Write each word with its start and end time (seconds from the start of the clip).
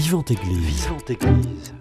Vivante 0.00 0.30
Église. 0.30 0.86
Vivante 0.86 1.10
Église. 1.10 1.74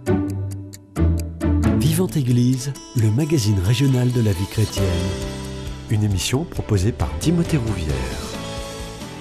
Vivante 1.79 2.17
Église, 2.17 2.74
le 2.96 3.12
magazine 3.12 3.60
régional 3.63 4.12
de 4.12 4.21
la 4.21 4.31
vie 4.31 4.47
chrétienne. 4.49 4.86
Une 5.92 6.04
émission 6.04 6.44
proposée 6.44 6.92
par 6.92 7.15
Timothée 7.19 7.58
Rouvière. 7.58 7.94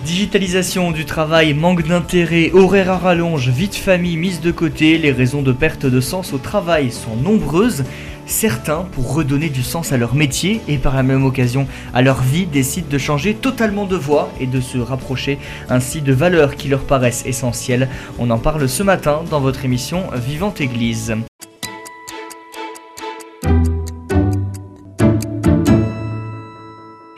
Digitalisation 0.06 0.92
du 0.92 1.04
travail, 1.04 1.53
manque 1.53 1.87
d'intérêt, 1.87 2.53
horaires 2.54 2.90
à 2.90 2.96
rallonge, 2.96 3.51
vie 3.51 3.69
de 3.69 3.74
famille 3.74 4.17
mise 4.17 4.40
de 4.40 4.51
côté, 4.51 4.97
les 4.97 5.13
raisons 5.13 5.42
de 5.42 5.53
perte 5.53 5.85
de 5.85 6.01
sens 6.01 6.33
au 6.33 6.38
travail 6.38 6.90
sont 6.90 7.17
nombreuses. 7.17 7.85
Certains, 8.27 8.83
pour 8.90 9.15
redonner 9.15 9.49
du 9.51 9.63
sens 9.63 9.93
à 9.93 9.97
leur 9.97 10.17
métier 10.17 10.61
et 10.67 10.79
par 10.79 10.97
la 10.97 11.04
même 11.04 11.25
occasion 11.25 11.69
à 11.95 12.03
leur 12.03 12.22
vie, 12.22 12.45
décident 12.45 12.88
de 12.90 12.99
changer 12.99 13.35
totalement 13.35 13.87
de 13.87 13.95
voie 13.95 14.33
et 14.40 14.47
de 14.47 14.61
se 14.61 14.79
rapprocher 14.79 15.38
ainsi 15.69 16.02
de 16.02 16.12
valeurs 16.12 16.57
qui 16.57 16.69
leur 16.69 16.83
paraissent 16.83 17.25
essentielles. 17.25 17.89
On 18.19 18.31
en 18.31 18.39
parle 18.39 18.69
ce 18.69 18.83
matin 18.83 19.23
dans 19.31 19.41
votre 19.41 19.65
émission 19.65 20.03
Vivante 20.12 20.61
Église. 20.61 21.15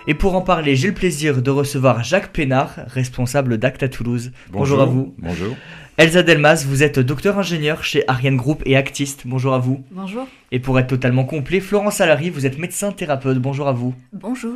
Et 0.07 0.15
pour 0.15 0.35
en 0.35 0.43
parler, 0.43 0.77
j'ai 0.77 0.89
le 0.89 0.95
plaisir 0.95 1.41
de 1.41 1.51
recevoir 1.51 2.03
Jacques 2.03 2.33
Pénard, 2.33 2.75
responsable 2.87 3.59
d'Acte 3.59 3.83
à 3.83 3.89
Toulouse. 3.89 4.33
Bonjour, 4.51 4.81
à 4.81 4.87
vous. 4.87 5.15
Bonjour. 5.19 5.55
Elsa 5.99 6.23
Delmas, 6.23 6.65
vous 6.65 6.85
êtes 6.85 7.01
docteur 7.01 7.41
ingénieur 7.41 7.83
chez 7.83 8.05
Ariane 8.07 8.37
Group 8.37 8.63
et 8.67 8.77
actiste. 8.77 9.23
Bonjour 9.25 9.53
à 9.53 9.59
vous. 9.59 9.83
Bonjour. 9.91 10.29
Et 10.53 10.61
pour 10.61 10.79
être 10.79 10.87
totalement 10.87 11.25
complet, 11.25 11.59
Florence 11.59 11.97
Salary, 11.97 12.31
vous 12.31 12.47
êtes 12.47 12.57
médecin 12.57 12.93
thérapeute. 12.93 13.39
Bonjour 13.39 13.67
à 13.67 13.73
vous. 13.73 13.97
Bonjour. 14.13 14.55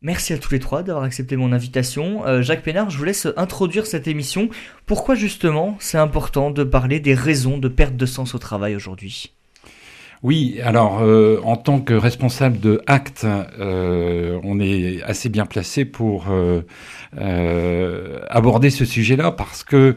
Merci 0.00 0.34
à 0.34 0.38
tous 0.38 0.52
les 0.52 0.60
trois 0.60 0.84
d'avoir 0.84 1.04
accepté 1.04 1.34
mon 1.34 1.50
invitation. 1.50 2.24
Euh, 2.24 2.40
Jacques 2.40 2.62
Pénard, 2.62 2.88
je 2.88 2.98
vous 2.98 3.02
laisse 3.02 3.26
introduire 3.36 3.84
cette 3.84 4.06
émission. 4.06 4.48
Pourquoi 4.86 5.16
justement 5.16 5.76
c'est 5.80 5.98
important 5.98 6.52
de 6.52 6.62
parler 6.62 7.00
des 7.00 7.14
raisons 7.14 7.58
de 7.58 7.66
perte 7.66 7.96
de 7.96 8.06
sens 8.06 8.36
au 8.36 8.38
travail 8.38 8.76
aujourd'hui? 8.76 9.32
Oui, 10.24 10.58
alors 10.64 10.98
euh, 11.00 11.38
en 11.44 11.54
tant 11.54 11.78
que 11.78 11.94
responsable 11.94 12.58
de 12.58 12.82
Acte, 12.88 13.24
euh, 13.24 14.40
on 14.42 14.58
est 14.58 15.00
assez 15.04 15.28
bien 15.28 15.46
placé 15.46 15.84
pour 15.84 16.26
euh, 16.28 16.62
aborder 18.28 18.70
ce 18.70 18.84
sujet-là 18.84 19.30
parce 19.30 19.62
que 19.62 19.94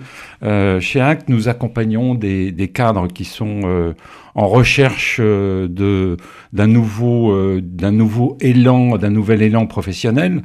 chez 0.80 1.02
Acte, 1.02 1.28
nous 1.28 1.50
accompagnons 1.50 2.13
des, 2.13 2.72
cadres 2.72 3.08
qui 3.08 3.25
sont 3.25 3.94
en 4.36 4.47
recherche 4.47 5.19
d'un 5.19 6.67
nouveau 6.67 7.59
d'un 7.59 7.91
nouveau 7.91 8.38
élan, 8.41 8.97
d'un 8.97 9.09
nouvel 9.09 9.41
élan 9.41 9.66
professionnel. 9.66 10.44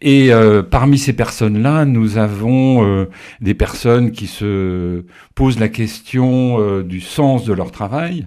Et 0.00 0.30
parmi 0.70 0.98
ces 0.98 1.12
personnes-là, 1.12 1.84
nous 1.84 2.16
avons 2.16 3.06
des 3.40 3.54
personnes 3.54 4.10
qui 4.10 4.26
se 4.26 5.04
posent 5.34 5.60
la 5.60 5.68
question 5.68 6.80
du 6.80 7.00
sens 7.00 7.44
de 7.44 7.52
leur 7.52 7.70
travail 7.70 8.26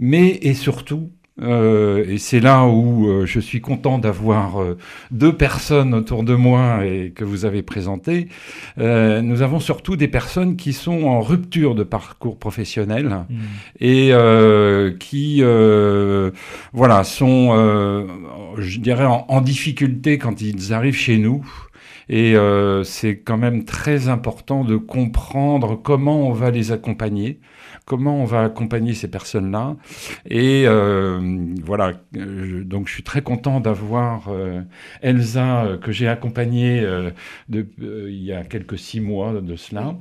mais 0.00 0.38
et 0.42 0.54
surtout, 0.54 1.10
euh, 1.42 2.04
et 2.08 2.18
c'est 2.18 2.40
là 2.40 2.66
où 2.66 3.08
euh, 3.08 3.26
je 3.26 3.40
suis 3.40 3.60
content 3.60 3.98
d'avoir 3.98 4.60
euh, 4.60 4.76
deux 5.10 5.34
personnes 5.34 5.94
autour 5.94 6.22
de 6.22 6.34
moi 6.34 6.84
et 6.84 7.12
que 7.14 7.24
vous 7.24 7.44
avez 7.44 7.62
présentées. 7.62 8.28
nous 8.76 9.42
avons 9.42 9.60
surtout 9.60 9.96
des 9.96 10.08
personnes 10.08 10.56
qui 10.56 10.72
sont 10.72 11.04
en 11.04 11.20
rupture 11.20 11.74
de 11.74 11.82
parcours 11.82 12.38
professionnel 12.38 13.24
mmh. 13.28 13.36
et 13.80 14.12
qui, 14.98 15.42
voilà, 16.72 17.04
sont, 17.04 18.06
je 18.56 18.78
dirais, 18.78 19.04
en, 19.04 19.26
en, 19.28 19.40
difficulté 19.40 20.18
quand 20.18 20.40
ils 20.40 20.72
arrivent 20.72 20.96
chez 20.96 21.18
nous. 21.18 21.44
Et 22.08 22.34
c'est 22.84 23.18
quand 23.18 23.38
même 23.38 23.64
très 23.64 24.08
important 24.08 24.64
de 24.64 24.76
comprendre 24.76 25.76
comment 25.76 26.28
on 26.28 26.32
va 26.32 26.50
les 26.50 26.72
accompagner 26.72 27.38
comment 27.90 28.22
on 28.22 28.24
va 28.24 28.44
accompagner 28.44 28.94
ces 28.94 29.08
personnes-là. 29.08 29.74
Et 30.24 30.62
euh, 30.64 31.18
voilà, 31.60 31.94
donc 32.12 32.86
je 32.86 32.92
suis 32.92 33.02
très 33.02 33.20
content 33.20 33.58
d'avoir 33.58 34.28
euh, 34.28 34.62
Elsa 35.02 35.64
euh, 35.64 35.76
que 35.76 35.90
j'ai 35.90 36.06
accompagnée 36.06 36.86
de, 37.48 37.66
il 37.80 38.22
y 38.22 38.32
a 38.32 38.44
quelques 38.44 38.78
six 38.78 39.00
mois 39.00 39.32
de 39.40 39.56
cela 39.56 39.96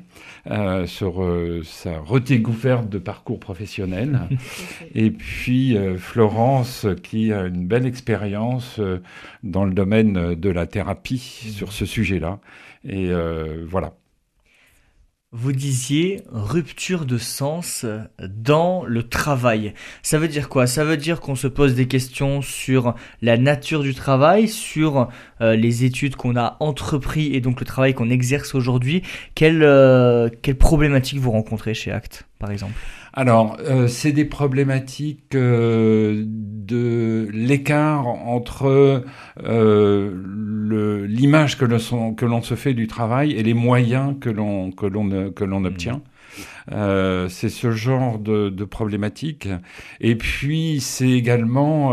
sur 0.86 1.28
sa 1.64 1.98
redécouverte 1.98 2.90
de 2.90 3.00
parcours 3.00 3.40
professionnel. 3.40 4.20
Et 4.94 5.10
puis 5.10 5.76
Florence 5.98 6.86
qui 7.02 7.34
a 7.34 7.48
une 7.48 7.66
belle 7.66 7.88
expérience 7.88 8.80
dans 9.42 9.66
le 9.66 9.74
domaine 9.74 10.36
de 10.36 10.50
la 10.52 10.68
thérapie 10.68 11.18
sur 11.18 11.72
ce 11.72 11.88
sujet-là. 11.88 12.40
Et 12.88 13.12
voilà. 13.68 13.94
Vous 15.32 15.52
disiez 15.52 16.24
rupture 16.32 17.06
de 17.06 17.20
sens 17.20 17.86
dans 18.28 18.84
le 18.84 19.08
travail. 19.08 19.76
Ça 20.02 20.18
veut 20.18 20.28
dire 20.28 20.50
quoi? 20.50 20.66
Ça 20.66 20.84
veut 20.84 20.98
dire 20.98 21.22
qu'on 21.22 21.36
se 21.36 21.46
pose 21.46 21.76
des 21.76 21.88
questions 21.88 22.42
sur 22.42 22.96
la 23.22 23.38
nature 23.38 23.84
du 23.84 23.94
travail, 23.94 24.48
sur 24.48 25.08
euh, 25.42 25.56
les 25.56 25.84
études 25.84 26.16
qu'on 26.16 26.36
a 26.36 26.58
entrepris 26.60 27.36
et 27.36 27.42
donc 27.42 27.60
le 27.60 27.66
travail 27.68 27.94
qu'on 27.94 28.10
exerce 28.10 28.56
aujourd'hui. 28.56 29.04
Quelles 29.36 29.62
euh, 29.62 30.30
quelle 30.42 30.58
problématiques 30.58 31.20
vous 31.20 31.30
rencontrez 31.30 31.76
chez 31.76 31.92
Act, 31.92 32.26
par 32.40 32.50
exemple? 32.50 32.74
Alors, 33.14 33.58
euh, 33.62 33.88
c'est 33.88 34.12
des 34.12 34.26
problématiques 34.26 35.36
euh, 35.36 36.24
de 36.26 37.28
l'écart 37.34 38.08
entre 38.08 39.04
euh, 39.44 41.06
l'image 41.08 41.58
que 41.58 41.66
l'on 41.66 42.42
se 42.42 42.56
fait 42.56 42.74
du 42.74 42.88
travail 42.88 43.32
et 43.32 43.44
les 43.44 43.54
moyens 43.54 44.16
que 44.20 44.30
l'on 44.30 44.72
que 44.72 45.66
obtient. 45.66 46.02
Mmh. 46.72 47.28
c'est 47.30 47.50
ce 47.50 47.72
genre 47.72 48.20
de, 48.20 48.50
de 48.50 48.64
problématique. 48.64 49.50
Et 50.00 50.16
puis, 50.16 50.80
c'est 50.80 51.10
également 51.10 51.92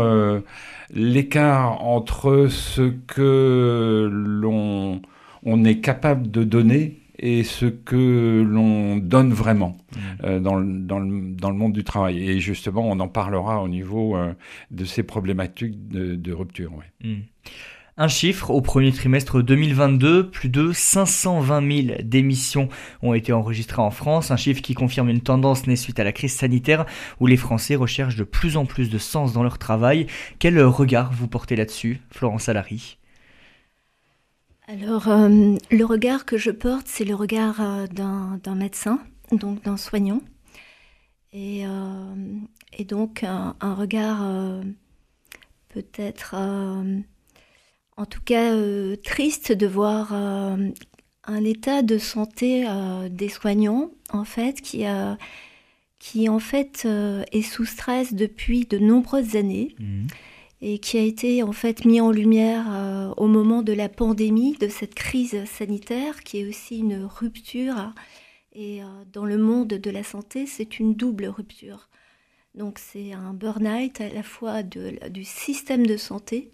l'écart 0.93 1.83
entre 1.83 2.47
ce 2.47 2.93
que 3.07 4.07
l'on 4.11 5.01
on 5.43 5.63
est 5.63 5.79
capable 5.79 6.29
de 6.29 6.43
donner 6.43 6.99
et 7.19 7.43
ce 7.43 7.65
que 7.65 8.45
l'on 8.47 8.97
donne 8.97 9.33
vraiment 9.33 9.77
mmh. 9.77 9.99
euh, 10.23 10.39
dans, 10.39 10.59
dans, 10.59 10.99
le, 10.99 11.35
dans, 11.35 11.49
le, 11.49 11.55
monde 11.55 11.73
du 11.73 11.83
travail. 11.83 12.29
Et 12.29 12.39
justement, 12.39 12.87
on 12.87 12.99
en 12.99 13.07
parlera 13.07 13.61
au 13.61 13.67
niveau 13.67 14.15
euh, 14.15 14.33
de 14.71 14.85
ces 14.85 15.03
problématiques 15.03 15.87
de, 15.87 16.15
de 16.15 16.33
rupture. 16.33 16.73
Ouais. 16.73 17.09
Mmh. 17.09 17.21
Un 17.99 18.07
chiffre, 18.07 18.51
au 18.51 18.61
premier 18.61 18.91
trimestre 18.91 19.41
2022, 19.41 20.29
plus 20.29 20.49
de 20.49 20.71
520 20.71 21.87
000 21.87 21.97
démissions 22.03 22.69
ont 23.01 23.15
été 23.15 23.33
enregistrées 23.33 23.81
en 23.81 23.89
France, 23.89 24.29
un 24.29 24.37
chiffre 24.37 24.61
qui 24.61 24.75
confirme 24.75 25.09
une 25.09 25.21
tendance 25.21 25.65
née 25.65 25.75
suite 25.75 25.99
à 25.99 26.03
la 26.03 26.11
crise 26.11 26.33
sanitaire 26.33 26.85
où 27.19 27.25
les 27.25 27.37
Français 27.37 27.75
recherchent 27.75 28.15
de 28.15 28.23
plus 28.23 28.55
en 28.55 28.67
plus 28.67 28.91
de 28.91 28.99
sens 28.99 29.33
dans 29.33 29.41
leur 29.41 29.57
travail. 29.57 30.05
Quel 30.37 30.61
regard 30.61 31.11
vous 31.11 31.27
portez 31.27 31.55
là-dessus, 31.55 31.99
Florence 32.11 32.49
Alary 32.49 32.99
alors, 34.69 35.07
euh, 35.07 35.55
le 35.71 35.85
regard 35.85 36.25
que 36.25 36.37
je 36.37 36.51
porte, 36.51 36.87
c'est 36.87 37.05
le 37.05 37.15
regard 37.15 37.61
euh, 37.61 37.87
d'un 37.87 38.55
médecin, 38.55 38.99
donc 39.31 39.63
d'un 39.63 39.77
soignant. 39.77 40.21
Et, 41.31 41.65
euh, 41.65 42.83
donc, 42.85 43.23
un, 43.23 43.55
regard 43.61 44.29
peut-être, 45.69 46.35
en 46.35 48.05
tout 48.05 48.21
cas, 48.21 48.53
triste 49.03 49.51
de 49.51 49.67
voir 49.67 50.13
un 50.13 51.43
état 51.43 51.81
de 51.81 51.97
santé 51.97 52.65
des 53.09 53.29
soignants, 53.29 53.91
en 54.11 54.23
fait, 54.23 54.61
qui, 54.61 54.87
en 56.29 56.39
fait 56.39 56.87
est 57.31 57.41
sous 57.41 57.65
stress 57.65 58.13
depuis 58.13 58.65
de 58.65 58.77
nombreuses 58.79 59.35
années. 59.35 59.75
Mmh 59.79 60.07
et 60.61 60.79
qui 60.79 60.97
a 60.97 61.01
été 61.01 61.43
en 61.43 61.51
fait 61.51 61.85
mis 61.85 62.01
en 62.01 62.11
lumière 62.11 62.65
euh, 62.69 63.13
au 63.17 63.27
moment 63.27 63.61
de 63.61 63.73
la 63.73 63.89
pandémie, 63.89 64.57
de 64.57 64.67
cette 64.67 64.95
crise 64.95 65.45
sanitaire, 65.45 66.23
qui 66.23 66.39
est 66.39 66.47
aussi 66.47 66.79
une 66.79 67.03
rupture. 67.05 67.93
Et 68.53 68.83
euh, 68.83 68.87
dans 69.13 69.25
le 69.25 69.37
monde 69.37 69.67
de 69.67 69.91
la 69.91 70.03
santé, 70.03 70.45
c'est 70.47 70.79
une 70.79 70.95
double 70.95 71.27
rupture. 71.27 71.89
Donc 72.55 72.79
c'est 72.79 73.13
un 73.13 73.33
burn-out 73.33 74.01
à 74.01 74.09
la 74.09 74.23
fois 74.23 74.63
du 74.63 75.23
système 75.23 75.85
de 75.85 75.95
santé 75.95 76.51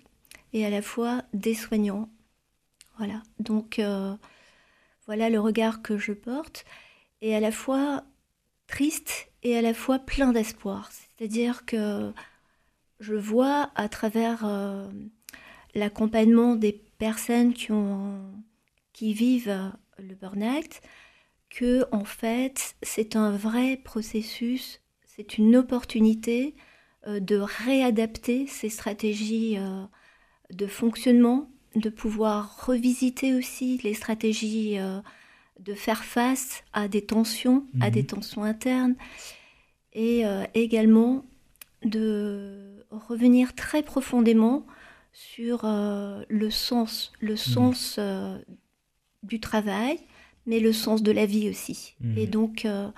et 0.51 0.65
à 0.65 0.69
la 0.69 0.81
fois 0.81 1.23
des 1.33 1.53
soignants. 1.53 2.09
Voilà, 2.97 3.23
donc 3.39 3.79
euh, 3.79 4.13
voilà 5.07 5.29
le 5.29 5.39
regard 5.39 5.81
que 5.81 5.97
je 5.97 6.11
porte, 6.11 6.65
et 7.21 7.35
à 7.35 7.39
la 7.39 7.51
fois 7.51 8.03
triste 8.67 9.29
et 9.41 9.57
à 9.57 9.61
la 9.61 9.73
fois 9.73 9.97
plein 9.97 10.31
d'espoir. 10.31 10.91
C'est-à-dire 10.91 11.65
que 11.65 12.11
je 13.03 13.15
vois 13.15 13.71
à 13.75 13.89
travers 13.89 14.45
euh, 14.45 14.89
l'accompagnement 15.75 16.55
des 16.55 16.73
personnes 16.97 17.53
qui, 17.53 17.71
ont, 17.71 18.21
qui 18.93 19.13
vivent 19.13 19.71
le 19.99 20.15
burn-out 20.15 20.81
que 21.49 21.85
en 21.91 22.05
fait 22.05 22.75
c'est 22.81 23.15
un 23.15 23.31
vrai 23.31 23.77
processus, 23.77 24.81
c'est 25.05 25.37
une 25.37 25.55
opportunité 25.55 26.55
euh, 27.07 27.19
de 27.19 27.37
réadapter 27.37 28.47
ces 28.47 28.69
stratégies 28.69 29.57
euh, 29.57 29.83
de 30.51 30.67
fonctionnement, 30.67 31.49
de 31.75 31.89
pouvoir 31.89 32.65
revisiter 32.65 33.33
aussi 33.35 33.79
les 33.83 33.95
stratégies 33.95 34.77
de 35.59 35.73
faire 35.73 36.03
face 36.03 36.63
à 36.73 36.87
des 36.87 37.05
tensions, 37.05 37.65
à 37.79 37.89
des 37.91 38.01
Mhm. 38.01 38.07
tensions 38.07 38.43
internes, 38.43 38.95
et 39.93 40.25
euh, 40.25 40.45
également 40.53 41.25
de 41.85 42.85
revenir 42.91 43.55
très 43.55 43.83
profondément 43.83 44.65
sur 45.11 45.61
euh, 45.63 46.23
le 46.27 46.49
sens, 46.49 47.13
le 47.19 47.35
sens 47.35 47.97
euh, 47.99 48.37
du 49.21 49.39
travail, 49.39 49.99
mais 50.45 50.59
le 50.59 50.73
sens 50.73 51.03
de 51.03 51.11
la 51.11 51.25
vie 51.25 51.49
aussi. 51.49 51.95
Mhm. 52.01 52.17
Et 52.17 52.27
donc, 52.27 52.65
euh, 52.65 52.89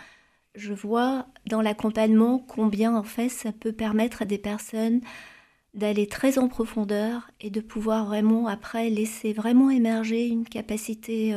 je 0.55 0.73
vois 0.73 1.27
dans 1.47 1.61
l'accompagnement 1.61 2.39
combien 2.39 2.95
en 2.95 3.03
fait 3.03 3.29
ça 3.29 3.51
peut 3.51 3.73
permettre 3.73 4.21
à 4.21 4.25
des 4.25 4.37
personnes 4.37 5.01
d'aller 5.73 6.07
très 6.07 6.37
en 6.39 6.47
profondeur 6.47 7.29
et 7.41 7.49
de 7.49 7.59
pouvoir 7.59 8.05
vraiment 8.05 8.47
après 8.47 8.89
laisser 8.89 9.33
vraiment 9.33 9.69
émerger 9.69 10.25
une 10.25 10.45
capacité 10.45 11.35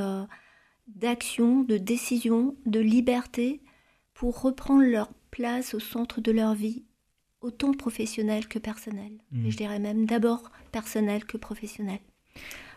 d'action, 0.86 1.62
de 1.62 1.76
décision, 1.76 2.54
de 2.64 2.78
liberté 2.78 3.60
pour 4.14 4.40
reprendre 4.40 4.84
leur 4.84 5.12
place 5.32 5.74
au 5.74 5.80
centre 5.80 6.20
de 6.20 6.30
leur 6.30 6.54
vie, 6.54 6.84
autant 7.40 7.72
professionnelle 7.72 8.46
que 8.46 8.58
personnelle. 8.58 9.18
Mhm. 9.32 9.46
Et 9.46 9.50
je 9.50 9.56
dirais 9.56 9.78
même 9.78 10.06
d'abord 10.06 10.50
personnelle 10.72 11.24
que 11.24 11.36
professionnelle. 11.36 12.00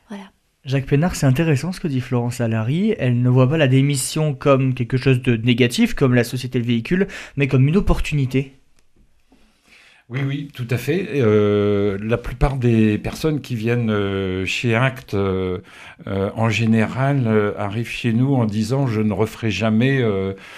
Voilà. 0.09 0.31
Jacques 0.63 0.85
Pénard, 0.85 1.15
c'est 1.15 1.25
intéressant 1.25 1.71
ce 1.71 1.79
que 1.79 1.87
dit 1.87 2.01
Florence 2.01 2.39
Allary. 2.39 2.93
Elle 2.99 3.21
ne 3.21 3.29
voit 3.29 3.49
pas 3.49 3.57
la 3.57 3.67
démission 3.67 4.35
comme 4.35 4.75
quelque 4.75 4.97
chose 4.97 5.21
de 5.21 5.35
négatif, 5.35 5.95
comme 5.95 6.13
la 6.13 6.23
société 6.23 6.59
le 6.59 6.65
véhicule, 6.65 7.07
mais 7.35 7.47
comme 7.47 7.67
une 7.67 7.77
opportunité. 7.77 8.60
Oui, 10.11 10.19
oui, 10.27 10.49
tout 10.53 10.67
à 10.69 10.75
fait. 10.75 11.07
Euh, 11.15 11.97
la 12.03 12.17
plupart 12.17 12.57
des 12.57 12.97
personnes 12.97 13.39
qui 13.39 13.55
viennent 13.55 13.89
euh, 13.89 14.45
chez 14.45 14.75
Act, 14.75 15.13
euh, 15.13 15.59
en 16.05 16.49
général, 16.49 17.53
arrivent 17.57 17.87
chez 17.87 18.11
nous 18.11 18.35
en 18.35 18.43
disant 18.43 18.87
je 18.87 18.99
ne 18.99 19.13
referai 19.13 19.51
jamais 19.51 20.03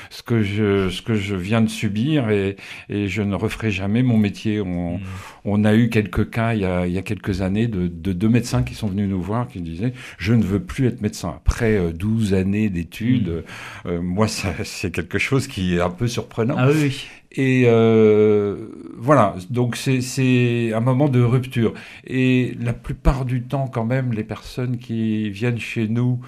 ce 0.10 0.24
que 0.24 0.42
je 0.42 0.90
ce 0.90 1.04
que 1.04 1.14
je 1.14 1.36
viens 1.36 1.62
de 1.62 1.70
subir 1.70 2.32
et, 2.32 2.56
et 2.90 3.08
je 3.08 3.22
ne 3.22 3.36
referai 3.36 3.70
jamais 3.70 4.02
mon 4.02 4.18
métier. 4.18 4.60
On, 4.60 5.00
on 5.46 5.66
a 5.66 5.76
eu 5.76 5.90
quelques 5.90 6.30
cas 6.30 6.54
il 6.54 6.62
y 6.62 6.66
a, 6.66 6.88
il 6.88 6.94
y 6.94 6.98
a 6.98 7.02
quelques 7.02 7.42
années 7.42 7.68
de, 7.68 7.88
de 7.88 8.14
deux 8.14 8.30
médecins 8.30 8.64
qui 8.64 8.76
sont 8.76 8.88
venus 8.88 9.10
nous 9.10 9.22
voir 9.22 9.48
qui 9.48 9.62
disaient 9.62 9.94
je 10.18 10.34
ne 10.34 10.44
veux 10.44 10.62
plus 10.62 10.88
être 10.88 11.02
médecin. 11.02 11.34
Après 11.38 11.78
euh, 11.78 11.92
12 11.92 12.34
années 12.34 12.70
d'études, 12.70 13.44
euh, 13.86 14.02
moi 14.02 14.28
ça 14.28 14.54
c'est 14.64 14.92
quelque 14.92 15.18
chose 15.20 15.48
qui 15.48 15.76
est 15.76 15.82
un 15.82 15.90
peu 15.90 16.08
surprenant. 16.08 16.56
Ah 16.58 16.70
oui. 16.74 17.08
Et 17.36 17.64
euh, 17.66 18.68
voilà, 18.98 19.36
donc 19.50 19.76
c'est- 19.76 20.02
c'est 20.02 20.72
un 20.74 20.80
moment 20.82 21.10
de 21.10 21.20
rupture. 21.22 21.74
Et 22.06 22.56
la 22.60 22.74
plupart 22.74 23.26
du 23.26 23.42
temps, 23.44 23.68
quand 23.68 23.86
même, 23.86 24.14
les 24.14 24.24
personnes 24.24 24.78
qui 24.78 25.30
viennent 25.32 25.60
chez 25.60 25.88
nous, 25.88 26.20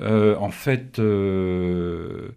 euh, 0.00 0.36
en 0.38 0.48
fait, 0.50 0.98
euh, 0.98 2.30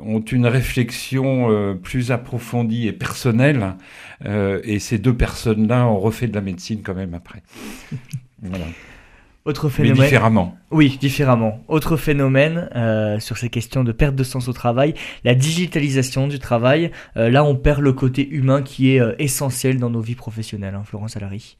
ont 0.00 0.20
une 0.20 0.46
réflexion 0.46 1.50
euh, 1.50 1.74
plus 1.74 2.12
approfondie 2.12 2.86
et 2.88 2.92
personnelle. 2.92 3.74
Euh, 4.24 4.60
et 4.64 4.78
ces 4.78 4.98
deux 4.98 5.16
personnes-là 5.16 5.86
ont 5.86 5.98
refait 5.98 6.28
de 6.28 6.34
la 6.34 6.40
médecine 6.40 6.82
quand 6.82 6.94
même 6.94 7.14
après. 7.14 7.42
Voilà. 8.44 8.64
Autre 9.44 9.66
Mais 9.66 9.70
phénomène. 9.70 10.02
différemment. 10.02 10.56
Oui, 10.72 10.98
différemment. 11.00 11.64
Autre 11.68 11.96
phénomène 11.96 12.68
euh, 12.74 13.18
sur 13.20 13.38
ces 13.38 13.50
questions 13.50 13.82
de 13.84 13.92
perte 13.92 14.16
de 14.16 14.24
sens 14.24 14.48
au 14.48 14.52
travail, 14.52 14.94
la 15.24 15.34
digitalisation 15.34 16.28
du 16.28 16.38
travail. 16.40 16.90
Euh, 17.16 17.30
là, 17.30 17.44
on 17.44 17.56
perd 17.56 17.80
le 17.80 17.92
côté 17.92 18.28
humain 18.28 18.62
qui 18.62 18.94
est 18.94 19.00
euh, 19.00 19.14
essentiel 19.18 19.78
dans 19.78 19.90
nos 19.90 20.00
vies 20.00 20.14
professionnelles, 20.16 20.74
hein, 20.74 20.82
Florence 20.84 21.16
Allary. 21.16 21.56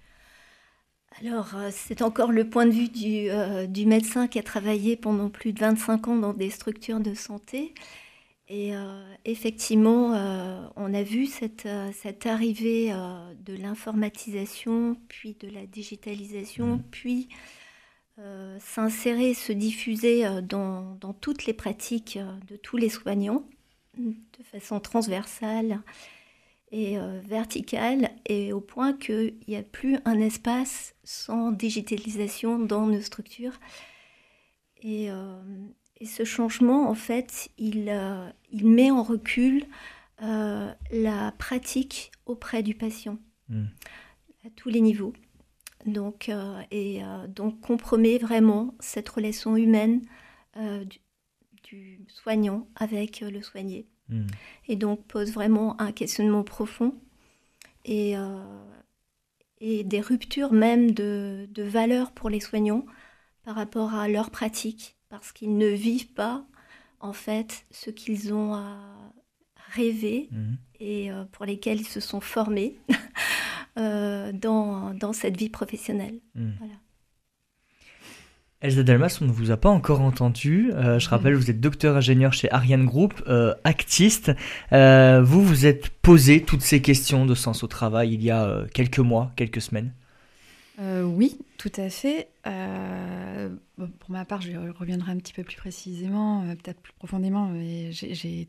Alors, 1.21 1.51
euh, 1.57 1.69
c'est 1.71 2.03
encore 2.03 2.33
le 2.33 2.49
point 2.49 2.67
de 2.67 2.73
vue 2.73 2.89
du, 2.89 3.31
euh, 3.31 3.67
du 3.67 3.87
médecin 3.87 4.29
qui 4.29 4.39
a 4.39 4.43
travaillé 4.43 4.97
pendant 4.97 5.29
plus 5.29 5.53
de 5.53 5.61
25 5.61 6.09
ans 6.09 6.17
dans 6.17 6.33
des 6.33 6.51
structures 6.51 7.01
de 7.01 7.15
santé. 7.15 7.75
Et 8.49 8.75
euh, 8.75 9.15
effectivement, 9.25 10.15
euh, 10.15 10.67
on 10.77 10.93
a 10.93 11.03
vu 11.03 11.27
cette, 11.27 11.67
euh, 11.67 11.91
cette 11.93 12.27
arrivée 12.27 12.93
de 13.45 13.55
l'informatisation, 13.55 14.97
puis 15.09 15.35
de 15.35 15.49
la 15.49 15.67
digitalisation, 15.67 16.83
puis 16.91 17.29
euh, 18.19 18.59
s'insérer, 18.61 19.33
se 19.33 19.53
diffuser 19.53 20.27
euh, 20.27 20.43
dans, 20.43 20.97
dans 20.97 21.15
toutes 21.15 21.47
les 21.47 21.55
pratiques 21.55 22.19
euh, 22.19 22.31
de 22.47 22.57
tous 22.57 22.77
les 22.77 22.91
soignants, 22.91 23.49
de 23.97 24.43
façon 24.45 24.81
transversale 24.81 25.81
et 26.71 26.97
verticale, 27.27 28.09
et 28.25 28.55
au 28.55 28.61
point 28.63 28.95
qu'il 28.95 29.37
n'y 29.47 29.57
a 29.57 29.63
plus 29.63 29.99
un 30.07 30.19
espace 30.19 30.95
sans 31.05 31.53
digitalisation 31.53 32.59
dans 32.59 32.87
nos 32.87 33.03
structures. 33.03 33.61
Et, 34.83 35.11
et 36.03 36.07
ce 36.07 36.25
changement, 36.25 36.91
en 36.91 36.95
fait, 36.95 37.49
il, 37.59 37.89
euh, 37.89 38.29
il 38.51 38.67
met 38.67 38.91
en 38.91 39.05
recul 39.05 39.65
euh, 40.21 40.73
la 40.91 41.31
pratique 41.39 42.11
auprès 42.27 42.63
du 42.65 42.75
patient, 42.75 43.19
Mm. 43.49 43.65
à 44.47 44.51
tous 44.57 44.69
les 44.69 44.81
niveaux. 44.81 45.13
Donc, 45.87 46.29
euh, 46.29 46.61
et 46.73 47.01
donc 47.29 47.61
compromet 47.61 48.19
vraiment 48.19 48.75
cette 48.81 49.09
relation 49.09 49.57
humaine 49.57 50.03
du, 50.57 50.99
du 51.65 52.05
soignant 52.09 52.67
avec 52.75 53.21
le 53.21 53.41
soigné 53.43 53.87
Mm. 54.09 54.27
et 54.69 54.77
donc 54.77 55.05
pose 55.07 55.33
vraiment 55.33 55.81
un 55.81 55.93
questionnement 55.93 56.43
profond 56.43 56.95
et, 57.85 58.15
et 59.61 59.85
des 59.85 60.01
ruptures 60.01 60.53
même 60.53 60.91
de, 60.93 61.49
de 61.51 61.63
valeurs 61.63 62.13
pour 62.13 62.29
les 62.31 62.41
soignants 62.41 62.85
par 63.45 63.55
rapport 63.57 63.95
à 63.95 64.09
leur 64.09 64.31
pratique, 64.31 64.97
parce 65.13 65.31
qu'ils 65.31 65.59
ne 65.59 65.69
vivent 65.69 66.15
pas 66.15 66.43
en 67.01 67.13
fait 67.13 67.67
ce 67.71 67.91
qu'ils 67.91 68.33
ont 68.33 68.55
à 68.55 68.79
rêver 69.75 70.29
Mm. 70.33 70.55
et 70.81 71.11
euh, 71.13 71.25
pour 71.33 71.45
lesquels 71.45 71.81
ils 71.83 71.87
se 71.87 72.01
sont 72.01 72.21
formés 72.23 72.79
euh, 73.79 74.33
dans, 74.33 74.95
dans 74.95 75.13
cette 75.13 75.37
vie 75.37 75.51
professionnelle. 75.51 76.19
Mm. 76.35 76.51
Voilà. 76.59 76.73
Elsa 78.63 78.83
Delmas, 78.85 79.19
on 79.21 79.27
ne 79.27 79.33
vous 79.33 79.51
a 79.51 79.59
pas 79.59 79.69
encore 79.69 80.01
entendu. 80.01 80.73
Euh, 80.73 80.99
je 80.99 81.11
rappelle, 81.11 81.35
vous 81.35 81.51
êtes 81.51 81.61
docteur 81.61 81.97
ingénieur 81.97 82.33
chez 82.33 82.51
Ariane 82.51 82.87
Group, 82.87 83.13
euh, 83.27 83.55
actiste. 83.65 84.33
Euh, 84.73 85.21
vous, 85.23 85.45
vous 85.45 85.67
êtes 85.67 85.91
posé 85.91 86.43
toutes 86.43 86.63
ces 86.63 86.81
questions 86.81 87.27
de 87.27 87.35
sens 87.35 87.63
au 87.65 87.67
travail 87.67 88.15
il 88.15 88.23
y 88.23 88.31
a 88.31 88.65
quelques 88.73 89.01
mois, 89.01 89.33
quelques 89.37 89.61
semaines. 89.61 89.93
Euh, 90.79 91.03
oui, 91.03 91.37
tout 91.59 91.71
à 91.77 91.91
fait. 91.91 92.29
Euh, 92.47 93.55
bon, 93.77 93.89
pour 93.99 94.11
ma 94.11 94.25
part, 94.25 94.41
je 94.41 94.53
reviendrai 94.79 95.13
un 95.13 95.19
petit 95.19 95.35
peu 95.35 95.43
plus 95.45 95.57
précisément, 95.57 96.43
euh, 96.45 96.55
peut-être 96.55 96.81
plus 96.81 96.95
profondément. 96.95 97.49
mais 97.49 97.91
J'ai 97.93 98.49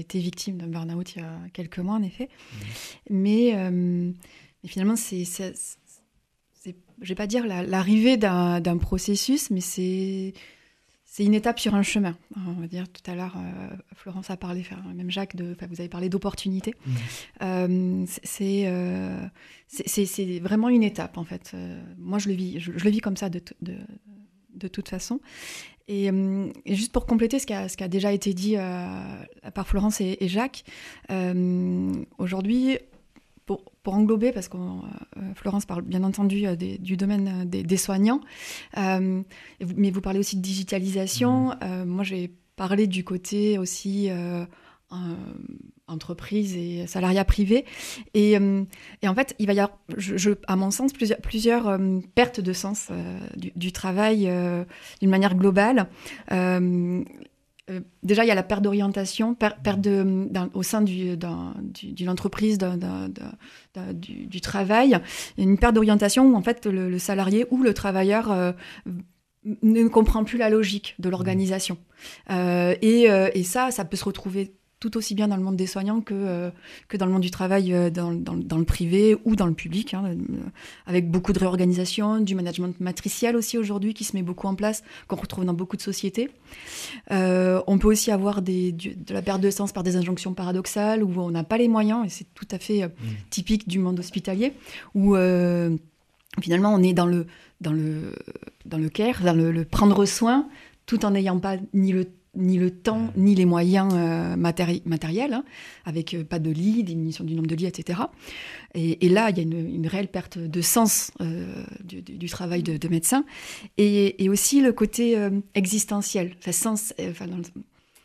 été 0.00 0.18
victime 0.18 0.58
d'un 0.58 0.66
burn-out 0.66 1.14
il 1.14 1.22
y 1.22 1.24
a 1.24 1.38
quelques 1.52 1.78
mois, 1.78 1.94
en 1.94 2.02
effet. 2.02 2.28
Mais, 3.08 3.52
euh, 3.54 3.70
mais 3.70 4.68
finalement, 4.68 4.96
c'est, 4.96 5.24
je 6.64 7.08
vais 7.08 7.14
pas 7.14 7.26
dire 7.26 7.46
la- 7.46 7.62
l'arrivée 7.62 8.16
d'un 8.16 8.78
processus, 8.78 9.50
mais 9.50 9.60
c'est 9.60 10.32
c'est 11.16 11.24
une 11.24 11.34
étape 11.34 11.60
sur 11.60 11.76
un 11.76 11.84
chemin. 11.84 12.16
On 12.36 12.60
va 12.60 12.66
dire 12.66 12.88
tout 12.88 13.08
à 13.08 13.14
l'heure, 13.14 13.36
euh, 13.36 13.76
Florence 13.94 14.30
a 14.30 14.36
parlé, 14.36 14.62
enfin, 14.62 14.82
même 14.96 15.12
Jacques, 15.12 15.36
de, 15.36 15.56
vous 15.70 15.80
avez 15.80 15.88
parlé 15.88 16.08
d'opportunité. 16.08 16.74
Mhm. 16.84 16.94
Euh, 17.42 18.04
c'est- 18.24 18.64
euh, 18.66 19.24
c'est- 19.68 20.40
vraiment 20.40 20.68
une 20.70 20.82
étape 20.82 21.16
en 21.16 21.22
fait. 21.22 21.54
Moi, 21.98 22.18
je 22.18 22.28
le 22.30 22.34
vis, 22.34 22.58
je, 22.58 22.72
je 22.76 22.84
le 22.84 22.90
vis 22.90 22.98
comme 22.98 23.16
ça 23.16 23.28
de, 23.28 23.40
de, 23.62 23.76
de 24.56 24.66
toute 24.66 24.88
façon. 24.88 25.20
Et, 25.86 26.06
et 26.66 26.74
juste 26.74 26.90
pour 26.90 27.06
compléter 27.06 27.38
ce 27.38 27.46
qui 27.46 27.52
a, 27.52 27.68
ce 27.68 27.76
qui 27.76 27.84
a 27.84 27.88
déjà 27.88 28.10
été 28.12 28.34
dit 28.34 28.56
par 29.54 29.68
Florence 29.68 30.00
et, 30.00 30.16
et 30.18 30.26
Jacques, 30.26 30.64
aujourd'hui, 32.18 32.78
pour, 33.46 33.64
pour 33.82 33.94
englober, 33.94 34.32
parce 34.32 34.48
que 34.48 34.56
Florence 35.34 35.66
parle 35.66 35.82
bien 35.82 36.02
entendu 36.04 36.46
euh, 36.46 36.56
des- 36.56 36.78
du 36.78 36.96
domaine 36.96 37.42
euh, 37.42 37.44
des, 37.44 37.62
des 37.62 37.76
soignants, 37.76 38.20
euh, 38.78 39.22
mais 39.76 39.90
vous 39.90 40.00
parlez 40.00 40.18
aussi 40.18 40.36
de 40.36 40.42
digitalisation. 40.42 41.52
Euh, 41.62 41.84
moi, 41.84 42.04
j'ai 42.04 42.32
parlé 42.56 42.86
du 42.86 43.04
côté 43.04 43.58
aussi 43.58 44.08
euh, 44.10 44.44
euh, 44.92 44.96
entreprise 45.86 46.56
et 46.56 46.86
salariat 46.86 47.24
privé. 47.24 47.64
Et, 48.14 48.38
euh, 48.38 48.64
et 49.02 49.08
en 49.08 49.14
fait, 49.14 49.34
il 49.38 49.46
va 49.46 49.52
y 49.52 49.60
avoir, 49.60 49.78
je, 49.96 50.16
je- 50.16 50.30
à 50.46 50.56
mon 50.56 50.70
sens, 50.70 50.92
plusieurs, 50.92 51.20
plusieurs 51.20 51.68
euh, 51.68 51.98
pertes 52.14 52.40
de 52.40 52.52
sens 52.52 52.88
euh, 52.90 53.18
du, 53.36 53.52
du 53.56 53.72
travail 53.72 54.26
euh, 54.28 54.64
d'une 55.00 55.10
manière 55.10 55.34
globale. 55.34 55.88
Euh, 57.70 57.80
déjà, 58.02 58.24
il 58.24 58.28
y 58.28 58.30
a 58.30 58.34
la 58.34 58.42
perte 58.42 58.62
d'orientation, 58.62 59.34
per- 59.34 59.56
perte 59.62 59.80
de, 59.80 60.28
au 60.52 60.62
sein 60.62 60.82
du, 60.82 61.16
d'un- 61.16 61.54
du- 61.62 61.92
d'une 61.92 62.10
entreprise, 62.10 62.58
du, 63.94 64.26
du 64.26 64.40
travail. 64.40 64.98
Une 65.38 65.58
perte 65.58 65.74
d'orientation 65.74 66.26
où, 66.30 66.36
en 66.36 66.42
fait, 66.42 66.66
le, 66.66 66.90
le 66.90 66.98
salarié 66.98 67.46
ou 67.50 67.62
le 67.62 67.72
travailleur 67.72 68.30
euh, 68.30 68.52
ne 69.62 69.88
comprend 69.88 70.24
plus 70.24 70.36
la 70.38 70.50
logique 70.50 70.94
de 70.98 71.08
l'organisation. 71.08 71.78
Euh, 72.30 72.74
et, 72.82 73.04
et 73.34 73.44
ça, 73.44 73.70
ça 73.70 73.84
peut 73.84 73.96
se 73.96 74.04
retrouver 74.04 74.52
tout 74.84 74.98
aussi 74.98 75.14
bien 75.14 75.28
dans 75.28 75.36
le 75.36 75.42
monde 75.42 75.56
des 75.56 75.66
soignants 75.66 76.02
que, 76.02 76.50
que 76.88 76.98
dans 76.98 77.06
le 77.06 77.12
monde 77.12 77.22
du 77.22 77.30
travail 77.30 77.90
dans, 77.90 78.12
dans, 78.12 78.58
le 78.58 78.64
privé 78.64 79.16
ou 79.24 79.34
dans 79.34 79.46
le 79.46 79.54
public, 79.54 79.94
hein, 79.94 80.14
avec 80.86 81.10
beaucoup 81.10 81.32
de 81.32 81.38
réorganisation, 81.38 82.20
du 82.20 82.34
management 82.34 82.78
matriciel 82.80 83.34
aussi 83.34 83.56
aujourd'hui 83.56 83.94
qui 83.94 84.04
se 84.04 84.14
met 84.14 84.22
beaucoup 84.22 84.46
en 84.46 84.54
place, 84.54 84.84
qu'on 85.08 85.16
retrouve 85.16 85.46
dans 85.46 85.54
beaucoup 85.54 85.78
de 85.78 85.82
sociétés. 85.82 86.28
on 87.10 87.78
peut 87.80 87.88
aussi 87.88 88.10
avoir 88.10 88.42
des, 88.42 88.72
de 88.72 89.14
la 89.14 89.22
perte 89.22 89.40
de 89.40 89.50
sens 89.50 89.72
par 89.72 89.84
des 89.84 89.96
injonctions 89.96 90.34
paradoxales 90.34 91.02
où 91.02 91.18
on 91.18 91.30
n'a 91.30 91.44
pas 91.44 91.56
les 91.56 91.68
moyens, 91.68 92.04
et 92.04 92.10
c'est 92.10 92.26
tout 92.34 92.48
à 92.50 92.58
fait 92.58 92.86
mmh. 92.86 92.90
typique 93.30 93.66
du 93.66 93.78
monde 93.78 93.98
hospitalier, 93.98 94.52
où 94.94 95.16
finalement 96.42 96.74
on 96.74 96.82
est 96.82 96.92
dans 96.92 97.06
le, 97.06 97.26
dans 97.62 97.72
le, 97.72 98.14
dans 98.66 98.78
le 98.78 98.90
care, 98.90 99.22
dans 99.22 99.34
le, 99.34 99.64
prendre 99.64 100.04
soin, 100.04 100.46
tout 100.84 101.04
en 101.04 101.12
n'ayant 101.12 101.38
pas 101.38 101.56
ni 101.72 101.92
le 101.92 102.06
ni 102.36 102.58
le 102.58 102.70
temps, 102.70 103.12
ni 103.16 103.34
les 103.34 103.44
moyens 103.44 103.92
euh, 103.94 104.36
matériels, 104.36 105.32
hein, 105.32 105.44
avec 105.84 106.14
euh, 106.14 106.24
pas 106.24 106.38
de 106.38 106.50
lit, 106.50 106.82
diminution 106.84 107.24
du 107.24 107.34
nombre 107.34 107.48
de 107.48 107.54
lits, 107.54 107.66
etc. 107.66 108.00
Et, 108.74 109.06
et 109.06 109.08
là, 109.08 109.30
il 109.30 109.36
y 109.36 109.40
a 109.40 109.42
une, 109.42 109.74
une, 109.74 109.86
réelle 109.86 110.08
perte 110.08 110.38
de 110.38 110.60
sens 110.60 111.10
euh, 111.20 111.64
du, 111.82 112.02
du, 112.02 112.28
travail 112.28 112.62
de, 112.62 112.76
de 112.76 112.88
médecin, 112.88 113.24
et, 113.78 114.22
et, 114.24 114.28
aussi 114.28 114.60
le 114.60 114.72
côté 114.72 115.16
existentiel, 115.54 116.34
enfin, 116.38 116.52
sens, 116.52 116.94
enfin, 117.00 117.26
dans 117.26 117.38
le 117.38 117.44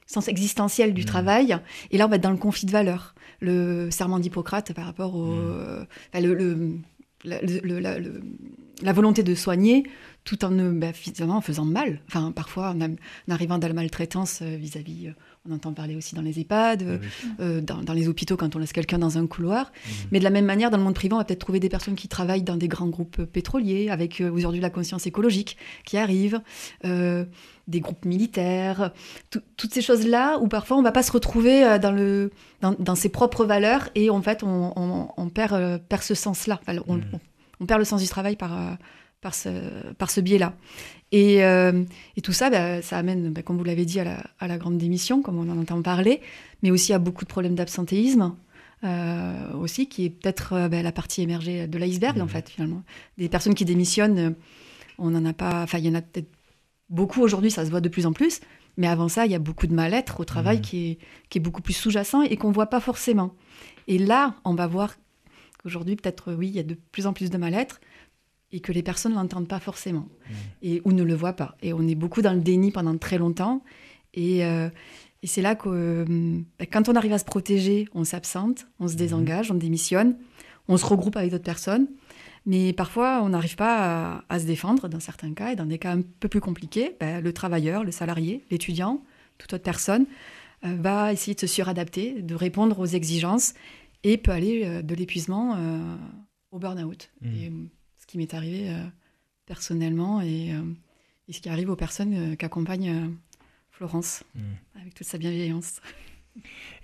sens 0.05 0.27
existentiel 0.27 0.93
du 0.93 1.03
mmh. 1.03 1.05
travail. 1.05 1.57
Et 1.91 1.97
là, 1.97 2.05
on 2.05 2.09
va 2.09 2.15
être 2.17 2.23
dans 2.23 2.31
le 2.31 2.37
conflit 2.37 2.65
de 2.65 2.71
valeurs. 2.71 3.15
Le 3.41 3.89
serment 3.91 4.19
d'Hippocrate 4.19 4.73
par 4.73 4.85
rapport 4.85 5.15
au... 5.15 5.27
Mmh. 5.27 5.85
Enfin, 6.13 6.25
le, 6.25 6.79
la, 8.81 8.93
volonté 8.93 9.23
de 9.23 9.35
soigner 9.35 9.83
tout 10.23 10.45
en, 10.45 10.51
bah, 10.51 10.91
en 11.21 11.41
faisant 11.41 11.65
mal. 11.65 12.01
Enfin, 12.07 12.31
parfois, 12.31 12.75
en, 12.75 13.31
arrivant 13.31 13.57
dans 13.57 13.67
la 13.67 13.73
maltraitance 13.73 14.39
euh, 14.41 14.57
vis-à-vis, 14.57 15.07
euh, 15.07 15.11
on 15.49 15.53
entend 15.53 15.73
parler 15.73 15.95
aussi 15.95 16.13
dans 16.13 16.21
les 16.21 16.39
EHPAD, 16.39 16.99
euh, 17.39 17.61
dans, 17.61 17.93
les 17.93 18.07
hôpitaux 18.07 18.37
quand 18.37 18.55
on 18.55 18.59
laisse 18.59 18.73
quelqu'un 18.73 18.99
dans 18.99 19.17
un 19.17 19.25
couloir. 19.25 19.65
Mmh. 19.65 19.89
Mais 20.11 20.19
de 20.19 20.23
la 20.23 20.29
même 20.29 20.45
manière, 20.45 20.69
dans 20.69 20.77
le 20.77 20.83
monde 20.83 20.93
privé, 20.93 21.13
on 21.13 21.17
va 21.17 21.23
peut-être 21.23 21.39
trouver 21.39 21.59
des 21.59 21.69
personnes 21.69 21.95
qui 21.95 22.07
travaillent 22.07 22.43
dans 22.43 22.57
des 22.57 22.67
grands 22.67 22.89
groupes 22.89 23.23
pétroliers, 23.23 23.89
avec 23.89 24.21
aujourd'hui 24.21 24.61
la 24.61 24.69
conscience 24.69 25.07
écologique 25.07 25.57
qui 25.85 25.97
arrive, 25.97 26.41
des 26.83 27.79
groupes 27.79 28.05
militaires, 28.05 28.91
toutes 29.29 29.73
ces 29.73 29.81
choses-là 29.81 30.37
où 30.39 30.47
parfois 30.47 30.77
on 30.77 30.81
ne 30.81 30.85
va 30.85 30.91
pas 30.91 31.03
se 31.03 31.11
retrouver 31.11 31.79
dans, 31.79 31.91
le, 31.91 32.31
dans, 32.61 32.95
ses 32.95 33.09
propres 33.09 33.45
valeurs 33.45 33.89
et 33.95 34.09
en 34.09 34.21
fait, 34.21 34.43
on, 34.43 35.29
perd, 35.33 35.81
perd 35.87 36.03
ce 36.03 36.15
sens-là. 36.15 36.59
on, 36.87 36.97
mmh. 36.97 37.03
On, 37.59 37.65
perd 37.65 37.79
le 37.79 37.85
sens 37.85 38.01
du 38.01 38.07
travail 38.07 38.35
par 38.35 38.77
par 39.21 39.35
ce, 39.35 39.49
par 39.93 40.09
ce 40.09 40.21
biais-là. 40.21 40.53
Et, 41.11 41.43
euh, 41.43 41.83
et, 42.15 42.21
tout 42.21 42.33
ça, 42.33 42.49
bah, 42.49 42.81
ça 42.81 42.97
amène, 42.97 43.31
bah, 43.31 43.41
comme 43.41 43.57
vous 43.57 43.63
l'avez 43.63 43.85
dit, 43.85 43.99
à 43.99 44.03
la, 44.03 44.23
à 44.39 44.47
la, 44.47 44.57
grande 44.57 44.77
démission, 44.77 45.21
comme 45.21 45.37
on 45.37 45.49
en 45.49 45.57
entend 45.57 45.81
parler, 45.81 46.21
mais 46.63 46.71
aussi 46.71 46.93
à 46.93 46.99
beaucoup 46.99 47.25
de 47.25 47.29
problèmes 47.29 47.55
d'absentéisme. 47.55 48.35
Euh, 48.85 49.53
aussi, 49.55 49.89
qui 49.89 50.05
est 50.05 50.09
peut-être 50.09 50.53
euh, 50.53 50.69
bah, 50.69 50.81
la 50.81 50.93
partie 50.93 51.21
émergée 51.21 51.67
de 51.67 51.77
l'iceberg, 51.77 52.19
en 52.21 52.25
mmh. 52.25 52.29
fait, 52.29 52.49
finalement. 52.49 52.83
Des 53.17 53.27
personnes 53.27 53.55
qui 53.55 53.65
démissionnent, 53.65 54.35
on 54.97 55.09
n'en 55.09 55.25
a 55.25 55.33
pas. 55.33 55.63
Enfin, 55.63 55.79
il 55.79 55.85
y 55.85 55.89
en 55.89 55.95
a 55.95 56.01
peut-être 56.01 56.29
beaucoup 56.89 57.21
aujourd'hui, 57.21 57.51
ça 57.51 57.65
se 57.65 57.71
voit 57.71 57.81
de 57.81 57.89
plus 57.89 58.05
en 58.05 58.13
plus, 58.13 58.39
mais 58.77 58.87
avant 58.87 59.09
ça, 59.09 59.25
il 59.25 59.31
y 59.31 59.35
a 59.35 59.39
beaucoup 59.39 59.67
de 59.67 59.73
mal-être 59.73 60.21
au 60.21 60.25
travail 60.25 60.59
mmh. 60.59 60.61
qui, 60.61 60.91
est, 60.91 60.97
qui 61.29 61.39
est 61.39 61.41
beaucoup 61.41 61.61
plus 61.61 61.73
sous-jacent 61.73 62.21
et 62.21 62.37
qu'on 62.37 62.49
ne 62.49 62.53
voit 62.53 62.67
pas 62.67 62.79
forcément. 62.79 63.33
Et 63.87 63.97
là, 63.97 64.35
on 64.45 64.53
va 64.53 64.67
voir 64.67 64.95
qu'aujourd'hui, 65.61 65.95
peut-être, 65.95 66.33
oui, 66.33 66.47
il 66.47 66.55
y 66.55 66.59
a 66.59 66.63
de 66.63 66.75
plus 66.91 67.07
en 67.07 67.13
plus 67.13 67.29
de 67.29 67.37
mal-être, 67.37 67.79
et 68.51 68.59
que 68.59 68.71
les 68.71 68.83
personnes 68.83 69.11
ne 69.11 69.17
l'entendent 69.17 69.47
pas 69.47 69.59
forcément 69.59 70.07
mmh. 70.07 70.33
et, 70.63 70.81
ou 70.85 70.91
ne 70.91 71.03
le 71.03 71.13
voient 71.13 71.33
pas. 71.33 71.55
Et 71.61 71.73
on 71.73 71.87
est 71.87 71.95
beaucoup 71.95 72.21
dans 72.21 72.33
le 72.33 72.39
déni 72.39 72.71
pendant 72.71 72.97
très 72.97 73.17
longtemps. 73.17 73.63
Et, 74.13 74.43
euh, 74.43 74.69
et 75.21 75.27
c'est 75.27 75.41
là 75.41 75.55
que 75.55 75.69
euh, 75.69 76.39
bah, 76.57 76.65
quand 76.65 76.89
on 76.89 76.95
arrive 76.95 77.13
à 77.13 77.19
se 77.19 77.25
protéger, 77.25 77.87
on 77.93 78.03
s'absente, 78.03 78.67
on 78.79 78.87
se 78.87 78.93
mmh. 78.93 78.97
désengage, 78.97 79.51
on 79.51 79.55
démissionne, 79.55 80.17
on 80.67 80.77
se 80.77 80.85
regroupe 80.85 81.15
avec 81.15 81.31
d'autres 81.31 81.43
personnes. 81.43 81.87
Mais 82.45 82.73
parfois, 82.73 83.21
on 83.21 83.29
n'arrive 83.29 83.55
pas 83.55 84.23
à, 84.29 84.39
se 84.39 84.45
défendre 84.45 84.87
dans 84.87 84.99
certains 84.99 85.33
cas. 85.33 85.51
Et 85.51 85.55
dans 85.55 85.65
des 85.65 85.77
cas 85.77 85.91
un 85.91 86.01
peu 86.01 86.27
plus 86.27 86.41
compliqués, 86.41 86.95
bah, 86.99 87.21
le 87.21 87.33
travailleur, 87.33 87.83
le 87.83 87.91
salarié, 87.91 88.43
l'étudiant, 88.49 89.03
toute 89.37 89.53
autre 89.53 89.63
personne 89.63 90.05
euh, 90.65 90.75
va 90.79 91.13
essayer 91.13 91.35
de 91.35 91.39
se 91.39 91.47
suradapter, 91.47 92.21
de 92.21 92.35
répondre 92.35 92.79
aux 92.79 92.85
exigences 92.85 93.53
et 94.03 94.17
peut 94.17 94.31
aller 94.31 94.83
de 94.83 94.95
l'épuisement 94.95 95.57
au 96.51 96.59
burn-out. 96.59 97.11
Mmh 97.21 97.67
qui 98.09 98.17
m'est 98.17 98.33
arrivé 98.33 98.69
euh, 98.69 98.83
personnellement 99.45 100.19
et, 100.21 100.51
euh, 100.51 100.61
et, 101.27 101.33
ce 101.33 101.41
qui 101.41 101.49
arrive 101.49 101.69
aux 101.69 101.75
personnes 101.75 102.31
euh, 102.33 102.35
qu'accompagne 102.35 103.11
Florence, 103.69 104.23
mm. 104.33 104.41
avec 104.81 104.95
toute 104.95 105.07
sa 105.07 105.17
bienveillance. 105.17 105.79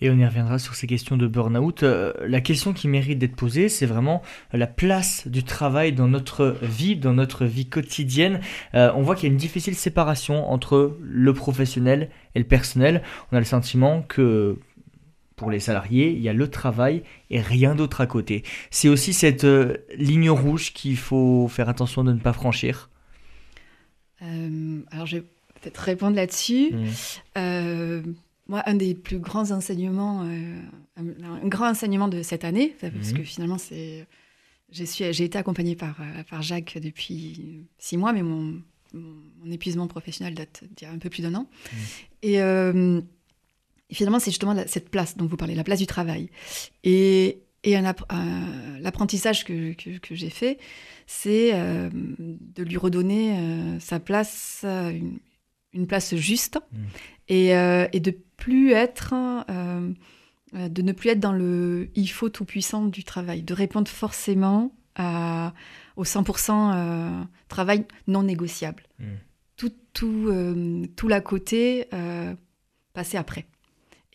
Et 0.02 0.10
on 0.10 0.18
y 0.18 0.26
reviendra 0.26 0.60
sur 0.60 0.76
ces 0.76 0.86
questions 0.86 1.16
de 1.16 1.28
burn-out. 1.28 1.84
la 1.84 2.42
question 2.42 2.74
qui 2.74 2.90
mérite 2.90 3.20
d'être 3.20 3.38
posée, 3.38 3.70
c'est 3.70 3.86
vraiment 3.86 4.22
la 4.52 4.68
place 4.68 5.28
du 5.28 5.44
travail 5.44 5.94
dans 5.94 6.10
notre 6.10 6.58
vie, 6.62 6.98
dans 6.98 7.14
notre 7.14 7.46
vie 7.46 7.70
quotidienne. 7.70 8.42
on 8.74 9.02
voit 9.02 9.16
qu'il 9.16 9.30
y 9.30 9.32
a 9.32 9.32
une 9.32 9.40
difficile 9.40 9.76
séparation 9.76 10.52
entre 10.52 10.98
le 11.00 11.34
professionnel 11.34 12.10
et 12.34 12.40
le 12.40 12.46
personnel. 12.46 13.02
On 13.32 13.38
a 13.38 13.40
le 13.40 13.46
sentiment 13.46 14.02
que 14.02 14.60
pour 15.36 15.52
les 15.52 15.60
salariés, 15.60 16.12
il 16.12 16.22
y 16.22 16.30
a 16.30 16.34
le 16.34 16.50
travail 16.50 17.04
et 17.30 17.42
rien 17.42 17.76
d'autre 17.76 18.02
à 18.02 18.08
côté. 18.08 18.44
C'est 18.72 18.88
aussi 18.88 19.14
cette 19.14 19.44
euh, 19.44 19.78
ligne 19.98 20.30
rouge 20.30 20.74
qu'il 20.74 20.98
faut 20.98 21.48
faire 21.48 21.70
attention 21.70 22.04
de 22.04 22.14
ne 22.14 22.20
pas 22.20 22.34
franchir. 22.34 22.90
Euh, 24.22 24.80
alors 24.92 25.06
je 25.06 25.18
vais 25.18 25.24
peut-être 25.62 25.78
répondre 25.78 26.16
là-dessus. 26.16 26.72
Mmh. 26.72 26.86
Euh, 27.38 28.02
moi, 28.48 28.64
un 28.66 28.76
des 28.76 28.94
plus 28.94 29.18
grands 29.18 29.52
enseignements, 29.52 30.22
un, 30.22 31.48
grand 31.48 31.70
enseignement 31.70 32.08
de 32.08 32.22
cette 32.22 32.46
année, 32.46 32.76
parce 32.80 33.12
mmh. 33.12 33.14
que 33.14 33.24
finalement, 33.24 33.58
c'est, 33.58 34.06
j'ai 34.72 35.24
été 35.24 35.38
accompagnée 35.38 35.76
par, 35.76 35.98
par 36.30 36.44
Jacques 36.44 36.78
depuis 36.80 37.66
six 37.80 37.98
mois, 37.98 38.14
mais 38.14 38.22
mon, 38.22 38.62
mon, 38.94 39.52
épuisement 39.52 39.88
professionnel 39.88 40.36
date 40.36 40.64
d'il 40.76 40.88
y 40.88 40.92
a 40.92 40.94
un 40.94 41.00
peu 41.00 41.10
plus 41.10 41.24
d'un 41.24 41.34
an. 41.34 41.48
Mmh. 41.74 41.78
Et 42.22 42.40
et 43.90 43.96
finalement, 43.96 44.20
c'est 44.20 44.32
justement 44.32 44.56
cette 44.68 44.90
place 44.90 45.18
dont 45.18 45.26
vous 45.26 45.38
parlez, 45.38 45.56
la 45.56 45.64
place 45.64 45.80
du 45.80 45.86
travail. 45.86 46.30
Et, 46.84 47.44
et 47.64 47.76
l'apprentissage 48.80 49.44
que, 49.44 49.74
que, 49.74 50.16
j'ai 50.16 50.30
fait, 50.30 50.60
c'est 51.06 51.52
euh, 51.54 51.90
de 51.94 52.64
lui 52.64 52.78
redonner 52.78 53.38
euh, 53.38 53.80
sa 53.80 54.00
place, 54.00 54.64
une, 54.64 55.20
une 55.74 55.88
place 55.88 56.16
juste, 56.16 56.58
mmh. 56.58 56.78
et, 57.30 57.56
euh, 57.56 57.88
et, 57.94 58.00
de 58.00 58.16
plus 58.38 58.72
être, 58.72 59.14
de 60.54 60.82
ne 60.82 60.92
plus 60.92 61.10
être 61.10 61.20
dans 61.20 61.34
le 61.34 61.90
il 61.96 62.08
faut 62.08 62.30
tout 62.30 62.46
puissant 62.46 62.86
du 62.86 63.04
travail, 63.04 63.44
de 63.44 63.54
répondre 63.54 63.88
forcément 63.88 64.76
à, 64.96 65.54
au 65.96 66.04
100% 66.04 67.26
travail 67.48 67.86
non 68.08 68.24
négociable. 68.24 68.84
Mmh. 69.00 69.06
Tout, 69.58 69.72
tout, 69.94 70.88
tout 70.96 71.08
l'à 71.08 71.22
côté, 71.22 71.88
passer 72.94 73.18
après. 73.18 73.46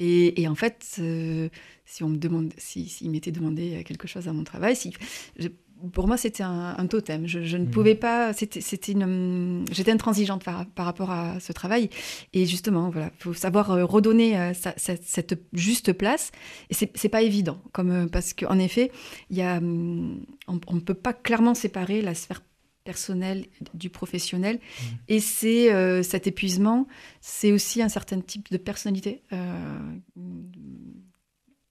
Et, 0.02 0.48
en 0.48 0.54
fait, 0.54 0.96
euh, 0.98 1.50
si 1.84 2.02
on 2.02 2.08
me 2.08 2.16
demande, 2.16 2.54
s'il 2.56 2.88
si, 2.88 3.08
m'était 3.10 3.32
demandé 3.32 3.84
quelque 3.84 4.08
chose 4.08 4.28
à 4.28 4.32
mon 4.32 4.44
travail, 4.44 4.74
si, 4.74 4.94
pour 5.92 6.06
moi, 6.06 6.16
c'était 6.16 6.42
un, 6.42 6.86
totem. 6.86 7.26
Je, 7.26 7.56
ne 7.56 7.64
mmh. 7.64 7.70
pouvais 7.70 7.94
pas. 7.94 8.32
C'était, 8.32 8.92
une. 8.92 9.66
J'étais 9.70 9.92
intransigeante 9.92 10.42
par, 10.42 10.66
par, 10.66 10.86
rapport 10.86 11.10
à 11.10 11.38
ce 11.38 11.52
travail. 11.52 11.90
Et 12.32 12.46
justement, 12.46 12.88
voilà, 12.88 13.10
faut 13.18 13.34
savoir 13.34 13.70
euh, 13.72 13.84
redonner 13.84 14.38
euh, 14.38 14.52
cette 14.54 15.38
juste 15.52 15.92
place. 15.92 16.32
Et 16.70 16.74
c'est, 16.74 17.08
pas 17.10 17.22
évident, 17.22 17.60
comme 17.72 18.08
parce 18.08 18.32
qu'en 18.32 18.58
effet, 18.58 18.90
il 19.28 19.36
y 19.36 19.42
a, 19.42 19.58
hum, 19.58 20.24
on 20.48 20.74
ne 20.74 20.80
peut 20.80 20.94
pas 20.94 21.12
clairement 21.12 21.54
séparer 21.54 22.00
la 22.00 22.14
sphère 22.14 22.42
personnel 22.90 23.46
du 23.72 23.88
professionnel. 23.88 24.56
Mmh. 24.56 24.84
Et 25.06 25.20
c'est 25.20 25.72
euh, 25.72 26.02
cet 26.02 26.26
épuisement, 26.26 26.88
c'est 27.20 27.52
aussi 27.52 27.82
un 27.82 27.88
certain 27.88 28.20
type 28.20 28.50
de 28.50 28.56
personnalité 28.56 29.22
euh, 29.32 29.96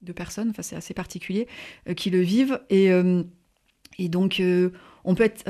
de 0.00 0.12
personnes, 0.14 0.48
enfin 0.48 0.62
c'est 0.62 0.76
assez 0.76 0.94
particulier, 0.94 1.46
euh, 1.88 1.92
qui 1.92 2.08
le 2.08 2.22
vivent. 2.22 2.58
Et, 2.70 2.88
et 3.98 4.08
donc 4.08 4.42
on 5.04 5.14
peut 5.14 5.24
être, 5.24 5.46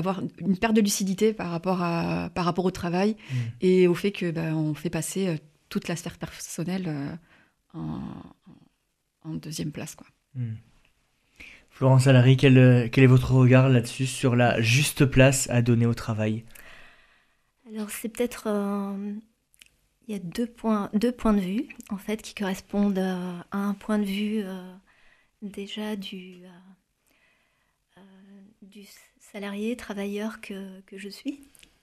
avoir 0.00 0.20
une 0.40 0.58
perte 0.58 0.74
de 0.74 0.80
lucidité 0.80 1.32
par 1.32 1.50
rapport, 1.50 1.80
à, 1.80 2.30
par 2.34 2.44
rapport 2.44 2.64
au 2.64 2.72
travail 2.72 3.10
mmh. 3.12 3.34
et 3.60 3.86
au 3.86 3.94
fait 3.94 4.10
que 4.10 4.32
ben, 4.32 4.52
on 4.52 4.74
fait 4.74 4.90
passer 4.90 5.36
toute 5.68 5.86
la 5.86 5.94
sphère 5.94 6.18
personnelle 6.18 6.90
en, 7.72 8.00
en, 9.22 9.34
deuxième 9.34 9.70
place. 9.70 9.94
Quoi. 9.94 10.08
Mmh. 10.34 10.54
Florence 11.74 12.06
Alary, 12.06 12.36
quel, 12.36 12.56
est 12.56 13.06
votre 13.06 13.32
regard 13.32 13.68
là-dessus 13.68 14.06
sur 14.06 14.36
la 14.36 14.60
juste 14.60 15.06
place 15.06 15.50
à 15.50 15.60
donner 15.60 15.86
au 15.86 15.94
travail? 15.94 16.44
Alors 17.66 17.90
c'est 17.90 18.08
peut-être... 18.08 18.44
Euh, 18.46 19.12
il 20.06 20.14
y 20.14 20.16
a 20.16 20.20
deux 20.20 20.46
points, 20.46 20.88
de 20.92 21.40
vue, 21.40 21.66
en 21.90 21.96
fait, 21.96 22.22
qui 22.22 22.32
correspondent 22.32 23.00
à, 23.00 23.44
un 23.50 23.74
point 23.74 23.98
de 23.98 24.04
vue 24.04 24.42
euh, 24.44 24.72
déjà 25.42 25.96
du, 25.96 26.42
euh, 27.96 28.00
du 28.62 28.84
salarié, 29.18 29.76
travailleur 29.76 30.40
que, 30.40 30.80
je 30.92 31.08
suis, 31.08 31.40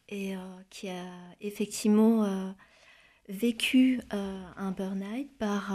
et 0.08 0.36
qui 0.70 0.88
a 0.88 1.04
effectivement 1.42 2.56
vécu 3.28 4.00
un 4.12 4.72
burn-out, 4.72 5.28
par 5.38 5.74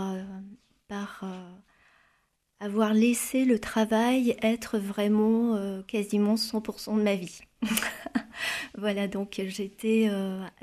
avoir 2.60 2.94
laissé 2.94 3.44
le 3.44 3.58
travail 3.58 4.36
être 4.42 4.78
vraiment 4.78 5.82
quasiment 5.86 6.36
100% 6.36 6.96
de 6.96 7.02
ma 7.02 7.14
vie. 7.14 7.40
voilà, 8.78 9.08
donc 9.08 9.40
j'étais 9.46 10.08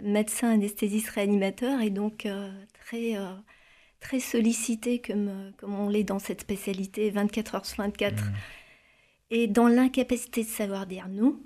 médecin 0.01 0.49
anesthésiste 0.49 1.09
réanimateur 1.09 1.81
et 1.81 1.89
donc 1.91 2.27
très 2.73 3.15
très 4.03 4.19
sollicité 4.19 4.99
comme, 4.99 5.51
comme 5.57 5.73
on 5.73 5.89
l'est 5.89 6.03
dans 6.03 6.19
cette 6.19 6.41
spécialité 6.41 7.09
24 7.09 7.55
heures 7.55 7.65
sur 7.65 7.77
24 7.77 8.13
mmh. 8.13 8.33
et 9.31 9.47
dans 9.47 9.67
l'incapacité 9.67 10.43
de 10.43 10.49
savoir 10.49 10.85
dire 10.85 11.07
non. 11.09 11.39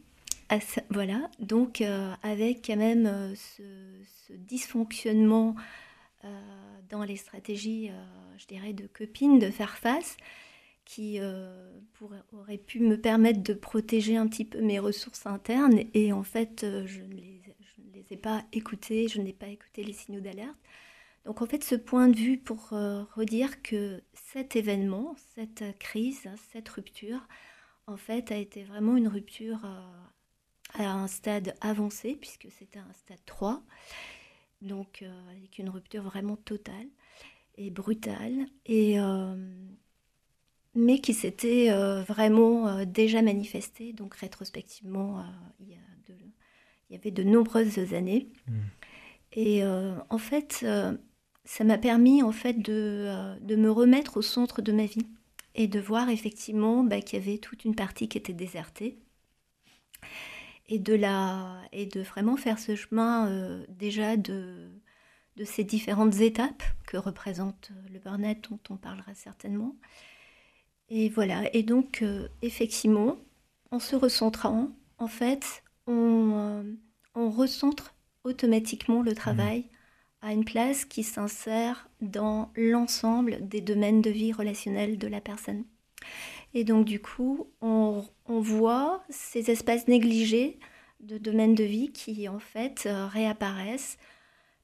voilà, 0.90 1.30
donc 1.40 1.82
euh, 1.82 2.14
avec 2.24 2.66
quand 2.66 2.78
même 2.78 3.06
euh, 3.06 3.36
ce, 3.36 4.34
dysfonctionnement 4.34 5.56
euh, 5.58 5.62
dans 6.90 7.04
les 7.04 7.18
stratégies, 7.18 7.92
je 8.38 8.46
dirais, 8.46 8.74
de 8.74 8.88
copines, 8.88 9.40
de 9.40 9.50
faire 9.50 9.78
face, 9.78 10.18
qui 10.86 11.20
pourrait, 11.94 12.24
aurait 12.32 12.58
pu 12.58 12.80
me 12.80 13.00
permettre 13.00 13.44
de 13.44 13.54
protéger 13.54 14.16
un 14.18 14.28
petit 14.28 14.46
peu 14.46 14.62
mes 14.62 14.80
ressources 14.80 15.26
internes. 15.26 15.82
Et 15.94 16.14
en 16.14 16.24
fait, 16.24 16.66
je 16.86 17.02
ne 17.02 17.14
les, 17.14 17.42
ai 18.10 18.18
pas 18.18 18.44
écoutées, 18.54 19.08
je 19.08 19.20
n'ai 19.20 19.34
pas 19.34 19.48
écouté 19.48 19.84
les 19.84 19.94
signaux 19.94 20.22
d'alerte. 20.22 20.58
Donc 21.28 21.42
en 21.42 21.46
fait, 21.46 21.62
ce 21.62 21.76
point 21.76 22.08
de 22.08 22.16
vue 22.16 22.38
pour 22.38 22.72
euh, 22.72 23.04
redire 23.14 23.62
que 23.62 24.02
cet 24.14 24.56
événement, 24.56 25.14
cette 25.36 25.78
crise, 25.78 26.30
cette 26.54 26.70
rupture, 26.70 27.20
en 27.86 27.98
fait, 27.98 28.32
a 28.32 28.38
été 28.38 28.64
vraiment 28.64 28.96
une 28.96 29.10
rupture 29.10 29.60
euh, 29.66 30.86
à 30.86 30.90
un 30.94 31.08
stade 31.08 31.54
avancé, 31.60 32.16
puisque 32.16 32.48
c'était 32.58 32.80
un 32.80 32.94
stade 32.94 33.20
3, 33.26 33.62
donc 34.62 35.02
euh, 35.02 35.32
avec 35.32 35.60
une 35.60 35.70
rupture 35.70 36.04
vraiment 36.04 36.36
totale 36.38 36.88
et 37.58 37.72
brutale, 37.72 38.46
et, 38.68 38.98
mais 40.76 41.00
qui 41.00 41.16
s'était 41.16 41.72
vraiment 42.04 42.86
déjà 42.86 43.24
manifestée, 43.24 43.94
donc 43.94 44.14
rétrospectivement, 44.14 45.26
il, 45.60 45.76
y 46.92 46.96
avait 46.96 47.10
de 47.10 47.24
nombreuses 47.24 47.96
années. 47.96 48.28
Mmh. 48.46 48.54
Et 49.32 49.64
en 49.66 50.18
fait, 50.20 50.64
ça 51.48 51.64
m'a 51.64 51.78
permis 51.78 52.22
en 52.22 52.32
fait 52.32 52.58
euh, 52.70 53.36
de, 53.40 53.56
me 53.56 53.72
remettre 53.72 54.18
au 54.18 54.22
centre 54.22 54.62
de 54.62 54.72
ma 54.72 54.86
vie 54.86 55.08
et 55.56 55.68
de 55.68 55.80
voir 55.80 56.10
effectivement 56.10 56.84
bah, 56.84 57.02
qu'il 57.02 57.20
y 57.20 57.22
avait 57.22 57.38
toute 57.38 57.64
une 57.66 57.74
partie 57.74 58.10
qui 58.10 58.18
était 58.18 58.34
désertée 58.34 59.00
et 60.70 60.80
de 60.80 60.94
la 60.94 61.62
et 61.72 61.86
de 61.86 62.02
vraiment 62.02 62.38
faire 62.38 62.60
ce 62.60 62.76
chemin 62.76 63.28
euh, 63.30 63.66
déjà 63.70 64.18
de 64.18 64.70
de 65.38 65.46
ces 65.46 65.64
différentes 65.64 66.16
étapes 66.20 66.64
que 66.88 66.98
représente 66.98 67.72
le 67.92 68.00
burn-out 68.00 68.50
dont 68.50 68.60
on 68.72 68.78
parlera 68.78 69.14
certainement. 69.14 69.76
Et 70.90 71.10
voilà. 71.10 71.54
Et 71.56 71.64
donc 71.64 72.02
euh, 72.02 72.28
effectivement 72.42 73.18
en 73.72 73.80
se 73.80 73.96
recentrant 73.96 74.70
en 74.98 75.08
fait 75.08 75.64
on, 75.86 76.66
on 77.16 77.30
recentre 77.30 77.94
automatiquement 78.24 79.02
le 79.02 79.16
travail 79.16 79.66
à 80.22 80.34
une 80.34 80.46
place 80.46 80.86
qui 80.86 81.04
s'insère 81.04 81.90
dans 82.02 82.52
l'ensemble 82.56 83.38
des 83.48 83.62
domaines 83.62 84.02
de 84.02 84.10
vie 84.10 84.34
relationnelle 84.34 84.98
de 84.98 85.08
la 85.08 85.22
personne. 85.22 85.64
Et 86.54 86.64
donc 86.64 86.86
du 86.86 87.00
coup, 87.00 87.52
on, 87.62 88.04
voit 88.28 89.04
ces 89.10 89.50
espaces 89.50 89.88
négligés 89.88 90.60
de 91.00 91.18
domaines 91.18 91.56
de 91.56 91.64
vie 91.64 91.92
qui 91.92 92.28
en 92.28 92.40
fait 92.40 92.84
euh, 92.86 93.08
réapparaissent 93.08 93.98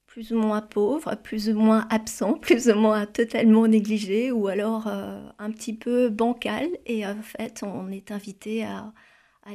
plus 0.06 0.32
ou 0.32 0.38
moins 0.38 0.60
pauvres, 0.60 1.16
plus 1.16 1.48
ou 1.48 1.58
moins 1.58 1.86
absents, 1.90 2.34
plus 2.38 2.68
ou 2.68 2.74
moins 2.74 3.06
totalement 3.06 3.66
négligés 3.66 4.30
ou 4.30 4.48
alors 4.48 4.86
euh, 4.86 5.22
un 5.38 5.50
petit 5.50 5.74
peu 5.74 6.08
bancal 6.08 6.68
et 6.86 7.06
en 7.06 7.22
fait 7.22 7.62
on 7.62 7.90
est 7.90 8.10
invité 8.10 8.64
à 8.64 8.92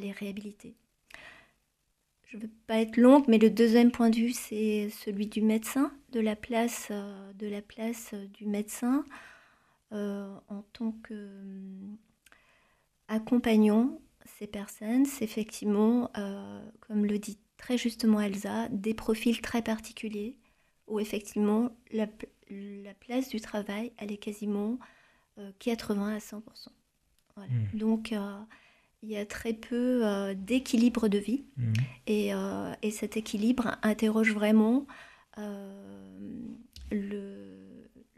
les 0.02 0.12
réhabiliter. 0.12 0.76
Je 2.30 2.38
ne 2.38 2.44
veux 2.44 2.52
pas 2.68 2.80
être 2.80 2.98
longue, 2.98 3.24
mais 3.28 3.40
le 3.40 3.50
deuxième 3.50 3.90
point 3.90 4.12
de 4.12 4.18
vue, 4.18 4.34
c'est 4.34 4.90
celui 4.92 5.26
du 5.26 5.42
médecin, 5.42 5.92
de 6.12 6.20
la 6.20 6.36
place, 6.36 6.90
euh, 6.92 7.32
du 8.28 8.46
médecin. 8.46 9.04
En 9.92 10.64
tant 10.72 10.92
que 11.02 11.16
accompagnant 13.10 14.00
ces 14.38 14.48
personnes. 14.48 15.06
C'est 15.06 15.26
effectivement, 15.26 16.10
comme 16.82 17.06
le 17.06 17.20
dit 17.20 17.38
très 17.58 17.78
justement 17.78 18.22
Elsa, 18.22 18.70
des 18.70 18.94
profils 18.94 19.42
très 19.42 19.62
particuliers 19.62 20.38
où 20.88 21.00
effectivement 21.00 21.70
la, 21.92 22.08
place 23.00 23.30
du 23.30 23.42
travail, 23.42 23.92
elle 23.98 24.12
est 24.12 24.18
quasiment 24.18 24.80
80 25.60 26.16
à 26.16 26.20
100%. 26.20 26.42
Voilà. 27.36 27.52
Mmh. 27.52 27.78
Donc, 27.78 28.14
il 29.02 29.10
y 29.10 29.18
a 29.18 29.26
très 29.26 29.54
peu 29.54 30.06
euh, 30.06 30.34
d'équilibre 30.34 31.08
de 31.08 31.18
vie. 31.18 31.46
Euh, 32.10 32.74
et, 32.82 32.92
cet 32.92 33.18
équilibre 33.18 33.78
interroge 33.82 34.34
vraiment 34.34 34.88
euh, 35.38 36.20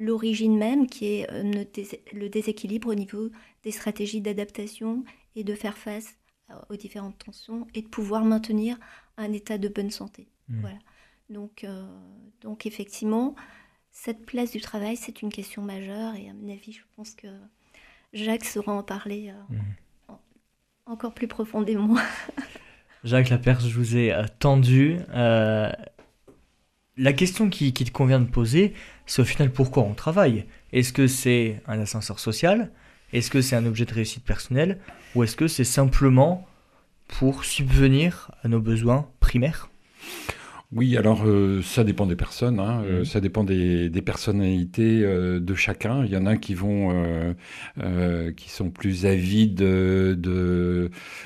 l'origine 0.02 0.58
même, 0.58 0.88
qui 0.88 1.06
est 1.06 1.28
le 1.32 2.30
déséquilibre 2.30 2.90
au 2.90 2.96
niveau 2.96 3.30
des 3.64 3.72
stratégies 3.72 4.22
d'adaptation 4.22 5.04
et 5.36 5.44
de 5.44 5.56
faire 5.56 5.78
face 5.78 6.18
aux 6.70 6.76
différentes 6.76 7.18
tensions 7.18 7.68
et 7.74 7.82
de 7.82 7.88
pouvoir 7.88 8.26
maintenir 8.26 8.78
un 9.18 9.32
état 9.32 9.58
de 9.58 9.70
bonne 9.70 9.92
santé. 9.92 10.28
Mhm. 10.50 10.62
Voilà. 10.62 10.80
Donc, 11.30 11.66
donc 12.42 12.66
effectivement, 12.66 13.36
cette 13.92 14.26
place 14.26 14.52
du 14.52 14.60
travail, 14.60 14.98
c'est 14.98 15.22
une 15.22 15.32
question 15.32 15.62
majeure 15.62 16.16
et 16.16 16.30
à 16.30 16.34
mon 16.34 16.52
avis, 16.52 16.74
je 16.74 16.82
pense 16.98 17.14
que 17.14 17.28
Jacques 18.12 18.44
saura 18.44 18.74
en 18.74 18.84
parler. 18.84 19.32
Mhm 19.50 19.60
encore 20.92 21.14
plus 21.14 21.28
profondément. 21.28 21.96
Jacques 23.04 23.30
Laperce, 23.30 23.68
je 23.68 23.76
vous 23.76 23.98
ai 23.98 24.14
euh, 24.14 24.26
tendu. 24.38 24.98
Euh, 25.10 25.72
la 27.02 27.14
question 27.14 27.50
qui, 27.50 27.74
te 27.74 27.92
convient 27.92 28.20
de 28.20 28.30
poser, 28.30 28.74
c'est 29.08 29.24
au 29.24 29.26
final 29.26 29.52
pourquoi 29.52 29.82
on 29.82 29.96
travaille? 29.96 30.46
Est-ce 30.72 30.94
que 30.94 31.08
c'est 31.08 31.60
un 31.66 31.80
ascenseur 31.80 32.20
social? 32.20 32.70
Est-ce 33.12 33.32
que 33.32 33.42
c'est 33.42 33.56
un 33.56 33.66
objet 33.66 33.86
de 33.86 33.94
réussite 33.94 34.24
personnelle? 34.24 34.78
Ou 35.16 35.24
est-ce 35.24 35.36
que 35.36 35.48
c'est 35.48 35.64
simplement 35.64 36.48
pour 37.08 37.44
subvenir 37.44 38.30
à 38.44 38.50
nos 38.50 38.60
besoins 38.60 39.10
primaires? 39.20 39.72
Oui, 40.74 40.96
alors 40.96 41.24
euh, 41.26 41.62
ça 41.62 41.84
dépend 41.84 42.06
des 42.06 42.16
personnes, 42.16 42.62
hein, 42.62 42.82
euh, 42.86 43.02
mmh. 43.02 43.06
ça 43.06 43.20
dépend 43.20 43.44
des, 43.44 43.90
personnalités 44.06 45.02
euh, 45.04 45.42
de 45.42 45.54
chacun. 45.54 46.06
Il 46.06 46.12
y 46.12 46.16
en 46.16 46.26
a 46.26 46.38
qui 46.38 46.54
vont, 46.54 47.36
qui 48.38 48.50
sont 48.50 48.70
plus 48.70 49.06
avides 49.06 49.56
de, 49.56 50.18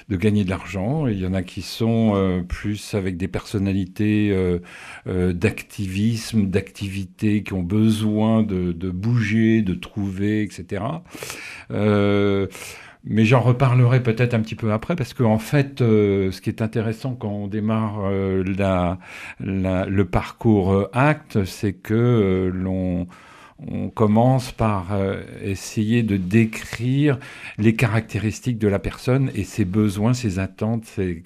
de, 0.10 0.15
gagner 0.15 0.45
de 0.45 0.49
l'argent, 0.49 1.05
il 1.05 1.19
y 1.19 1.27
en 1.27 1.36
a 1.36 1.43
qui 1.43 1.62
sont 1.62 2.43
plus 2.49 2.95
avec 2.95 3.17
des 3.17 3.27
personnalités 3.27 4.36
d'activisme, 5.05 6.47
d'activité, 6.47 7.43
qui 7.43 7.53
ont 7.53 7.63
besoin 7.63 8.41
de, 8.41 8.71
de, 8.71 8.89
bouger, 8.89 9.62
de 9.62 9.75
trouver, 9.75 10.41
etc. 10.41 10.84
Mais 13.07 13.23
j'en 13.23 13.41
reparlerai 13.41 14.01
peut-être 14.01 14.33
un 14.33 14.41
petit 14.41 14.55
peu 14.55 14.71
après, 14.71 14.95
parce 14.95 15.13
qu'en 15.13 15.33
en 15.33 15.39
fait, 15.39 15.81
euh, 15.81 16.31
ce 16.31 16.41
qui 16.41 16.49
est 16.49 16.61
intéressant 16.63 17.13
quand 17.13 17.29
on 17.29 17.47
démarre 17.47 17.99
euh, 18.05 18.43
la, 18.43 18.97
le 19.39 20.03
parcours 20.05 20.73
euh, 20.73 20.89
acte, 20.91 21.45
c'est 21.45 21.73
que 21.73 22.51
l'on 22.53 23.07
on 23.57 23.89
commence 23.89 24.51
par 24.51 24.93
euh, 24.93 25.23
essayer 25.41 26.03
de 26.03 26.17
décrire 26.17 27.17
les 27.57 27.73
caractéristiques 27.73 28.57
de 28.57 28.67
la 28.67 28.79
personne 28.79 29.31
et 29.33 29.45
ses 29.45 29.63
besoins, 29.63 30.13
ses 30.13 30.39
attentes, 30.39 30.83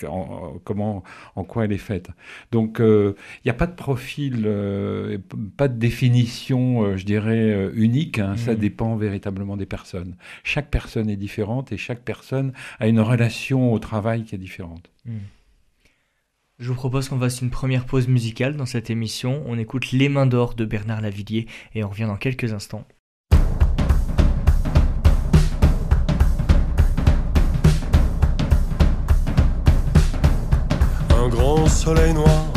en, 0.08 0.60
comment, 0.64 1.04
en 1.36 1.44
quoi 1.44 1.66
elle 1.66 1.72
est 1.72 1.78
faite. 1.78 2.10
Donc, 2.52 2.78
il 2.80 2.86
euh, 2.86 3.14
n'y 3.46 3.52
a 3.52 3.56
pas 3.56 3.66
de 3.66 3.76
profil, 3.76 4.44
euh, 4.46 5.18
pas 5.58 5.68
de 5.68 5.78
définition, 5.78 6.96
je 6.96 7.06
dirais, 7.06 7.72
unique. 7.74 8.20
Hein. 8.20 8.36
Ça 8.38 8.54
mmh. 8.54 8.58
dépend 8.58 8.96
véritablement 8.96 9.58
des 9.58 9.66
personnes. 9.66 10.16
Chaque 10.44 10.70
personne 10.70 11.10
est 11.10 11.18
différente 11.18 11.72
et 11.72 11.78
chaque 11.78 12.02
personne 12.02 12.54
a 12.80 12.88
une 12.88 13.00
relation 13.00 13.74
au 13.74 13.80
travail 13.80 14.24
qui 14.24 14.36
est 14.36 14.40
différente. 14.40 14.92
Mmh. 15.06 15.18
Je 16.60 16.68
vous 16.68 16.76
propose 16.76 17.08
qu'on 17.08 17.18
fasse 17.18 17.40
une 17.40 17.52
première 17.52 17.86
pause 17.86 18.10
musicale 18.10 18.58
dans 18.58 18.66
cette 18.66 18.90
émission. 18.90 19.42
On 19.46 19.58
écoute 19.58 19.94
Les 19.94 20.10
Mains 20.10 20.26
d'Or 20.26 20.56
de 20.56 20.66
Bernard 20.66 21.00
Lavillier 21.00 21.48
et 21.74 21.86
on 21.86 21.90
revient 21.90 22.04
dans 22.04 22.18
quelques 22.18 22.52
instants. 22.52 22.84
Un 31.12 31.30
grand 31.30 31.66
soleil 31.68 32.14
noir 32.14 32.52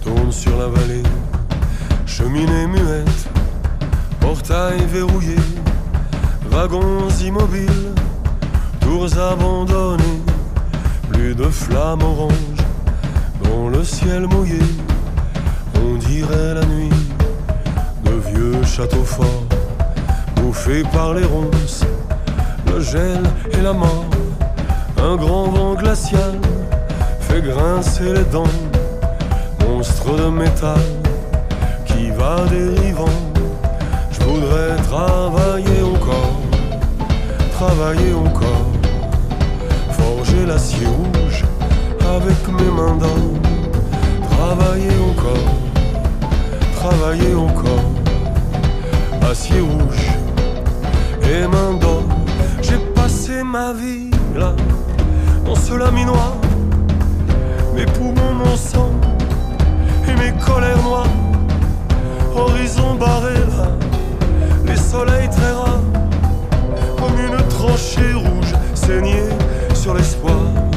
tourne 0.00 0.30
sur 0.30 0.56
la 0.56 0.68
vallée, 0.68 1.02
cheminée 2.06 2.68
muette, 2.68 3.28
portail 4.20 4.78
verrouillé, 4.86 5.34
wagons 6.44 7.08
immobiles, 7.24 7.92
tours 8.80 9.18
abandonnées, 9.18 10.22
plus 11.10 11.34
de 11.34 11.48
flammes 11.48 12.02
oranges 12.02 12.57
le 13.66 13.82
ciel 13.82 14.26
mouillé, 14.28 14.60
On 15.74 15.96
dirait 15.96 16.54
la 16.54 16.64
nuit 16.64 16.90
de 18.04 18.12
vieux 18.30 18.62
châteaux 18.64 19.04
forts, 19.04 19.44
bouffés 20.36 20.84
par 20.92 21.14
les 21.14 21.24
ronces, 21.24 21.84
le 22.66 22.80
gel 22.80 23.22
et 23.52 23.60
la 23.60 23.72
mort. 23.72 24.06
Un 25.02 25.16
grand 25.16 25.48
vent 25.48 25.74
glacial 25.74 26.34
fait 27.20 27.42
grincer 27.42 28.12
les 28.12 28.24
dents, 28.24 28.56
monstre 29.66 30.16
de 30.16 30.28
métal 30.28 30.80
qui 31.86 32.10
va 32.10 32.44
dérivant. 32.50 33.18
Je 34.12 34.20
voudrais 34.24 34.76
travailler 34.88 35.82
encore, 35.82 36.40
travailler 37.52 38.14
encore, 38.14 38.66
forger 39.90 40.46
l'acier 40.46 40.86
avec 42.20 42.48
mes 42.48 42.70
mains 42.70 42.96
d'or, 42.96 43.16
travailler 44.30 44.96
encore, 45.10 45.50
travailler 46.74 47.34
encore, 47.34 47.88
acier 49.30 49.60
rouge 49.60 50.06
et 51.22 51.46
main 51.46 51.74
d'or. 51.80 52.02
J'ai 52.60 52.78
passé 52.94 53.44
ma 53.44 53.72
vie 53.72 54.10
là, 54.34 54.52
dans 55.44 55.54
ce 55.54 55.74
laminoir, 55.74 56.34
mes 57.74 57.86
poumons, 57.86 58.34
mon 58.44 58.56
sang 58.56 58.90
et 60.08 60.14
mes 60.20 60.32
colères 60.44 60.82
noires, 60.82 61.14
horizon 62.34 62.94
barré 62.94 63.34
là, 63.56 63.70
les 64.66 64.76
soleils 64.76 65.28
très 65.30 65.52
rares, 65.52 65.86
comme 66.98 67.16
une 67.26 67.40
tranchée 67.48 68.12
rouge 68.14 68.52
saignée 68.74 69.28
sur 69.72 69.94
l'espoir. 69.94 70.67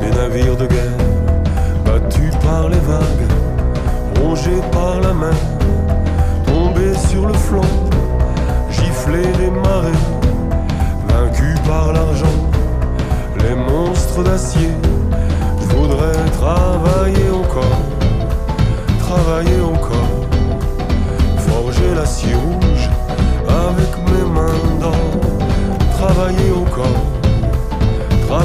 Des 0.00 0.10
navires 0.10 0.56
de 0.56 0.66
guerre 0.66 0.98
battus 1.84 2.34
par 2.42 2.68
les 2.68 2.80
vagues, 2.80 3.28
rongés 4.20 4.60
par 4.72 5.00
la 5.00 5.14
mer, 5.14 5.34
tombés 6.44 6.96
sur 7.08 7.28
le 7.28 7.34
flanc, 7.34 7.70
giflés 8.68 9.30
des 9.38 9.50
marées, 9.50 10.02
vaincus 11.08 11.56
par 11.68 11.92
l'argent, 11.92 12.38
les 13.38 13.54
monstres 13.54 14.24
d'acier. 14.24 14.70
Je 15.60 15.76
voudrais 15.76 16.24
travailler 16.32 17.30
encore, 17.30 17.82
travailler 18.98 19.60
encore, 19.60 20.14
forger 21.36 21.94
l'acier 21.94 22.34
rouge 22.34 22.71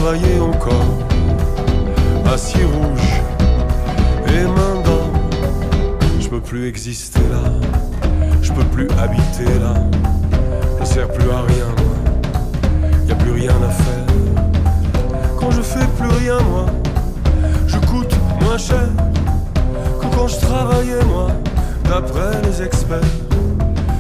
travailler 0.08 0.40
encore, 0.40 0.98
acier 2.34 2.64
rouge 2.64 3.22
et 4.30 4.44
main. 4.46 4.82
Je 6.22 6.30
peux 6.30 6.40
plus 6.40 6.66
exister 6.66 7.20
là, 7.30 7.52
je 8.42 8.54
peux 8.54 8.64
plus 8.64 8.88
habiter 9.02 9.52
là, 9.60 9.74
je 10.80 10.86
sers 10.86 11.10
plus 11.10 11.30
à 11.30 11.42
rien 11.42 11.68
moi, 11.78 11.98
y 13.06 13.12
a 13.12 13.16
plus 13.16 13.32
rien 13.32 13.52
à 13.52 13.70
faire. 13.70 14.06
Quand 15.38 15.52
je 15.52 15.62
fais 15.62 15.88
plus 15.98 16.10
rien 16.24 16.40
moi, 16.52 16.68
je 17.68 17.78
coûte 17.80 18.16
moins 18.42 18.58
cher 18.58 18.88
que 20.00 20.16
quand 20.16 20.28
je 20.30 20.40
travaillais 20.40 21.04
moi, 21.06 21.28
d'après 21.84 22.42
les 22.44 22.62
experts. 22.62 23.14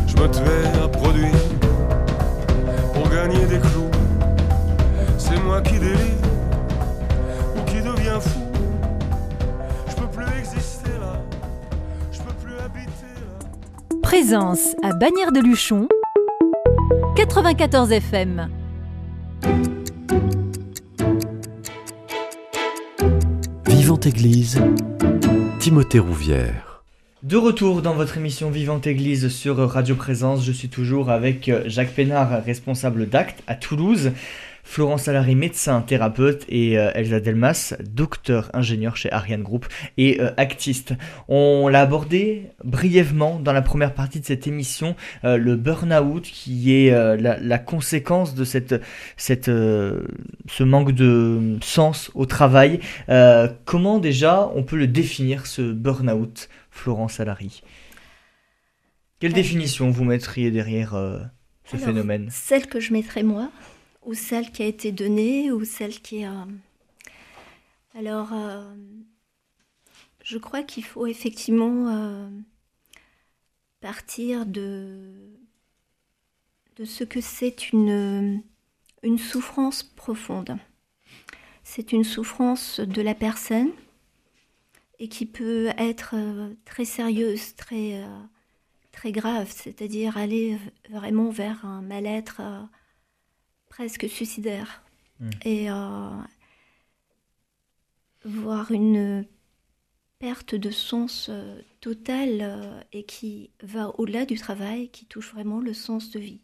Je 0.08 0.16
me 0.22 0.28
tuais 0.30 0.84
à 0.84 0.88
produire 0.88 1.44
pour 2.94 3.10
gagner 3.10 3.46
des 3.46 3.60
clous. 3.60 3.87
C'est 5.48 5.54
moi 5.54 5.62
qui 5.62 5.80
délire 5.80 5.98
ou 7.56 7.62
qui 7.70 7.78
deviens 7.78 8.20
fou. 8.20 8.42
Je 9.88 9.96
peux 9.96 10.08
plus 10.08 10.26
exister 10.40 10.90
là, 11.00 11.22
je 12.12 12.20
peux 12.20 12.34
plus 12.44 12.60
habiter 12.60 13.14
là. 13.16 13.98
Présence 14.04 14.76
à 14.84 14.92
Bagnères 14.92 15.32
de 15.32 15.40
Luchon, 15.40 15.88
94 17.16 17.94
FM. 17.94 18.50
Vivante 23.68 24.06
Église, 24.06 24.62
Timothée 25.60 26.00
Rouvière. 26.00 26.84
De 27.24 27.36
retour 27.36 27.82
dans 27.82 27.94
votre 27.94 28.18
émission 28.18 28.50
Vivante 28.50 28.86
Église 28.86 29.30
sur 29.30 29.58
Radio 29.58 29.96
Présence, 29.96 30.46
je 30.46 30.52
suis 30.52 30.70
toujours 30.70 31.10
avec 31.10 31.50
euh, 31.50 31.64
Jacques 31.66 31.94
Pénard, 31.94 32.44
responsable 32.44 33.10
d'Acte 33.10 33.44
à 33.48 33.56
Toulouse, 33.56 34.12
Florence 34.70 35.04
Salary, 35.04 35.34
médecin, 35.34 35.82
thérapeute, 35.82 36.46
et 36.50 36.78
euh, 36.78 36.92
Elsa 36.94 37.22
Delmas, 37.22 37.74
docteur 37.90 38.52
ingénieur 38.54 38.98
chez 38.98 39.10
Ariane 39.12 39.42
Group 39.42 39.66
et 39.98 40.20
euh, 40.20 40.32
actiste. 40.36 40.94
On 41.30 41.70
l'a 41.70 41.82
abordé 41.82 42.52
brièvement 42.66 43.40
dans 43.40 43.54
la 43.54 43.62
première 43.62 43.94
partie 43.94 44.20
de 44.20 44.26
cette 44.26 44.46
émission, 44.46 44.96
euh, 45.24 45.38
le 45.38 45.56
burn-out 45.56 46.22
qui 46.24 46.74
est 46.74 46.92
la, 46.92 47.40
la 47.40 47.58
conséquence 47.58 48.36
de 48.36 48.44
cette, 48.44 48.76
cette, 49.16 49.46
ce 49.46 50.64
manque 50.64 50.92
de 50.92 51.58
sens 51.62 52.12
au 52.14 52.26
travail. 52.26 52.82
Comment 53.66 54.00
déjà 54.00 54.52
on 54.54 54.64
peut 54.64 54.78
le 54.78 54.88
définir 54.88 55.48
ce 55.48 55.72
burn-out, 55.72 56.50
Florence 56.72 57.14
Salary? 57.14 57.64
Quelle 59.20 59.34
définition 59.34 59.90
vous 59.90 60.04
mettriez 60.04 60.52
derrière 60.52 60.94
euh, 60.94 61.20
ce 61.64 61.78
Alors, 61.78 61.88
phénomène? 61.88 62.28
Celle 62.30 62.68
que 62.68 62.80
je 62.80 62.94
mettrais 62.94 63.24
moi, 63.24 63.50
ou 64.08 64.14
celle 64.14 64.52
qui 64.52 64.64
a 64.64 64.66
été 64.66 64.94
donnée, 64.94 65.52
ou 65.52 65.66
celle 65.66 66.00
qui 66.00 66.24
a... 66.24 66.48
Alors, 67.94 68.32
euh, 68.32 68.74
je 70.24 70.38
crois 70.38 70.64
qu'il 70.64 70.86
faut 70.86 71.08
effectivement 71.08 71.90
euh, 71.90 72.30
partir 73.82 74.46
de, 74.46 75.12
de 76.78 76.86
ce 76.86 77.04
que 77.04 77.20
c'est 77.20 77.74
une, 77.74 78.42
une 79.04 79.18
souffrance 79.18 79.84
profonde. 79.84 80.58
C'est 81.66 81.92
une 81.92 82.06
souffrance 82.06 82.80
de 82.80 83.02
la 83.02 83.14
personne 83.14 83.72
et 85.00 85.10
qui 85.10 85.26
peut 85.26 85.68
être 85.78 86.12
euh, 86.14 86.54
très 86.64 86.86
sérieuse, 86.86 87.56
très, 87.56 88.02
euh, 88.02 88.22
très 88.94 89.12
grave, 89.12 89.52
c'est-à-dire 89.54 90.16
aller 90.16 90.58
vraiment 90.90 91.30
vers 91.30 91.66
un 91.66 91.82
mal-être 91.82 92.38
euh, 92.40 92.62
presque 93.70 94.08
suicidaire. 94.10 94.84
Mm. 95.20 95.30
Et 95.46 95.72
euh, 95.72 96.10
voir 98.26 98.72
une 98.72 99.26
perte 100.20 100.56
de 100.56 100.72
sens 100.72 101.28
euh, 101.30 101.60
totale 101.80 102.40
euh, 102.42 102.82
et 102.92 103.04
qui 103.04 103.52
va 103.62 103.90
au-delà 104.00 104.26
du 104.26 104.38
travail, 104.38 104.90
qui 104.90 105.06
touche 105.06 105.32
vraiment 105.34 105.60
le 105.60 105.74
sens 105.74 106.12
de 106.12 106.20
vie. 106.20 106.42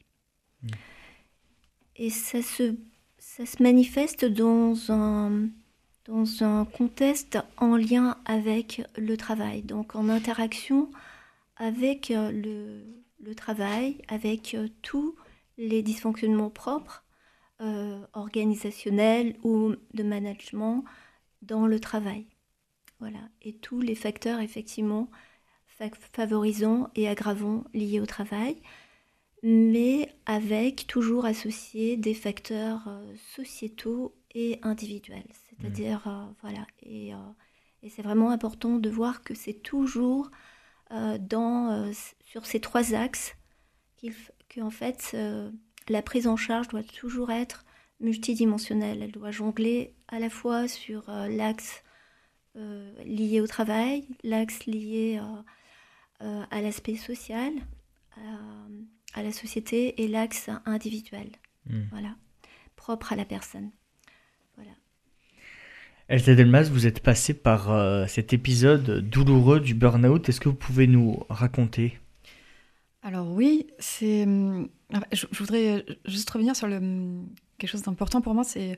Mm. 0.61 0.67
Et 1.95 2.09
ça 2.09 2.41
se, 2.41 2.75
ça 3.17 3.45
se 3.45 3.61
manifeste 3.61 4.25
dans 4.25 4.91
un, 4.91 5.49
dans 6.05 6.43
un 6.43 6.65
contexte 6.65 7.37
en 7.57 7.75
lien 7.75 8.17
avec 8.25 8.81
le 8.97 9.15
travail, 9.17 9.61
donc 9.61 9.95
en 9.95 10.09
interaction 10.09 10.89
avec 11.57 12.11
euh, 12.11 12.31
le, 12.31 12.83
le 13.19 13.35
travail, 13.35 14.01
avec 14.07 14.53
euh, 14.53 14.67
tous 14.81 15.15
les 15.57 15.81
dysfonctionnements 15.81 16.49
propres, 16.49 17.03
euh, 17.63 18.05
organisationnels 18.13 19.35
ou 19.43 19.73
de 19.93 20.03
management 20.03 20.83
dans 21.41 21.65
le 21.65 21.79
travail. 21.79 22.27
Voilà. 22.99 23.19
Et 23.41 23.53
tous 23.57 23.81
les 23.81 23.95
facteurs, 23.95 24.39
effectivement, 24.39 25.09
fa- 25.65 25.89
favorisants 26.11 26.89
et 26.95 27.07
aggravants 27.07 27.63
liés 27.73 27.99
au 27.99 28.05
travail, 28.05 28.61
mais 29.41 30.13
avec 30.25 30.87
toujours 30.87 31.25
associés 31.25 31.97
des 31.97 32.13
facteurs 32.13 32.87
euh, 32.87 33.15
sociétaux 33.35 34.15
et 34.35 34.59
individuels. 34.61 35.27
C'est-à-dire, 35.49 36.07
euh, 36.07 36.25
voilà. 36.41 36.65
Et, 36.81 37.13
euh, 37.13 37.17
et 37.81 37.89
c'est 37.89 38.03
vraiment 38.03 38.29
important 38.29 38.77
de 38.77 38.89
voir 38.89 39.23
que 39.23 39.33
c'est 39.35 39.61
toujours 39.61 40.29
dans, 41.21 41.91
sur 42.23 42.45
ces 42.45 42.59
trois 42.59 42.93
axes 42.93 43.35
qu'en 44.53 44.69
fait, 44.69 45.15
la 45.89 46.01
prise 46.01 46.27
en 46.27 46.37
charge 46.37 46.67
doit 46.69 46.83
toujours 46.83 47.31
être 47.31 47.65
multidimensionnelle. 47.99 49.01
Elle 49.01 49.11
doit 49.11 49.31
jongler 49.31 49.93
à 50.07 50.19
la 50.19 50.29
fois 50.29 50.67
sur 50.67 51.09
euh, 51.09 51.27
l'axe 51.27 51.83
euh, 52.55 52.91
lié 53.05 53.41
au 53.41 53.47
travail, 53.47 54.05
l'axe 54.23 54.65
lié 54.65 55.19
euh, 56.21 56.43
à 56.51 56.61
l'aspect 56.61 56.95
social, 56.95 57.51
à, 59.15 59.23
la 59.23 59.31
société 59.31 60.03
et 60.03 60.07
l'axe 60.07 60.49
individuel, 60.65 61.29
Mm. 61.69 61.83
voilà, 61.91 62.15
propre 62.75 63.13
à 63.13 63.15
la 63.15 63.25
personne. 63.25 63.71
Elsa 66.09 66.35
Delmas, 66.35 66.63
vous 66.63 66.85
êtes 66.85 66.99
passée 66.99 67.33
par 67.33 68.09
cet 68.09 68.33
épisode 68.33 68.99
douloureux 68.99 69.61
du 69.61 69.73
burn-out. 69.73 70.27
Est-ce 70.27 70.41
que 70.41 70.49
vous 70.49 70.55
pouvez 70.55 70.85
nous 70.85 71.23
raconter 71.29 71.97
Alors 73.03 73.29
oui, 73.31 73.67
c'est. 73.79 74.23
hum, 74.23 74.69
Je, 75.11 75.25
je 75.31 75.39
voudrais 75.39 75.85
juste 76.05 76.29
revenir 76.29 76.55
sur 76.55 76.67
le, 76.67 76.79
quelque 77.57 77.69
chose 77.69 77.83
d'important 77.83 78.21
pour 78.21 78.33
moi, 78.33 78.43
c'est 78.43 78.77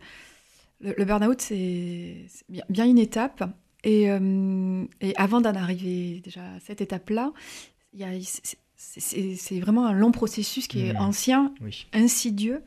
le, 0.81 0.93
le 0.97 1.05
burn-out, 1.05 1.39
c'est 1.41 2.25
bien, 2.49 2.63
bien 2.69 2.85
une 2.85 2.97
étape. 2.97 3.43
Et, 3.83 4.09
euh, 4.09 4.83
et 4.99 5.15
avant 5.15 5.41
d'en 5.41 5.53
arriver 5.53 6.19
déjà 6.23 6.41
à 6.55 6.59
cette 6.59 6.81
étape-là, 6.81 7.31
c'est- 8.75 9.59
vraiment 9.59 9.85
un 9.85 9.93
long 9.93 10.11
processus 10.11 10.67
qui 10.67 10.81
est 10.81 10.93
Mhm. 10.93 11.01
ancien, 11.01 11.53
Oui. 11.61 11.85
insidieux. 11.93 12.63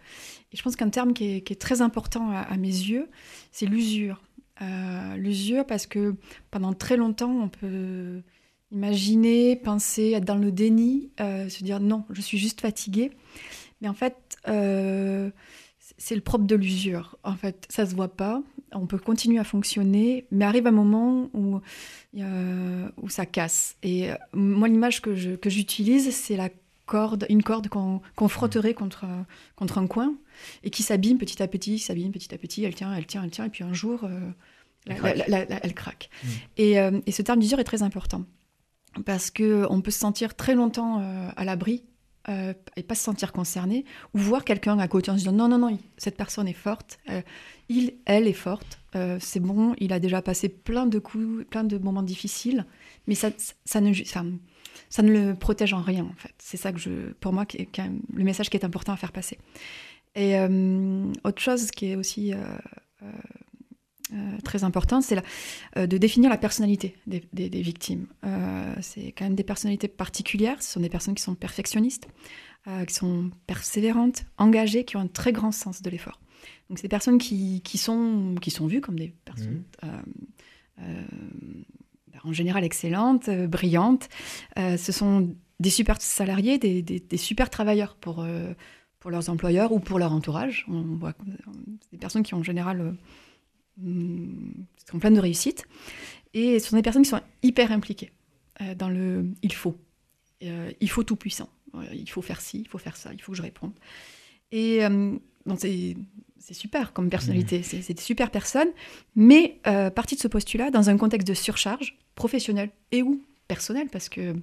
Et 0.52 0.56
je 0.56 0.62
pense 0.62 0.76
qu'un 0.76 0.90
terme 0.90 1.12
qui 1.12 1.24
est, 1.36 1.40
qui 1.42 1.52
est 1.52 1.56
très 1.56 1.82
important 1.82 2.30
à, 2.30 2.38
à 2.40 2.56
mes 2.56 2.68
yeux, 2.68 3.08
c'est 3.50 3.66
l'usure. 3.66 4.22
Euh, 4.62 5.16
l'usure 5.16 5.66
parce 5.66 5.86
que 5.86 6.14
pendant 6.50 6.72
très 6.72 6.96
longtemps, 6.96 7.30
on 7.32 7.48
peut 7.48 8.22
imaginer, 8.72 9.57
penser, 9.57 10.12
être 10.12 10.24
dans 10.24 10.37
le 10.37 10.52
déni, 10.52 11.11
euh, 11.20 11.48
se 11.48 11.64
dire 11.64 11.81
non, 11.81 12.04
je 12.11 12.20
suis 12.20 12.38
juste 12.38 12.61
fatiguée. 12.61 13.11
Mais 13.81 13.88
en 13.88 13.94
fait, 13.94 14.16
euh, 14.48 15.31
c'est 15.96 16.14
le 16.14 16.20
propre 16.20 16.44
de 16.44 16.54
l'usure. 16.57 17.16
En 17.22 17.35
fait, 17.37 17.66
ça 17.70 17.87
se 17.87 17.94
voit 17.94 18.14
pas. 18.14 18.42
On 18.72 18.87
peut 18.87 18.98
continuer 18.98 19.38
à 19.38 19.44
fonctionner, 19.44 20.26
mais 20.31 20.44
arrive 20.44 20.66
un 20.66 20.70
moment 20.72 21.31
où, 21.33 21.61
euh, 22.18 22.88
où 23.00 23.09
ça 23.09 23.24
casse. 23.24 23.76
Et 23.83 24.11
moi, 24.35 24.68
l'image 24.68 25.00
que 25.00 25.14
je- 25.16 25.37
que 25.37 25.48
j'utilise, 25.48 26.11
c'est 26.14 26.37
la 26.37 26.50
corde, 26.87 27.26
une 27.31 27.42
corde 27.42 27.68
qu'on 27.68 28.00
qu'on 28.16 28.28
frotterait 28.28 28.74
contre, 28.74 29.04
un- 29.04 29.26
contre 29.57 29.78
un 29.78 29.87
coin 29.87 30.14
et 30.64 30.70
qui 30.70 30.83
s'abîme 30.83 31.18
petit 31.18 31.42
à 31.42 31.48
petit, 31.48 31.78
s'abîme 31.78 32.12
petit 32.12 32.35
à 32.35 32.38
petit, 32.38 32.64
elle 32.64 32.74
tient, 32.74 32.94
elle 32.94 33.07
tient, 33.07 33.22
elle 33.24 33.31
tient, 33.31 33.44
et 33.44 33.50
puis 33.50 33.62
un 33.64 33.72
jour, 33.74 34.04
Elle 34.04 34.35
la- 34.87 34.94
craque. 34.94 35.16
la- 35.18 35.26
la- 35.28 35.44
la- 35.44 35.61
elle 35.64 35.74
craque. 35.74 36.09
Mm. 36.24 36.28
Et, 36.59 36.72
et 37.07 37.12
ce 37.12 37.22
terme 37.22 37.40
d'usure 37.40 37.61
est 37.61 37.64
très 37.64 37.83
important 37.83 38.24
parce 39.04 39.30
que 39.30 39.66
on 39.70 39.80
peut 39.80 39.90
se 39.90 39.98
sentir 39.98 40.34
très 40.34 40.54
longtemps 40.54 41.00
euh, 41.00 41.28
à 41.37 41.44
l'abri 41.44 41.84
euh, 42.28 42.52
et 42.76 42.82
pas 42.82 42.94
se 42.94 43.02
sentir 43.02 43.32
concerné, 43.32 43.84
ou 44.14 44.18
voir 44.18 44.44
quelqu'un 44.44 44.78
à 44.78 44.88
côté 44.88 45.11
en 45.11 45.14
se 45.14 45.20
disant 45.20 45.32
non, 45.32 45.48
non, 45.48 45.58
non, 45.58 45.78
cette 45.96 46.16
personne 46.16 46.46
est 46.46 46.52
forte, 46.52 46.98
euh, 47.08 47.22
il, 47.68 47.94
elle 48.04 48.26
est 48.26 48.34
forte, 48.34 48.80
euh, 48.96 49.18
c'est 49.20 49.40
bon, 49.40 49.74
il 49.78 49.92
a 49.92 49.98
déjà 49.98 50.20
passé 50.20 50.48
plein 50.48 50.87
de 50.87 50.98
coups, 50.98 51.46
plein 51.48 51.64
de 51.64 51.78
moments 51.78 52.02
difficiles, 52.02 52.66
mais 53.06 53.14
ça, 53.14 53.30
ça, 53.64 53.80
ne, 53.80 53.90
enfin, 53.90 54.26
ça 54.90 55.02
ne 55.02 55.11
le 55.11 55.34
protège 55.34 55.72
en 55.72 55.80
rien, 55.80 56.04
en 56.04 56.14
fait. 56.16 56.34
C'est 56.38 56.58
ça 56.58 56.72
que 56.72 56.78
je, 56.78 57.12
pour 57.20 57.32
moi, 57.32 57.46
le 57.54 58.24
message 58.24 58.50
qui 58.50 58.56
est 58.56 58.64
important 58.64 58.92
à 58.92 58.96
faire 58.96 59.12
passer. 59.12 59.38
Et 60.14 60.37
euh, 60.37 61.12
autre 61.24 61.40
chose 61.40 61.70
qui 61.70 61.87
est 61.92 61.96
aussi 61.96 62.32
euh, 62.32 62.37
euh, 62.37 63.06
euh, 63.06 63.12
très 64.44 64.64
important, 64.64 65.00
c'est 65.00 65.22
euh, 65.76 65.86
de 65.86 65.98
définir 65.98 66.30
la 66.30 66.38
personnalité 66.38 66.96
des, 67.06 67.22
des- 67.32 67.50
des 67.50 67.62
victimes. 67.62 68.06
Euh, 68.24 68.74
c'est 68.80 69.12
quand 69.12 69.24
même 69.24 69.34
des 69.34 69.44
personnalités 69.44 69.88
particulières, 69.88 70.62
ce 70.62 70.72
sont 70.72 70.80
des 70.80 70.88
personnes 70.88 71.14
qui 71.14 71.22
sont 71.22 71.34
perfectionnistes, 71.34 72.08
euh, 72.66 72.84
qui 72.84 72.94
sont 72.94 73.30
persévérantes, 73.46 74.24
engagées, 74.38 74.84
qui 74.84 74.96
ont 74.96 75.00
un 75.00 75.08
très 75.08 75.32
grand 75.32 75.52
sens 75.52 75.82
de 75.82 75.90
l'effort. 75.90 76.20
Donc 76.68 76.78
c'est 76.78 76.82
des 76.84 76.88
personnes 76.88 77.18
qui, 77.18 77.60
qui, 77.62 77.78
sont, 77.78 78.34
qui 78.40 78.50
sont 78.50 78.66
vues 78.66 78.80
comme 78.80 78.98
des 78.98 79.14
personnes 79.24 79.62
euh, 79.84 79.88
euh, 80.80 81.04
en 82.24 82.32
général 82.32 82.64
excellentes, 82.64 83.28
euh, 83.28 83.46
brillantes. 83.46 84.08
Euh, 84.58 84.76
ce 84.76 84.92
sont 84.92 85.34
des 85.60 85.70
super 85.70 86.00
salariés, 86.00 86.58
des, 86.58 86.82
des- 86.82 87.00
des 87.00 87.16
super 87.16 87.50
travailleurs 87.50 87.96
pour, 87.96 88.20
euh, 88.20 88.52
pour 89.00 89.10
leurs 89.10 89.28
employeurs 89.30 89.72
ou 89.72 89.80
pour 89.80 89.98
leur 89.98 90.12
entourage. 90.12 90.64
On 90.68 90.82
voit 90.96 91.14
euh, 91.28 91.32
des 91.92 91.98
personnes 91.98 92.22
qui 92.22 92.34
en 92.34 92.42
général 92.42 92.80
euh, 92.80 92.92
sont 93.78 94.98
pleines 94.98 95.14
de 95.14 95.20
réussite. 95.20 95.66
Et 96.34 96.58
ce 96.58 96.68
sont 96.68 96.76
des 96.76 96.82
personnes 96.82 97.02
qui 97.02 97.08
sont 97.08 97.20
hyper 97.42 97.72
impliquées 97.72 98.12
euh, 98.60 98.74
dans 98.74 98.88
le 98.88 99.26
il 99.42 99.52
faut. 99.52 99.76
Euh, 100.42 100.70
il 100.80 100.90
faut 100.90 101.02
tout 101.02 101.16
puissant. 101.16 101.48
Euh, 101.74 101.84
il 101.92 102.08
faut 102.08 102.22
faire 102.22 102.40
ci, 102.40 102.60
il 102.60 102.68
faut 102.68 102.78
faire 102.78 102.96
ça, 102.96 103.12
il 103.12 103.20
faut 103.20 103.32
que 103.32 103.38
je 103.38 103.42
réponde. 103.42 103.72
Et 104.52 104.80
bon, 105.44 105.56
c'est 105.56 106.54
super 106.54 106.92
comme 106.92 107.10
personnalité, 107.10 107.62
c'est 107.62 107.82
c'est 107.82 107.94
des 107.94 108.02
super 108.02 108.30
personnes, 108.30 108.68
mais 109.14 109.60
euh, 109.66 109.90
partie 109.90 110.14
de 110.14 110.20
ce 110.20 110.28
postulat 110.28 110.70
dans 110.70 110.88
un 110.88 110.96
contexte 110.96 111.28
de 111.28 111.34
surcharge 111.34 111.98
professionnelle 112.14 112.70
et 112.92 113.02
ou 113.02 113.22
personnelle, 113.48 113.88
parce 113.90 114.08
que 114.08 114.34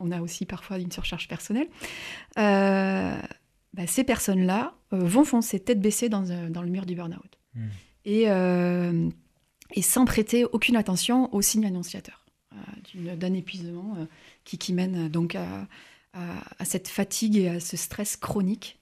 on 0.00 0.10
a 0.10 0.20
aussi 0.20 0.44
parfois 0.44 0.78
une 0.78 0.92
surcharge 0.92 1.28
personnelle, 1.28 1.68
euh, 2.38 3.16
bah, 3.72 3.86
ces 3.86 4.04
personnes-là 4.04 4.74
euh, 4.92 4.98
vont 4.98 5.24
foncer 5.24 5.60
tête 5.60 5.80
baissée 5.80 6.08
dans, 6.08 6.22
le 6.22 6.68
mur 6.68 6.84
du 6.84 6.94
burn-out. 6.94 7.38
Mm. 7.54 7.66
Et, 8.04 8.24
euh, 8.30 9.08
et 9.74 9.82
sans 9.82 10.04
prêter 10.04 10.44
aucune 10.44 10.76
attention 10.76 11.32
aux 11.34 11.42
signes 11.42 11.66
annonciateurs 11.66 12.24
euh, 12.52 13.16
d'un 13.16 13.32
épuisement 13.34 13.96
euh, 13.98 14.04
qui, 14.44 14.58
qui 14.58 14.72
mène 14.72 15.08
donc 15.08 15.34
à, 15.34 15.66
à- 16.12 16.42
à 16.58 16.64
cette 16.64 16.88
fatigue 16.88 17.36
et 17.36 17.48
à 17.48 17.60
ce 17.60 17.76
stress 17.76 18.16
chronique 18.16 18.78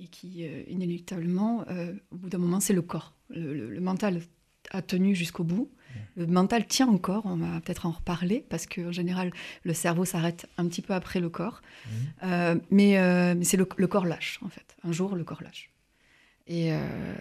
et 0.00 0.06
qui, 0.08 0.44
inéluctablement, 0.68 1.64
au 2.10 2.16
bout 2.16 2.28
d'un 2.28 2.38
moment, 2.38 2.58
c'est 2.58 2.72
le 2.72 2.82
corps. 2.82 3.14
Le, 3.28 3.54
le- 3.54 3.70
le 3.70 3.80
mental 3.80 4.20
a 4.72 4.82
tenu 4.82 5.14
jusqu'au 5.14 5.44
bout. 5.44 5.70
Le 6.16 6.26
mental 6.26 6.66
tient 6.66 6.88
encore, 6.88 7.22
on 7.26 7.36
va 7.36 7.60
peut-être 7.60 7.86
en 7.86 7.92
reparler, 7.92 8.44
parce 8.48 8.66
qu'en 8.66 8.90
général, 8.92 9.32
le 9.62 9.74
cerveau 9.74 10.04
s'arrête 10.04 10.46
un 10.58 10.66
petit 10.66 10.82
peu 10.82 10.92
après 10.94 11.20
le 11.20 11.28
corps. 11.30 11.62
Euh, 12.24 12.56
mais 12.70 12.98
euh, 12.98 13.34
mais 13.36 13.44
c'est 13.44 13.56
le, 13.56 13.68
le 13.76 13.86
corps 13.86 14.06
lâche, 14.06 14.38
en 14.42 14.48
fait. 14.48 14.76
Un 14.82 14.90
jour, 14.92 15.14
le 15.14 15.22
corps 15.24 15.42
lâche. 15.42 15.70
Et, 16.50 16.72
euh, 16.72 17.14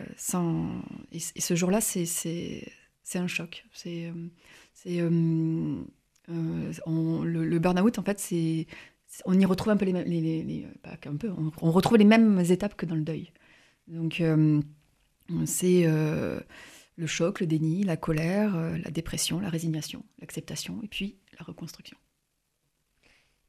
et, 1.11 1.19
ce 1.19 1.55
jour-là, 1.55 1.81
c'est- 1.81 2.67
un 3.13 3.27
choc. 3.27 3.63
C'est 3.73 4.09
euh, 4.09 4.29
euh, 4.87 5.83
le, 6.27 7.45
le 7.45 7.59
burn-out, 7.59 7.99
en 7.99 8.03
fait, 8.03 8.33
on 9.25 9.39
y 9.39 9.45
retrouve 9.45 9.69
un 9.69 9.77
peu 9.77 9.85
les 9.85 9.93
mêmes, 12.05 12.39
étapes 12.39 12.75
que 12.75 12.87
dans 12.87 12.95
le 12.95 13.03
deuil. 13.03 13.31
Donc, 13.87 14.23
c'est 15.45 15.83
le 15.83 17.07
choc, 17.07 17.39
le 17.39 17.45
déni, 17.45 17.83
la 17.83 17.97
colère, 17.97 18.55
la 18.55 18.89
dépression, 18.89 19.39
la 19.39 19.49
résignation, 19.49 20.03
l'acceptation, 20.21 20.81
et 20.83 20.87
puis 20.87 21.17
la 21.37 21.45
reconstruction. 21.45 21.97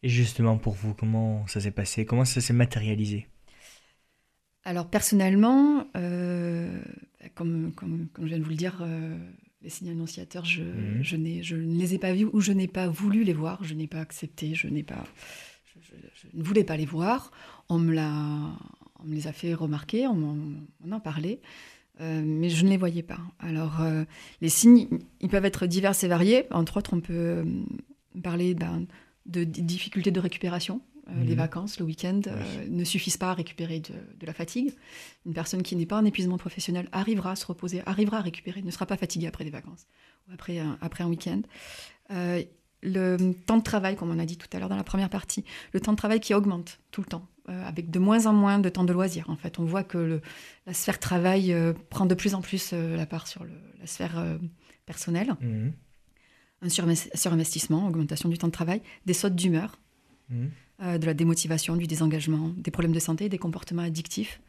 Et 0.02 0.10
justement, 0.10 0.58
pour 0.58 0.74
vous, 0.74 0.92
comment 0.92 1.46
ça 1.46 1.60
s'est 1.60 1.70
passé? 1.70 2.04
Comment 2.04 2.26
ça 2.26 2.42
s'est 2.42 2.52
matérialisé? 2.52 3.28
Alors 4.64 4.88
personnellement, 4.88 5.86
euh, 5.96 6.80
comme, 7.34 7.72
comme, 7.72 8.08
comme 8.12 8.24
je 8.24 8.28
viens 8.30 8.38
de 8.38 8.44
vous 8.44 8.50
le 8.50 8.56
dire, 8.56 8.78
euh, 8.82 9.16
les 9.62 9.70
signes 9.70 9.90
annonciateurs, 9.90 10.44
je, 10.44 10.62
Mhm. 10.62 11.02
je, 11.02 11.16
n'ai- 11.16 11.42
je 11.42 11.56
ne 11.56 11.78
les 11.78 11.94
ai 11.94 11.98
pas 11.98 12.12
vus 12.12 12.28
ou 12.32 12.40
je 12.40 12.52
n'ai 12.52 12.68
pas 12.68 12.88
voulu 12.88 13.24
les 13.24 13.32
voir, 13.32 13.62
je 13.64 13.74
n'ai 13.74 13.86
pas 13.86 14.00
accepté, 14.00 14.54
je 14.54 14.68
n'ai 14.68 14.82
pas, 14.82 15.04
je, 15.82 16.26
ne 16.34 16.42
voulais 16.42 16.64
pas 16.64 16.76
les 16.76 16.86
voir. 16.86 17.30
On 17.68 17.78
me, 17.78 17.92
l'a, 17.94 18.12
on 19.00 19.04
me 19.06 19.14
les 19.14 19.26
a 19.26 19.32
fait 19.32 19.54
remarquer, 19.54 20.06
on, 20.06 20.14
m'en- 20.14 20.36
on 20.84 20.92
en 20.92 21.00
parlait, 21.00 21.40
euh, 22.00 22.22
mais 22.24 22.48
je 22.50 22.64
ne 22.64 22.70
les 22.70 22.76
voyais 22.78 23.02
pas. 23.02 23.20
Alors 23.38 23.80
euh, 23.80 24.04
les 24.40 24.48
signes, 24.50 24.88
ils 25.20 25.28
peuvent 25.28 25.44
être 25.46 25.66
divers 25.66 25.92
et 26.04 26.08
variés. 26.08 26.44
Entre 26.50 26.76
autres, 26.78 26.92
on 26.94 27.00
peut 27.00 27.44
parler 28.22 28.54
ben, 28.54 28.86
de 29.26 29.44
difficultés 29.44 30.10
de 30.10 30.20
récupération. 30.20 30.80
Euh, 31.10 31.14
Mhm. 31.20 31.26
Les 31.26 31.34
vacances, 31.34 31.78
le 31.80 31.84
week-end 31.84 32.20
euh, 32.28 32.66
ne 32.68 32.84
suffisent 32.84 33.16
pas 33.16 33.30
à 33.30 33.34
récupérer 33.34 33.80
de, 33.80 33.94
de 34.18 34.26
la 34.26 34.32
fatigue. 34.32 34.72
Une 35.26 35.34
personne 35.34 35.62
qui 35.62 35.74
n'est 35.76 35.86
pas 35.86 35.98
en 35.98 36.04
épuisement 36.04 36.38
professionnel 36.38 36.88
arrivera 36.92 37.32
à 37.32 37.36
se 37.36 37.46
reposer, 37.46 37.82
arrivera 37.86 38.18
à 38.18 38.20
récupérer, 38.22 38.62
ne 38.62 38.70
sera 38.70 38.86
pas 38.86 38.96
fatiguée 38.96 39.26
après 39.26 39.44
des 39.44 39.50
vacances 39.50 39.86
ou 40.28 40.32
après 40.32 40.58
un, 40.58 40.78
après 40.80 41.02
un 41.04 41.08
week-end. 41.08 41.42
Euh, 42.12 42.42
le 42.82 43.32
temps 43.46 43.58
de 43.58 43.62
travail, 43.62 43.96
comme 43.96 44.10
on 44.10 44.18
a 44.18 44.24
dit 44.24 44.38
tout 44.38 44.46
à 44.54 44.58
l'heure 44.58 44.68
dans 44.70 44.76
la 44.76 44.84
première 44.84 45.10
partie, 45.10 45.44
le 45.72 45.80
temps 45.80 45.92
de 45.92 45.96
travail 45.98 46.20
qui 46.20 46.32
augmente 46.32 46.78
tout 46.92 47.02
le 47.02 47.06
temps, 47.08 47.26
avec 47.46 47.90
de 47.90 47.98
moins 47.98 48.26
en 48.26 48.32
moins 48.32 48.58
de 48.60 48.68
temps 48.68 48.84
de 48.84 48.92
loisirs. 48.92 49.28
En 49.28 49.36
fait, 49.36 49.58
on 49.58 49.64
voit 49.64 49.82
que 49.84 49.98
le- 49.98 50.22
la 50.66 50.72
sphère 50.72 50.98
travail 51.00 51.52
euh, 51.52 51.72
prend 51.90 52.06
de 52.06 52.14
plus 52.14 52.34
en 52.34 52.40
plus 52.40 52.70
euh, 52.72 52.96
la 52.96 53.04
part 53.06 53.26
sur 53.26 53.42
le- 53.44 53.50
la 53.80 53.86
sphère 53.86 54.18
euh, 54.18 54.38
personnelle. 54.86 55.34
Mhm. 55.40 55.72
Un 56.62 56.68
surinvest- 56.68 57.10
surinvestissement, 57.16 57.86
augmentation 57.88 58.28
du 58.28 58.38
temps 58.38 58.46
de 58.46 58.52
travail, 58.52 58.80
des 59.06 59.14
sautes 59.14 59.34
d'humeur, 59.34 59.78
Mhm. 60.30 60.50
Euh, 60.82 60.98
de 60.98 61.06
la 61.06 61.14
démotivation, 61.14 61.76
du 61.76 61.86
désengagement, 61.86 62.52
des 62.56 62.70
problèmes 62.70 62.92
de 62.92 63.00
santé, 63.00 63.28
des 63.28 63.38
comportements 63.38 63.82
addictifs. 63.82 64.40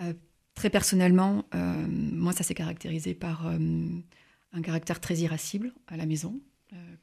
Euh, 0.00 0.12
très 0.54 0.70
personnellement, 0.70 1.44
euh, 1.54 1.86
moi, 1.88 2.32
ça 2.32 2.42
s'est 2.44 2.54
caractérisé 2.54 3.14
par 3.14 3.46
un 3.46 4.62
caractère 4.62 5.00
très 5.00 5.16
irascible 5.16 5.72
à 5.86 5.96
la 5.96 6.06
maison. 6.06 6.40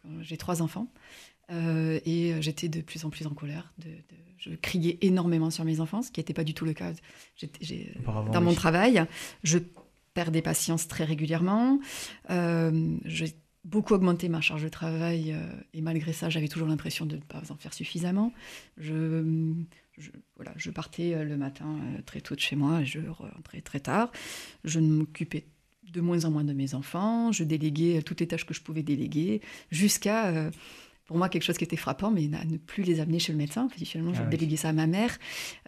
quand 0.02 0.10
J'ai 0.22 0.38
trois 0.38 0.62
enfants 0.62 0.88
et 1.50 2.34
j'étais 2.42 2.68
de 2.68 2.82
plus 2.82 3.06
en 3.06 3.10
plus 3.12 3.28
en 3.28 3.34
colère. 3.36 3.72
De, 3.78 3.90
de- 3.90 4.24
je 4.38 4.56
criais 4.56 4.98
énormément 5.02 5.52
sur 5.52 5.64
mes 5.66 5.80
enfants, 5.80 6.02
ce 6.02 6.12
qui 6.12 6.20
n'était 6.20 6.34
pas 6.34 6.44
du 6.44 6.54
tout 6.54 6.66
le 6.66 6.74
cas 6.74 6.92
dans 8.34 8.42
mon 8.42 8.50
oui. 8.50 8.56
travail. 8.56 9.06
Je 9.44 9.60
perdais 10.14 10.42
patience 10.42 10.88
très 10.88 11.06
régulièrement. 11.06 11.80
Euh, 12.30 12.98
j'ai 13.06 13.34
beaucoup 13.64 13.94
augmenté 13.94 14.30
ma 14.30 14.42
charge 14.42 14.64
de 14.64 14.70
travail 14.70 15.32
euh, 15.32 15.40
et 15.74 15.82
malgré 15.82 16.14
ça, 16.14 16.30
j'avais 16.30 16.48
toujours 16.48 16.68
l'impression 16.68 17.06
de 17.06 17.16
ne 17.16 17.22
pas 17.22 17.42
en 17.50 17.56
faire 17.56 17.74
suffisamment. 17.74 18.34
Je, 18.78 19.24
voilà, 20.36 20.54
je 20.56 20.72
partais 20.72 21.14
euh, 21.14 21.24
le 21.24 21.38
matin 21.38 21.78
euh, 21.82 22.02
très 22.06 22.22
tôt 22.22 22.36
de 22.36 22.40
chez 22.40 22.56
moi 22.56 22.82
et 22.82 22.86
je 22.86 23.00
rentrais 23.00 23.62
très 23.62 23.80
tard. 23.80 24.12
Je 24.64 24.80
ne 24.80 24.88
m'occupais 24.88 25.46
de 25.92 26.02
moins 26.02 26.26
en 26.26 26.32
moins 26.32 26.44
de 26.44 26.54
mes 26.54 26.74
enfants, 26.74 27.32
je 27.32 27.44
déléguais 27.44 28.02
toutes 28.02 28.20
les 28.20 28.28
tâches 28.28 28.46
que 28.48 28.54
je 28.54 28.62
pouvais 28.62 28.82
déléguer, 28.82 29.42
jusqu'à, 29.70 30.50
pour 31.06 31.18
moi, 31.18 31.28
quelque 31.28 31.44
chose 31.44 31.58
qui 31.58 31.66
était 31.66 31.76
frappant, 31.76 32.12
mais 32.12 32.30
à 32.34 32.46
ne 32.46 32.58
plus 32.58 32.84
les 32.84 33.00
amener 33.02 33.20
chez 33.20 33.32
le 33.34 33.38
médecin. 33.38 33.68
Finalement, 33.70 34.14
je 34.14 34.22
Ah 34.22 34.30
oui. 34.32 34.58
ça 34.58 34.70
à 34.70 34.74
ma 34.74 34.88
mère, 34.88 35.18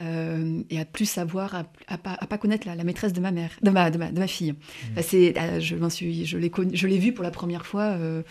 euh, 0.02 0.64
et 0.70 0.80
à 0.80 0.86
plus 0.86 1.06
savoir, 1.06 1.54
à, 1.56 1.72
à 1.88 1.98
pas, 1.98 2.14
à 2.14 2.26
pas 2.26 2.38
connaître 2.38 2.66
la, 2.68 2.76
la 2.76 2.84
maîtresse 2.86 3.12
de 3.14 3.20
ma 3.20 3.32
mère, 3.32 3.52
de 3.62 3.70
ma, 3.70 3.92
de 3.92 3.98
ma, 3.98 4.12
de 4.12 4.20
ma 4.20 4.28
fille. 4.28 4.54
Mmh. 4.54 4.58
Enfin, 4.94 5.02
c'est, 5.02 5.38
euh, 5.38 5.60
je 5.60 5.76
m'en 5.76 5.90
suis, 5.90 6.26
je 6.26 6.38
l'ai 6.38 6.50
connu- 6.50 6.76
je 6.76 6.88
l'ai 6.88 6.98
vu 7.00 7.14
pour 7.14 7.24
la 7.24 7.32
première 7.32 7.66
fois 7.66 7.84
euh, 7.84 8.24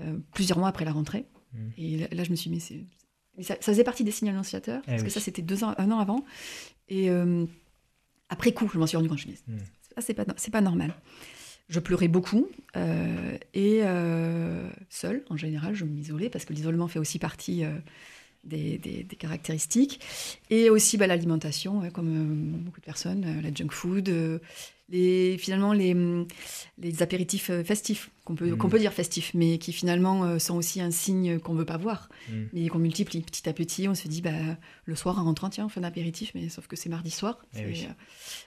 euh, 0.00 0.16
plusieurs 0.34 0.58
mois 0.58 0.68
après 0.68 0.84
la 0.84 0.92
rentrée. 0.92 1.26
Mm. 1.52 1.58
Et 1.78 1.96
là, 1.98 2.06
là, 2.12 2.24
je 2.24 2.30
me 2.30 2.36
suis 2.36 2.50
dit, 2.50 2.56
mais 2.56 2.60
c'est, 2.60 3.44
ça, 3.44 3.54
ça 3.60 3.72
faisait 3.72 3.84
partie 3.84 4.02
des 4.04 4.10
signes 4.10 4.28
annonciateurs, 4.30 4.82
Eh 4.86 4.90
parce 4.90 5.02
oui. 5.02 5.06
que 5.08 5.12
ça, 5.12 5.20
c'était 5.20 5.42
deux 5.42 5.62
ans, 5.64 5.74
un 5.78 5.90
an 5.92 5.98
avant. 6.00 6.24
Et 6.88 7.08
après 8.28 8.52
coup, 8.52 8.68
je 8.72 8.78
m'en 8.78 8.86
suis 8.86 8.96
rendu 8.96 9.08
compte, 9.08 9.18
je 9.18 9.28
me 9.28 9.34
suis 9.34 9.42
dit, 9.46 9.52
Mm. 9.52 9.58
ça, 9.94 10.00
c'est 10.00 10.14
pas, 10.14 10.24
c'est 10.36 10.50
pas 10.52 10.60
normal. 10.60 10.94
Je 11.70 11.78
pleurais 11.78 12.08
beaucoup 12.08 12.48
euh, 12.76 13.38
et 13.54 13.82
euh, 13.84 14.68
seule, 14.88 15.22
en 15.30 15.36
général, 15.36 15.72
je 15.76 15.84
m'isolais 15.84 16.28
parce 16.28 16.44
que 16.44 16.52
l'isolement 16.52 16.88
fait 16.88 16.98
aussi 16.98 17.20
partie 17.20 17.64
euh, 17.64 17.70
des, 18.44 18.78
des- 18.78 19.04
des 19.04 19.16
caractéristiques. 19.16 20.00
Et 20.50 20.70
aussi 20.70 20.96
bah, 20.96 21.06
l'alimentation, 21.06 21.80
ouais, 21.80 21.90
comme 21.90 22.08
euh, 22.08 22.64
beaucoup 22.64 22.80
de 22.80 22.84
personnes, 22.86 23.24
euh, 23.24 23.42
la 23.42 23.52
junk 23.54 23.70
food, 23.70 24.08
euh, 24.08 24.38
les, 24.88 25.38
finalement 25.38 25.72
les, 25.72 25.94
les 26.78 27.02
apéritifs 27.02 27.50
festifs, 27.62 28.10
qu'on 28.24 28.34
peut, 28.34 28.56
qu'on 28.56 28.68
peut 28.68 28.78
dire 28.80 28.92
festifs, 28.92 29.32
mais 29.34 29.58
qui 29.58 29.72
finalement 29.72 30.36
sont 30.40 30.56
aussi 30.56 30.80
un 30.80 30.90
signe 30.90 31.38
qu'on 31.38 31.52
ne 31.54 31.58
veut 31.60 31.64
pas 31.64 31.76
voir, 31.76 32.08
Mm. 32.28 32.42
mais 32.52 32.68
qu'on 32.68 32.80
multiplie 32.80 33.20
petit 33.22 33.48
à 33.48 33.52
petit. 33.52 33.86
On 33.86 33.94
se 33.94 34.08
dit, 34.08 34.20
bah, 34.20 34.32
le 34.84 34.94
soir 34.96 35.16
en 35.20 35.24
rentrant, 35.24 35.48
tiens, 35.48 35.66
on 35.66 35.68
fait 35.68 35.78
un 35.78 35.84
apéritif, 35.84 36.32
mais 36.34 36.48
sauf 36.48 36.66
que 36.66 36.74
c'est 36.74 36.88
mardi 36.88 37.12
soir. 37.12 37.38
Eh 37.56 37.66
oui. 37.66 37.86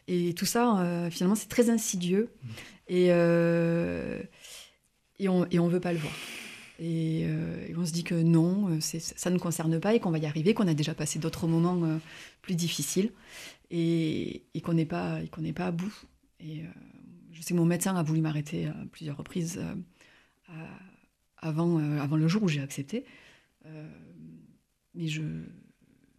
et 0.10 0.34
tout 0.34 0.45
ça, 0.45 1.08
finalement, 1.12 1.36
c'est 1.36 1.47
très 1.47 1.69
insidieux. 1.69 2.29
Et, 2.89 3.06
et 5.19 5.29
on 5.29 5.45
et 5.49 5.60
on 5.60 5.67
veut 5.69 5.79
pas 5.79 5.93
le 5.93 5.99
voir. 5.99 6.13
Et, 6.79 7.23
euh, 7.25 7.67
et 7.67 7.75
on 7.77 7.86
se 7.86 7.91
dit 7.91 8.03
que 8.03 8.15
non, 8.15 8.69
euh, 8.69 8.79
ça 8.81 9.29
ne 9.29 9.38
concerne 9.38 9.79
pas 9.79 9.93
et 9.93 9.99
qu'on 9.99 10.12
va 10.12 10.17
y 10.17 10.25
arriver, 10.25 10.53
qu'on 10.53 10.67
a 10.67 10.73
déjà 10.73 10.93
passé 10.95 11.19
d'autres 11.19 11.47
moments 11.47 11.83
euh, 11.86 11.97
plus 12.41 12.55
difficiles 12.55 13.12
et, 13.69 14.43
et 14.53 14.62
qu'on 14.62 14.73
n'est 14.73 14.86
pas, 14.86 15.19
n'est 15.38 15.53
pas 15.53 15.67
à 15.67 15.71
bout. 15.71 15.93
Et 16.39 16.62
euh, 16.62 16.67
je 17.31 17.41
sais 17.41 17.53
que 17.53 17.59
mon 17.59 17.65
médecin 17.65 17.95
a 17.95 18.03
voulu 18.03 18.21
m'arrêter 18.21 18.67
à 18.67 18.75
plusieurs 18.91 19.17
reprises 19.17 19.59
à- 20.47 20.53
avant, 21.38 21.77
avant 21.99 22.15
le 22.17 22.27
jour 22.27 22.43
où 22.43 22.47
j'ai 22.47 22.62
accepté. 22.62 23.05
Mais 24.95 25.07
je, 25.07 25.21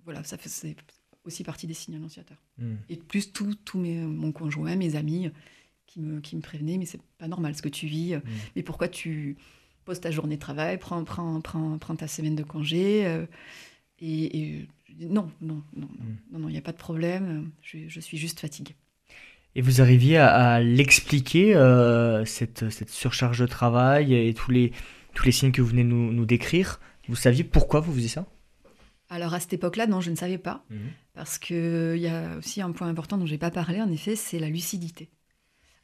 voilà, 0.04 0.24
ça 0.24 0.36
fait 0.36 0.76
aussi 1.24 1.44
partie 1.44 1.66
des 1.66 1.74
signes 1.74 1.94
annonciateurs. 1.96 2.42
Mm. 2.58 2.74
Et 2.88 2.96
plus 2.96 3.32
tout, 3.32 3.54
tout 3.64 3.78
mes, 3.78 3.96
mon 4.00 4.32
conjoint, 4.32 4.76
mes 4.76 4.96
amis 4.96 5.30
qui 5.86 6.00
me, 6.00 6.20
qui 6.20 6.36
me 6.36 6.40
prévenaient, 6.42 6.76
mais 6.78 6.86
c'est 6.86 7.00
pas 7.18 7.28
normal 7.28 7.54
ce 7.56 7.62
que 7.62 7.68
tu 7.68 7.86
vis, 7.86 8.16
Mm. 8.16 8.22
mais 8.56 8.62
pourquoi 8.62 8.88
tu 8.88 9.36
poses 9.84 10.00
ta 10.00 10.10
journée 10.10 10.36
de 10.36 10.40
travail, 10.40 10.78
prends, 10.78 11.04
prends, 11.04 11.40
prends, 11.40 11.78
prends 11.78 11.96
ta 11.96 12.08
semaine 12.08 12.36
de 12.36 12.42
congé. 12.42 13.06
euh, 13.06 13.26
et, 14.00 14.66
dis, 14.88 15.06
non, 15.06 15.30
non, 15.40 15.62
non, 15.74 15.88
non, 16.32 16.48
il 16.48 16.52
n'y 16.52 16.58
a 16.58 16.62
pas 16.62 16.72
de 16.72 16.78
problème, 16.78 17.50
je, 17.62 17.78
je 17.88 18.00
suis 18.00 18.16
juste 18.18 18.40
fatiguée. 18.40 18.74
Et 19.54 19.62
vous 19.62 19.80
arriviez 19.80 20.16
à, 20.18 20.54
à 20.54 20.60
l'expliquer, 20.60 21.54
euh, 21.54 22.24
cette, 22.24 22.70
cette 22.70 22.90
surcharge 22.90 23.38
de 23.38 23.46
travail 23.46 24.14
et 24.14 24.34
tous 24.34 24.50
les, 24.50 24.72
tous 25.14 25.24
les 25.24 25.32
signes 25.32 25.52
que 25.52 25.62
vous 25.62 25.68
venez 25.68 25.84
nous, 25.84 26.12
nous 26.12 26.26
décrire? 26.26 26.80
Vous 27.08 27.16
saviez 27.16 27.44
pourquoi 27.44 27.80
vous 27.80 27.92
faisiez 27.92 28.08
ça? 28.08 28.26
Alors 29.10 29.34
à 29.34 29.40
cette 29.40 29.52
époque-là, 29.52 29.86
non, 29.86 30.00
je 30.00 30.10
ne 30.10 30.16
savais 30.16 30.38
pas, 30.38 30.64
parce 31.12 31.38
qu'il 31.38 31.98
y 31.98 32.08
a 32.08 32.36
aussi 32.38 32.62
un 32.62 32.72
point 32.72 32.88
important 32.88 33.16
dont 33.18 33.26
je 33.26 33.32
n'ai 33.32 33.38
pas 33.38 33.50
parlé, 33.50 33.80
en 33.80 33.92
effet, 33.92 34.16
c'est 34.16 34.38
la 34.38 34.48
lucidité. 34.48 35.10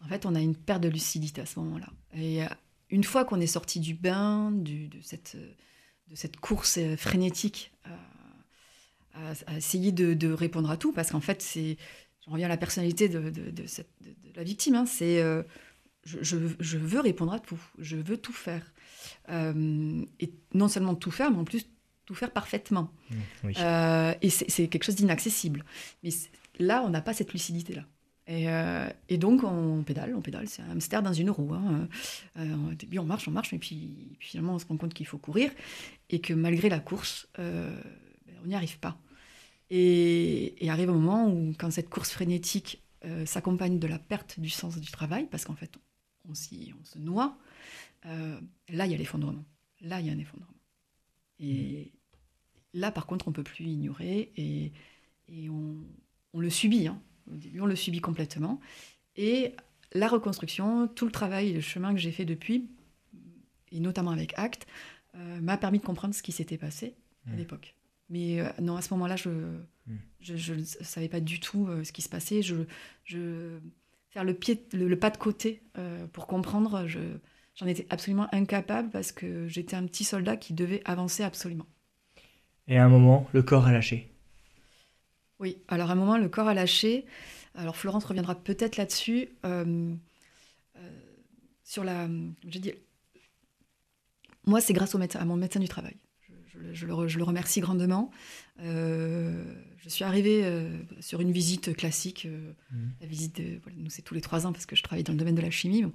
En 0.02 0.08
fait, 0.08 0.24
on 0.24 0.34
a 0.34 0.40
une 0.40 0.56
perte 0.56 0.82
de 0.82 0.88
lucidité 0.88 1.42
à 1.42 1.46
ce 1.46 1.60
moment-là. 1.60 1.88
Et 2.16 2.42
euh, 2.42 2.46
une 2.90 3.05
fois 3.05 3.24
qu'on 3.24 3.40
est 3.40 3.46
sorti 3.46 3.81
du 3.81 3.94
bain, 3.94 4.50
du- 4.53 4.88
de, 4.88 5.00
cette, 5.03 5.35
euh, 5.37 5.53
de 6.09 6.14
cette 6.16 6.38
course 6.38 6.76
euh, 6.79 6.96
frénétique 6.96 7.72
à, 7.85 9.33
à- 9.46 9.57
essayer 9.57 9.92
de, 9.92 10.14
de 10.14 10.33
répondre 10.33 10.70
à 10.70 10.76
tout, 10.76 10.92
parce 10.92 11.11
qu'en 11.11 11.20
fait, 11.20 11.42
c'est, 11.42 11.76
j'en 12.24 12.33
reviens 12.33 12.46
à 12.46 12.48
la 12.48 12.57
personnalité 12.57 13.09
de, 13.09 13.33
cette- 13.66 13.90
la 14.35 14.42
victime, 14.44 14.74
hein, 14.74 14.87
c'est 14.87 15.20
euh, 15.20 15.42
je, 16.05 16.18
je- 16.22 16.37
je 16.59 16.79
veux 16.79 17.00
répondre 17.00 17.33
à 17.33 17.40
tout, 17.40 17.61
je 17.79 17.96
veux 17.96 18.16
tout 18.16 18.33
faire. 18.33 18.72
Euh, 19.29 20.05
et 20.20 20.33
non 20.55 20.68
seulement 20.68 20.94
tout 20.94 21.11
faire, 21.11 21.31
mais 21.31 21.38
en 21.38 21.44
plus 21.44 21.66
tout 22.07 22.14
faire 22.14 22.33
parfaitement. 22.33 22.92
Mm, 23.11 23.14
Oui. 23.44 23.55
Euh, 23.59 24.14
et 24.22 24.31
c'est 24.31 24.50
c'est 24.50 24.68
quelque 24.68 24.85
chose 24.85 24.96
d'inaccessible. 24.96 25.64
Mais 26.03 26.11
là, 26.59 26.83
on 26.85 26.88
n'a 26.90 27.00
pas 27.00 27.14
cette 27.14 27.33
lucidité-là. 27.33 27.85
Et, 28.31 28.49
euh, 28.49 28.88
et 29.09 29.19
donc, 29.19 29.43
on 29.43 29.83
pédale, 29.83 30.14
on 30.14 30.21
pédale, 30.21 30.49
c'est 30.49 30.62
un 30.62 30.71
hamster 30.71 31.03
dans 31.03 31.12
une 31.12 31.31
roue. 31.31 31.53
hein. 31.53 31.88
Euh, 32.37 32.71
au 32.71 32.75
début, 32.75 33.01
on 33.01 33.05
marche, 33.05 33.27
on 33.27 33.33
marche, 33.33 33.51
mais 33.51 33.59
puis, 33.59 34.14
puis 34.21 34.29
finalement, 34.29 34.55
on 34.55 34.59
se 34.61 34.66
rend 34.66 34.77
compte 34.77 34.95
qu'il 34.95 35.07
faut 35.07 35.19
courir 35.19 35.51
et 36.11 36.21
que 36.21 36.33
malgré 36.33 36.69
la 36.69 36.79
course, 36.79 37.29
euh, 37.40 37.77
ben, 38.27 38.37
on 38.45 38.47
n'y 38.47 38.55
arrive 38.55 38.79
pas. 38.79 38.97
Et, 39.69 40.64
et 40.64 40.71
arrive 40.71 40.90
un 40.90 40.95
moment 40.95 41.29
où, 41.29 41.53
quand 41.59 41.73
cette 41.73 41.90
course 41.90 42.12
frénétique 42.12 42.85
euh, 43.05 43.27
s'accompagne 43.27 43.81
de 43.81 43.88
la 43.88 43.99
perte 43.99 44.38
du 44.38 44.49
sens 44.49 44.79
du 44.79 44.93
travail, 44.93 45.27
parce 45.29 45.45
qu'en 45.45 45.57
fait, 45.57 45.73
on, 46.29 46.35
se 46.35 46.99
noie, 46.99 47.37
là, 48.05 48.87
il 48.87 48.93
y 48.93 48.95
a 48.95 48.97
l'effondrement. 48.97 49.45
Là, 49.81 49.99
il 50.01 50.07
y 50.07 50.11
a 50.11 50.12
un 50.12 50.19
effondrement. 50.19 50.55
Et 51.40 51.90
là, 52.75 52.93
par 52.93 53.07
contre, 53.07 53.27
on 53.27 53.33
peut 53.33 53.43
plus 53.43 53.64
ignorer 53.64 54.31
et, 54.37 54.73
et 55.27 55.51
on, 55.51 55.79
on 56.33 56.38
le 56.38 56.51
subit. 56.51 56.87
hein. 56.87 57.03
Au 57.33 57.37
début, 57.37 57.61
on 57.61 57.66
le 57.66 57.77
subit 57.77 58.01
complètement. 58.01 58.61
Et 59.16 59.55
la 59.93 60.09
reconstruction, 60.09 60.88
tout 60.88 61.05
le 61.07 61.12
travail, 61.12 61.53
le 61.53 61.61
chemin 61.61 61.93
que 61.93 62.01
j'ai 62.01 62.12
fait 62.12 62.25
depuis, 62.25 62.69
et 63.73 63.81
notamment 63.81 64.11
avec 64.11 64.33
Acte, 64.37 64.66
euh, 65.16 65.40
m'a 65.40 65.57
permis 65.57 65.79
de 65.79 65.85
comprendre 65.85 66.14
ce 66.14 66.23
qui 66.23 66.33
s'était 66.33 66.59
passé 66.59 66.95
à 67.27 67.31
Mm. 67.31 67.37
l'époque. 67.37 67.75
Mais 68.09 68.40
euh, 68.40 68.49
non, 68.61 68.77
à 68.77 68.83
ce 68.83 68.93
moment-là, 68.95 69.16
je 69.16 69.31
je, 70.21 70.55
ne 70.55 70.62
savais 70.62 71.09
pas 71.09 71.21
du 71.21 71.40
tout 71.40 71.66
euh, 71.66 71.83
ce 71.83 71.90
qui 71.93 72.03
se 72.03 72.09
passait. 72.09 72.43
Je, 72.43 72.55
je 73.05 73.59
faire 74.11 74.23
le 74.25 74.35
pied, 74.35 74.64
le, 74.73 74.87
le 74.88 74.99
pas 74.99 75.11
de 75.11 75.16
côté 75.16 75.62
pour 76.12 76.27
comprendre, 76.27 76.87
je, 76.87 77.01
j'en 77.55 77.66
étais 77.66 77.87
absolument 77.90 78.27
incapable 78.33 78.90
parce 78.90 79.12
que 79.12 79.47
j'étais 79.49 79.77
un 79.77 79.87
petit 79.87 80.05
soldat 80.05 80.37
qui 80.37 80.53
devait 80.53 80.83
avancer 80.85 81.23
absolument. 81.23 81.66
Et 82.69 82.77
à 82.77 82.85
un 82.85 82.88
moment, 82.88 83.29
le 83.33 83.43
corps 83.43 83.66
a 83.66 83.73
lâché. 83.73 84.12
Oui, 85.40 85.57
alors 85.68 85.88
à 85.90 85.92
un 85.94 85.96
moment, 85.96 86.18
le 86.18 86.29
corps 86.29 86.48
a 86.48 86.55
lâché. 86.55 87.05
Alors 87.57 87.76
Florence 87.76 88.05
reviendra 88.05 88.35
peut-être 88.35 88.76
là-dessus. 88.76 89.29
euh, 89.44 89.92
euh, 90.76 90.81
sur 91.64 91.83
la. 91.85 92.09
J'ai 92.46 92.61
dit. 92.61 92.72
Moi, 94.46 94.61
c'est 94.61 94.72
grâce 94.72 94.94
au 94.94 94.98
médecin, 94.98 95.18
à 95.20 95.24
mon 95.24 95.37
médecin 95.37 95.61
du 95.61 95.68
travail. 95.68 95.96
Je, 96.20 96.33
je 96.53 96.59
le- 96.59 96.74
je 96.74 96.87
le, 96.87 96.92
re- 96.94 97.09
je 97.09 97.18
le 97.18 97.24
remercie 97.24 97.61
grandement. 97.61 98.11
Euh, 98.61 99.44
je 99.79 99.88
suis 99.88 100.05
arrivée 100.05 100.44
sur 101.00 101.20
une 101.20 101.31
visite 101.33 101.74
classique. 101.76 102.26
Mhm. 102.70 102.92
La 103.00 103.07
visite, 103.07 103.37
de, 103.40 103.59
voilà, 103.62 103.79
nous, 103.79 103.90
c'est 103.90 104.03
tous 104.03 104.14
les 104.14 104.20
trois 104.20 104.46
ans 104.46 104.53
parce 104.53 104.66
que 104.66 104.76
je 104.76 104.83
travaille 104.83 105.05
dans 105.05 105.12
le 105.12 105.18
domaine 105.18 105.35
de 105.35 105.42
la 105.42 105.50
chimie. 105.50 105.83
bon. 105.83 105.92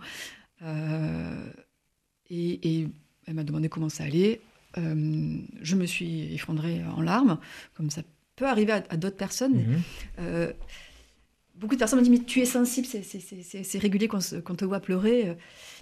Et, 2.29 2.79
et 2.79 2.88
elle 3.27 3.34
m'a 3.36 3.43
demandé 3.43 3.69
comment 3.69 3.89
ça 3.89 4.03
allait. 4.05 4.41
Je 4.77 5.75
me 5.75 5.86
suis 5.86 6.34
effondrée 6.34 6.84
en 6.84 7.01
larmes, 7.01 7.39
comme 7.75 7.89
ça 7.89 8.01
peut 8.36 8.45
arriver 8.48 8.74
à, 8.74 8.84
à 8.89 8.98
d'autres 8.98 9.15
personnes. 9.17 9.56
Mhm. 9.58 9.82
Euh, 10.19 10.54
beaucoup 11.56 11.76
de 11.76 11.80
personnes 11.80 12.00
me 12.00 12.04
disent 12.06 12.19
mais 12.19 12.26
tu 12.26 12.41
es 12.41 12.45
sensible, 12.45 12.86
c'est- 12.88 13.78
régulier 13.80 14.08
qu'on 14.08 14.19
qu'on 14.43 14.56
te 14.56 14.65
voit 14.65 14.80
pleurer. 14.80 15.30
Euh, 15.30 15.34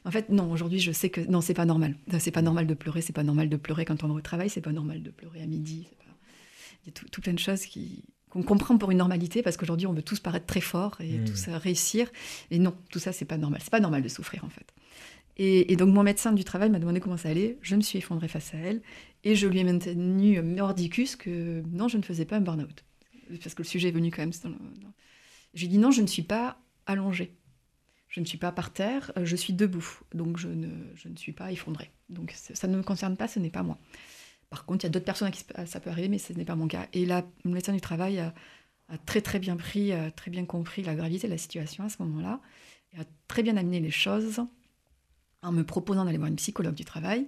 En 0.06 0.12
fait, 0.12 0.30
non. 0.30 0.52
Aujourd'hui, 0.52 0.80
je 0.80 0.92
sais 0.92 1.10
que 1.10 1.22
non, 1.22 1.40
c'est 1.42 1.54
pas 1.54 1.66
normal. 1.66 1.96
C'est 2.20 2.32
pas 2.32 2.42
normal 2.42 2.68
de 2.68 2.74
pleurer. 2.74 3.02
C'est 3.02 3.14
pas 3.14 3.24
normal 3.24 3.48
de 3.50 3.56
pleurer 3.58 3.86
quand 3.86 4.04
on 4.04 4.08
va 4.10 4.14
au 4.16 4.22
travail. 4.22 4.50
C'est 4.50 4.60
pas 4.62 4.74
normal 4.74 5.02
de 5.02 5.12
pleurer 5.12 5.42
à 5.42 5.46
midi. 5.46 5.88
pas- 5.98 6.04
Il 6.84 6.88
y 6.88 6.90
a 6.90 6.92
tout, 6.94 7.08
tout 7.10 7.22
plein 7.22 7.34
de 7.34 7.40
choses 7.40 7.66
qui 7.66 8.04
qu'on 8.30 8.42
comprend 8.44 8.78
pour 8.80 8.90
une 8.92 8.98
normalité 8.98 9.44
parce 9.44 9.58
qu'aujourd'hui, 9.58 9.86
on 9.88 9.94
veut 9.94 10.02
tous 10.02 10.20
paraître 10.20 10.48
très 10.48 10.60
fort 10.60 10.98
et 11.00 11.20
Mm. 11.20 11.26
tous 11.26 11.48
euh, 11.48 11.58
réussir. 11.58 12.12
Et 12.52 12.58
non, 12.60 12.74
tout 12.92 12.98
ça, 13.00 13.12
c'est 13.14 13.26
pas 13.26 13.38
normal. 13.38 13.60
C'est 13.64 13.70
pas 13.70 13.80
normal 13.80 14.02
de 14.02 14.10
souffrir 14.10 14.44
en 14.44 14.50
fait. 14.50 14.66
Et, 15.38 15.72
et 15.72 15.76
donc 15.76 15.90
mon 15.94 16.04
médecin 16.04 16.32
du 16.34 16.44
travail 16.44 16.70
m'a 16.70 16.80
demandé 16.80 17.00
comment 17.00 17.16
ça 17.18 17.30
allait. 17.30 17.58
Je 17.62 17.76
me 17.76 17.82
suis 17.82 18.00
effondrée 18.00 18.28
face 18.28 18.54
à 18.54 18.58
elle 18.58 18.82
et 19.24 19.36
je 19.36 19.48
lui 19.48 19.60
ai 19.60 19.64
maintenu 19.64 20.42
mordicus 20.42 21.16
que 21.16 21.64
non, 21.72 21.88
je 21.88 21.98
ne 21.98 22.04
faisais 22.04 22.26
pas 22.26 22.38
un 22.38 22.42
burn-out. 22.42 22.84
Parce 23.42 23.56
que 23.56 23.64
le 23.64 23.68
sujet 23.68 23.90
est 23.90 23.92
venu 23.92 24.12
quand 24.12 24.22
même. 24.22 24.32
dans 24.44 24.52
dit 25.54 25.78
non, 25.78 25.92
je 25.92 26.02
ne 26.02 26.08
suis 26.08 26.24
pas 26.24 26.60
allongée. 26.86 27.34
Je 28.10 28.20
ne 28.20 28.26
suis 28.26 28.38
pas 28.38 28.52
par 28.52 28.74
terre, 28.74 29.12
euh, 29.18 29.26
je 29.26 29.36
suis 29.36 29.54
debout. 29.54 30.02
Donc 30.14 30.38
je 30.38 30.48
ne, 30.48 30.68
je 30.94 31.08
ne 31.08 31.16
suis 31.16 31.32
pas 31.32 31.52
effondrée. 31.52 31.92
Donc 32.10 32.32
ça 32.36 32.68
ne 32.68 32.78
me 32.78 32.84
concerne 32.84 33.18
pas, 33.18 33.28
ce 33.28 33.40
n'est 33.40 33.50
pas 33.50 33.64
moi. 33.64 33.80
Par 34.50 34.66
contre, 34.66 34.84
il 34.84 34.88
y 34.88 34.90
a 34.90 34.92
d'autres 34.92 35.06
personnes 35.06 35.30
à 35.30 35.32
qui 35.32 35.44
ça 35.66 35.80
peut 35.80 35.90
arriver, 35.90 36.10
mais 36.10 36.20
ce 36.20 36.32
n'est 36.34 36.46
pas 36.46 36.56
mon 36.56 36.68
cas. 36.68 36.88
Et 36.94 37.06
là, 37.06 37.26
le 37.44 37.52
médecin 37.52 37.74
du 37.74 37.82
travail 37.82 38.20
a, 38.20 38.36
a 38.90 38.98
très 39.00 39.22
très 39.22 39.40
bien 39.40 39.56
pris, 39.56 39.94
a 39.94 40.12
très 40.12 40.30
bien 40.30 40.46
compris 40.46 40.84
la 40.84 40.94
gravité 40.94 41.26
de 41.26 41.32
la 41.32 41.40
situation 41.40 41.86
à 41.86 41.90
ce 41.90 42.04
moment-là, 42.04 42.40
et 42.94 43.00
a 43.00 43.06
très 43.28 43.42
bien 43.42 43.58
amené 43.58 43.80
les 43.80 43.90
choses 43.90 44.42
en 45.42 45.52
me 45.52 45.64
proposant 45.64 46.06
d'aller 46.06 46.20
voir 46.20 46.30
une 46.30 46.36
psychologue 46.36 46.76
du 46.76 46.86
travail 46.86 47.28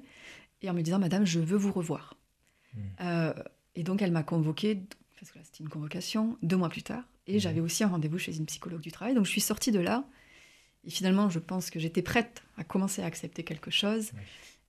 et 0.62 0.70
en 0.70 0.74
me 0.74 0.82
disant 0.82 1.00
Madame, 1.00 1.26
je 1.26 1.40
veux 1.40 1.58
vous 1.58 1.72
revoir. 1.72 2.16
Mm. 2.74 2.80
Euh, 3.02 3.34
et 3.76 3.84
donc 3.84 4.02
elle 4.02 4.12
m'a 4.12 4.24
convoquée, 4.24 4.82
parce 5.20 5.32
que 5.32 5.40
là 5.40 5.44
c'était 5.46 5.64
une 5.64 5.70
convocation, 5.70 6.38
deux 6.42 6.58
mois 6.58 6.70
plus 6.70 6.84
tard, 6.84 7.04
et 7.28 7.38
Mm. 7.38 7.40
j'avais 7.40 7.62
aussi 7.62 7.84
un 7.84 7.88
rendez-vous 7.88 8.18
chez 8.18 8.38
une 8.38 8.46
psychologue 8.46 8.82
du 8.82 8.92
travail. 8.92 9.16
Donc 9.16 9.26
je 9.26 9.32
suis 9.32 9.42
sortie 9.42 9.72
de 9.72 9.80
là 9.80 10.06
Et 10.86 10.90
finalement, 10.90 11.30
je 11.30 11.40
pense 11.40 11.70
que 11.70 11.80
j'étais 11.80 12.02
prête 12.02 12.44
à 12.58 12.64
commencer 12.64 13.02
à 13.02 13.06
accepter 13.06 13.44
quelque 13.44 13.72
chose. 13.72 14.12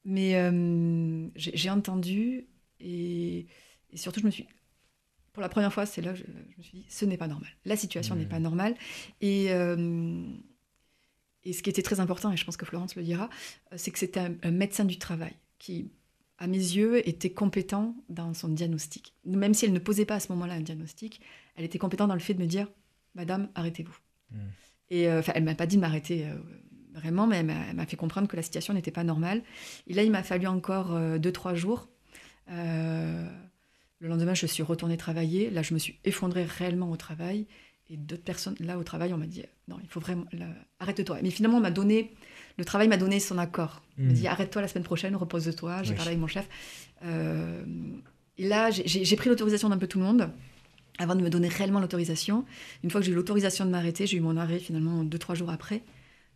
Mais 0.05 0.37
euh, 0.37 1.28
j'ai 1.34 1.68
entendu 1.68 2.47
et, 2.80 3.47
surtout, 3.95 4.20
je 4.20 4.26
me 4.26 4.30
suis. 4.30 4.47
Pour 5.32 5.43
la 5.43 5.49
première 5.49 5.72
fois, 5.72 5.84
c'est 5.84 6.01
là 6.01 6.12
que 6.12 6.18
je, 6.18 6.24
me 6.24 6.62
suis 6.62 6.78
dit 6.78 6.87
ce 6.89 7.05
n'est 7.05 7.18
pas 7.18 7.28
normal. 7.28 7.51
La 7.64 7.76
situation 7.76 8.14
n'est 8.14 8.26
pas 8.26 8.39
normale. 8.39 8.74
Et, 9.20 9.53
euh, 9.53 10.24
et 11.45 11.53
ce 11.53 11.62
qui 11.62 11.70
était 11.70 11.82
très 11.82 12.01
important, 12.01 12.32
et 12.32 12.37
je 12.37 12.45
pense 12.45 12.57
que 12.57 12.64
Florence 12.64 12.97
le 12.97 13.03
dira, 13.03 13.28
c'est 13.76 13.91
que 13.91 13.99
c'était 13.99 14.20
un, 14.20 14.51
médecin 14.51 14.84
du 14.84 14.99
travail 14.99 15.34
qui, 15.59 15.91
à 16.39 16.47
mes 16.47 16.57
yeux, 16.57 17.07
était 17.09 17.31
compétent 17.31 17.97
dans 18.09 18.35
son 18.35 18.49
diagnostic. 18.49 19.15
Même 19.25 19.55
si 19.55 19.65
elle 19.65 19.73
ne 19.73 19.79
posait 19.79 20.05
pas 20.05 20.17
à 20.17 20.21
ce 20.21 20.33
moment-là 20.33 20.55
un 20.55 20.61
diagnostic, 20.61 21.21
elle 21.57 21.65
était 21.65 21.79
compétente 21.79 22.09
dans 22.09 22.15
le 22.15 22.21
fait 22.21 22.35
de 22.35 22.41
me 22.41 22.47
dire 22.47 22.69
Madame, 23.15 23.49
arrêtez-vous. 23.55 23.97
Hmm. 24.31 24.39
Et 24.91 25.09
euh, 25.09 25.23
elle 25.35 25.45
m'a 25.45 25.55
pas 25.55 25.67
dit 25.67 25.77
de 25.77 25.81
m'arrêter 25.81 26.27
euh, 26.27 26.35
vraiment, 26.95 27.27
mais 27.27 27.39
elle 27.39 27.77
m'a 27.77 27.87
fait 27.87 27.97
comprendre 27.97 28.29
que 28.29 28.37
la 28.37 28.43
situation 28.43 28.75
n'était 28.75 28.91
pas 28.91 29.05
normale. 29.05 29.43
Et 29.87 29.95
là, 29.95 30.03
il 30.03 30.11
m'a 30.11 30.23
fallu 30.23 30.47
encore 30.47 30.95
euh, 30.95 31.19
deux, 31.19 31.33
trois 31.33 31.55
jours. 31.55 31.89
le 32.49 33.29
lendemain, 34.01 34.35
je 34.35 34.47
suis 34.47 34.63
retournée 34.63 34.97
travailler. 34.97 35.51
Là, 35.51 35.63
je 35.63 35.75
me 35.75 35.79
suis 35.79 35.99
effondrée 36.05 36.45
réellement 36.45 36.91
au 36.91 36.97
travail. 36.97 37.47
Et 37.89 37.97
d'autres 37.97 38.24
personnes, 38.24 38.57
là, 38.61 38.78
au 38.78 38.82
travail, 38.82 39.12
on 39.14 39.16
m'a 39.16 39.26
dit 39.26 39.45
non, 39.68 39.76
il 39.82 39.89
faut 39.89 40.01
vraiment. 40.01 40.24
Arrête-toi. 40.80 41.18
Mais 41.22 41.30
finalement, 41.30 41.59
on 41.59 41.61
m'a 41.61 41.70
donné. 41.70 42.12
Le 42.59 42.64
travail 42.64 42.89
m'a 42.89 42.97
donné 42.97 43.20
son 43.20 43.39
accord. 43.39 43.82
Il 43.99 44.07
m'a 44.07 44.11
hmm. 44.11 44.14
dit 44.14 44.26
arrête-toi 44.26 44.62
la 44.62 44.68
semaine 44.68 44.84
prochaine, 44.84 45.14
repose-toi. 45.14 45.82
J'ai 45.82 45.95
parlé 45.95 46.11
avec 46.11 46.20
mon 46.20 46.26
chef. 46.26 46.49
et 47.03 48.49
là, 48.49 48.70
j'ai 48.70 49.16
pris 49.16 49.28
l'autorisation 49.28 49.68
d'un 49.68 49.78
peu 49.78 49.87
tout 49.87 49.99
le 49.99 50.05
monde 50.05 50.30
avant 50.99 51.14
de 51.14 51.22
me 51.22 51.30
donner 51.30 51.49
réellement 51.49 51.80
l'autorisation. 51.80 52.45
Une 52.82 52.91
fois 52.91 53.01
que 53.01 53.07
j'ai 53.07 53.12
eu 53.12 53.14
l'autorisation 53.14 53.64
de 53.64 53.70
m'arrêter, 53.70 54.07
j'ai 54.07 54.16
eu 54.16 54.20
mon 54.20 54.37
arrêt 54.37 54.59
finalement 54.59 55.05
deux, 55.05 55.18
trois 55.18 55.34
jours 55.34 55.51
après 55.51 55.82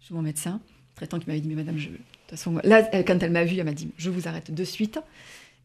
chez 0.01 0.15
mon 0.15 0.23
médecin, 0.23 0.61
traitant 0.95 1.19
qui 1.19 1.27
m'avait 1.27 1.41
dit, 1.41 1.49
mais 1.49 1.57
madame, 1.57 1.77
je... 1.77 1.91
de 1.91 1.97
toute 1.97 2.31
façon, 2.31 2.59
là, 2.65 2.83
quand 3.03 3.23
elle 3.23 3.33
m'a 3.33 3.45
vu, 3.45 3.59
elle 3.59 3.65
m'a 3.65 3.73
dit, 3.73 3.91
je 3.97 4.11
vous 4.11 4.29
arrête 4.29 4.53
de 4.53 4.65
suite 4.65 4.99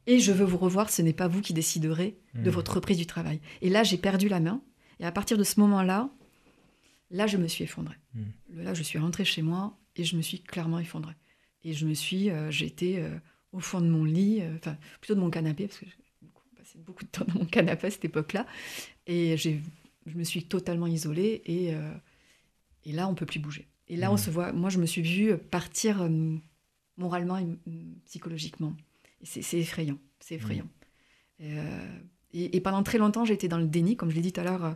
et 0.08 0.20
je 0.20 0.32
veux 0.32 0.46
vous 0.46 0.58
revoir, 0.58 0.90
ce 0.90 1.02
n'est 1.02 1.14
pas 1.14 1.28
vous 1.28 1.42
qui 1.42 1.54
déciderez 1.54 2.16
de 2.36 2.50
mmh. 2.50 2.54
votre 2.54 2.76
reprise 2.76 2.98
du 2.98 3.06
travail. 3.06 3.40
Et 3.62 3.70
là, 3.70 3.84
j'ai 3.84 3.98
perdu 3.98 4.28
la 4.28 4.40
main. 4.40 4.62
Et 5.00 5.06
à 5.06 5.12
partir 5.12 5.38
de 5.38 5.44
ce 5.44 5.60
moment-là, 5.60 6.10
là, 7.12 7.28
je 7.28 7.38
me 7.38 7.48
suis 7.48 7.64
effondrée. 7.64 7.98
Mmh. 8.14 8.62
Là, 8.62 8.74
je 8.74 8.84
suis 8.84 9.00
rentrée 9.00 9.26
chez 9.26 9.42
moi 9.42 9.78
et 9.96 10.04
je 10.04 10.16
me 10.16 10.22
suis 10.22 10.42
clairement 10.42 10.80
effondrée. 10.80 11.16
Et 11.64 11.74
je 11.74 11.86
me 11.86 11.94
suis, 11.94 12.30
euh, 12.30 12.52
j'étais 12.52 12.98
euh, 13.00 13.18
au 13.52 13.60
fond 13.60 13.82
de 13.82 13.88
mon 13.88 14.04
lit, 14.04 14.42
euh, 14.42 14.56
enfin, 14.56 14.78
plutôt 15.02 15.16
de 15.16 15.20
mon 15.20 15.30
canapé, 15.30 15.68
parce 15.68 15.80
que 15.80 15.86
beaucoup 16.80 17.06
de 17.06 17.10
temps 17.10 17.26
dans 17.26 17.40
mon 17.40 17.46
canapé 17.46 17.88
à 17.88 17.92
cette 17.92 18.06
époque-là. 18.06 18.46
Et 19.08 19.38
je 19.38 19.60
me 20.14 20.24
suis 20.24 20.44
totalement 20.44 20.88
isolée 20.88 21.42
et, 21.46 21.74
euh, 21.74 21.94
et 22.84 22.92
là, 22.92 23.08
on 23.08 23.16
peut 23.16 23.26
plus 23.26 23.40
bouger. 23.40 23.68
Et 23.88 23.96
là, 23.98 24.12
on 24.12 24.16
mmh. 24.16 24.20
se 24.20 24.30
voit. 24.30 24.52
Moi, 24.52 24.70
je 24.70 24.80
me 24.80 24.86
suis 24.86 25.02
vue 25.02 25.38
partir 25.38 26.10
moralement 26.98 27.38
et 27.38 27.48
psychologiquement. 28.06 28.76
c'est 29.24 29.58
effrayant. 29.58 30.00
C'est 30.20 30.36
effrayant. 30.36 30.68
Mmh. 31.40 31.46
Euh, 32.36 32.50
et, 32.52 32.62
pendant 32.62 32.84
très 32.84 32.98
longtemps, 32.98 33.26
j'ai 33.26 33.34
été 33.34 33.48
dans 33.48 33.58
le 33.58 33.68
déni, 33.68 33.96
comme 33.96 34.10
je 34.10 34.16
l'ai 34.16 34.22
dit 34.22 34.34
tout 34.34 34.42
à 34.42 34.44
l'heure, 34.44 34.76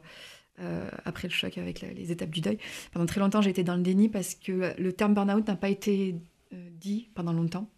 après 1.05 1.30
le 1.30 1.34
choc 1.34 1.57
avec 1.57 1.80
les 1.82 2.12
étapes 2.12 2.32
du 2.32 2.41
deuil. 2.41 2.57
Pendant 2.91 3.05
très 3.05 3.22
longtemps, 3.22 3.41
j'ai 3.41 3.49
été 3.49 3.64
dans 3.64 3.78
le 3.78 3.82
déni 3.82 4.10
parce 4.10 4.36
que 4.36 4.74
le 4.78 4.91
terme 4.91 5.14
burn-out 5.14 5.47
n'a 5.47 5.55
pas 5.55 5.70
été 5.70 6.16
dit 6.51 7.07
pendant 7.16 7.32
longtemps. 7.32 7.70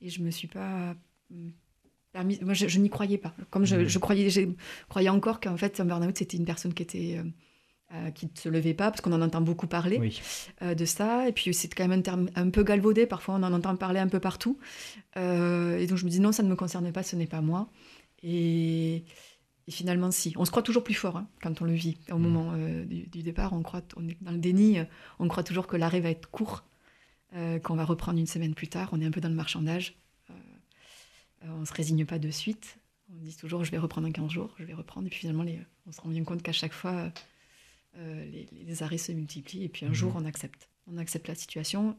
Et 0.00 0.08
je 0.08 0.22
me 0.22 0.30
suis 0.30 0.48
pas 0.48 0.96
moi, 2.14 2.54
je, 2.54 2.78
n'y 2.78 2.90
croyais 2.90 3.18
pas. 3.18 3.32
Comme 3.50 3.64
je, 3.64 3.76
mmh. 3.76 4.00
croyais, 4.00 4.30
je 4.30 4.42
croyais 4.88 5.08
encore 5.08 5.40
qu'en 5.40 5.56
fait, 5.56 5.80
un 5.80 5.84
burn-out, 5.84 6.16
c'était 6.16 6.36
une 6.36 6.44
personne 6.44 6.74
qui 6.74 6.82
était 6.82 7.18
euh, 7.18 7.24
euh, 7.94 8.10
qui 8.10 8.26
ne 8.26 8.30
se 8.34 8.48
levait 8.48 8.74
pas, 8.74 8.90
parce 8.90 9.00
qu'on 9.00 9.12
en 9.12 9.22
entend 9.22 9.40
beaucoup 9.40 9.66
parler 9.66 10.12
euh, 10.62 10.74
de 10.74 10.84
ça. 10.84 11.28
Et 11.28 11.32
puis, 11.32 11.54
c'est 11.54 11.72
quand 11.72 11.88
même 11.88 12.00
un 12.00 12.02
terme 12.02 12.28
un 12.34 12.50
peu 12.50 12.64
galvaudé. 12.64 13.06
Parfois, 13.06 13.36
on 13.36 13.42
en 13.42 13.52
entend 13.52 13.74
parler 13.76 14.00
un 14.00 14.08
peu 14.08 14.20
partout. 14.20 14.58
et 15.16 15.86
donc, 15.86 15.98
je 15.98 16.04
me 16.04 16.10
dis, 16.10 16.20
non, 16.20 16.32
ça 16.32 16.42
ne 16.42 16.48
me 16.48 16.56
concerne 16.56 16.92
pas, 16.92 17.02
ce 17.02 17.16
n'est 17.16 17.26
pas 17.26 17.40
moi. 17.40 17.68
Et, 18.22 19.04
finalement, 19.68 20.10
si. 20.10 20.34
On 20.36 20.44
se 20.44 20.50
croit 20.50 20.62
toujours 20.62 20.84
plus 20.84 20.94
fort 20.94 21.16
hein, 21.16 21.28
quand 21.42 21.62
on 21.62 21.64
le 21.64 21.72
vit. 21.72 21.98
Au 22.10 22.18
mmh. 22.18 22.22
moment 22.22 22.56
du, 22.86 23.22
départ, 23.22 23.52
on, 23.52 23.62
croit, 23.62 23.82
on 23.96 24.08
est 24.08 24.16
dans 24.22 24.32
le 24.32 24.38
déni. 24.38 24.78
On 25.18 25.28
croit 25.28 25.44
toujours 25.44 25.66
que 25.66 25.76
l'arrêt 25.76 26.00
va 26.00 26.10
être 26.10 26.30
court, 26.30 26.64
qu'on 27.32 27.74
va 27.74 27.84
reprendre 27.84 28.18
une 28.18 28.26
semaine 28.26 28.54
plus 28.54 28.68
tard. 28.68 28.90
On 28.92 29.00
est 29.00 29.06
un 29.06 29.10
peu 29.10 29.20
dans 29.20 29.30
le 29.30 29.34
marchandage. 29.34 29.96
Euh, 31.44 31.48
on 31.50 31.60
ne 31.60 31.64
se 31.64 31.72
résigne 31.72 32.04
pas 32.04 32.18
de 32.18 32.30
suite. 32.30 32.78
On 33.10 33.16
dit 33.16 33.36
toujours, 33.36 33.64
je 33.64 33.70
vais 33.70 33.78
reprendre 33.78 34.06
un 34.06 34.12
15 34.12 34.30
jours, 34.30 34.54
je 34.58 34.64
vais 34.64 34.74
reprendre. 34.74 35.06
Et 35.06 35.10
puis 35.10 35.20
finalement, 35.20 35.44
on 35.86 35.92
se 35.92 36.00
rend 36.00 36.08
bien 36.08 36.24
compte 36.24 36.42
qu'à 36.42 36.52
chaque 36.52 36.72
fois, 36.72 37.12
euh, 37.96 38.44
les, 38.52 38.82
arrêts 38.82 38.98
se 38.98 39.12
multiplient. 39.12 39.64
Et 39.64 39.68
puis 39.68 39.84
un 39.84 39.90
mhm. 39.90 39.94
jour, 39.94 40.12
on 40.16 40.24
accepte. 40.24 40.68
On 40.86 40.96
accepte 40.96 41.28
la 41.28 41.34
situation, 41.34 41.96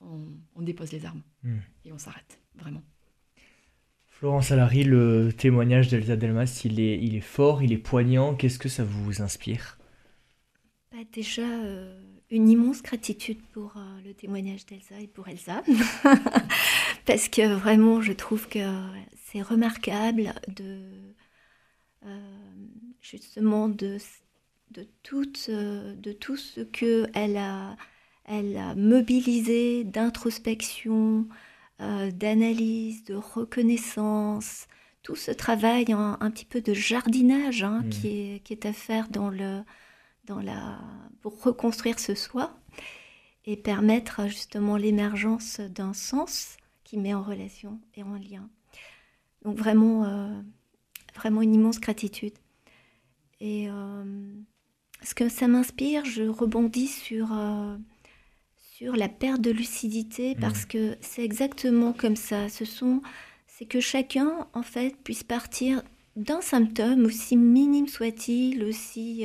on, 0.00 0.62
dépose 0.62 0.92
les 0.92 1.04
armes 1.06 1.22
mhm. 1.42 1.62
et 1.84 1.92
on 1.92 1.98
s'arrête, 1.98 2.38
vraiment. 2.54 2.82
Florence 4.20 4.52
Alary, 4.52 4.84
le 4.84 5.32
témoignage 5.32 5.88
d'Elsa 5.88 6.14
Delmas, 6.14 6.60
il 6.66 6.78
est, 6.78 7.20
fort, 7.20 7.62
il 7.62 7.72
est 7.72 7.78
poignant. 7.78 8.34
Qu'est-ce 8.34 8.58
que 8.58 8.68
ça 8.68 8.84
vous 8.84 9.22
inspire? 9.22 9.78
Bah, 10.92 10.98
Déjà, 11.10 11.40
euh, 11.40 11.98
une 12.30 12.50
immense 12.50 12.82
gratitude 12.82 13.40
pour 13.54 13.72
le 14.04 14.12
témoignage 14.12 14.66
d'Elsa 14.66 15.00
et 15.00 15.06
pour 15.06 15.26
Elsa. 15.28 15.62
parce 17.06 17.30
que 17.30 17.54
vraiment, 17.54 18.02
je 18.02 18.12
trouve 18.12 18.46
que 18.46 18.58
c'est 19.24 19.40
remarquable 19.40 20.34
de 20.54 20.82
euh, 22.04 22.18
justement 23.00 23.70
de, 23.70 23.96
tout, 25.02 25.24
ce 25.34 26.60
qu'elle 26.60 27.40
elle 28.26 28.56
a 28.58 28.74
mobilisé 28.74 29.84
d'introspection, 29.84 31.26
euh, 31.80 32.10
d'analyse, 32.10 33.04
de 33.04 33.14
reconnaissance, 33.14 34.66
tout 35.02 35.16
ce 35.16 35.30
travail 35.30 35.86
un 35.92 36.30
petit 36.30 36.44
peu 36.44 36.60
de 36.60 36.74
jardinage 36.74 37.62
hein, 37.62 37.82
mmh. 37.84 37.88
qui, 37.88 38.08
est, 38.08 38.40
qui, 38.44 38.52
est, 38.52 38.66
à 38.66 38.72
faire 38.72 39.08
dans 39.08 39.30
le, 39.30 39.62
dans 40.24 40.40
la, 40.40 40.78
pour 41.22 41.42
reconstruire 41.42 41.98
ce 41.98 42.14
soi 42.14 42.54
et 43.46 43.56
permettre 43.56 44.26
justement 44.26 44.76
l'émergence 44.76 45.60
d'un 45.60 45.94
sens 45.94 46.56
qui 46.84 46.98
met 46.98 47.14
en 47.14 47.22
relation 47.22 47.80
et 47.94 48.02
en 48.02 48.14
lien. 48.14 48.48
Donc 49.42 49.56
vraiment, 49.56 50.04
euh, 50.04 50.40
vraiment 51.14 51.42
une 51.42 51.54
immense 51.54 51.80
gratitude. 51.80 52.34
Et 53.40 53.70
euh, 53.70 54.34
ce 55.02 55.14
que 55.14 55.28
ça 55.28 55.48
m'inspire, 55.48 56.04
je 56.04 56.24
rebondis 56.24 56.88
sur, 56.88 57.32
euh, 57.32 57.76
sur 58.80 58.96
la 58.96 59.08
perte 59.08 59.40
de 59.40 59.50
lucidité 59.50 60.34
mmh. 60.34 60.40
parce 60.40 60.64
que 60.64 60.96
c'est 61.00 61.22
exactement 61.22 61.92
comme 61.92 62.16
ça. 62.16 62.48
Ce 62.48 62.64
sont, 62.64 63.02
c'est 63.46 63.66
que 63.66 63.80
chacun 63.80 64.46
en 64.54 64.62
fait 64.62 64.96
puisse 65.04 65.22
partir 65.22 65.82
d'un 66.16 66.40
symptôme 66.40 67.04
aussi 67.04 67.36
minime 67.36 67.88
soit-il, 67.88 68.64
aussi 68.64 69.24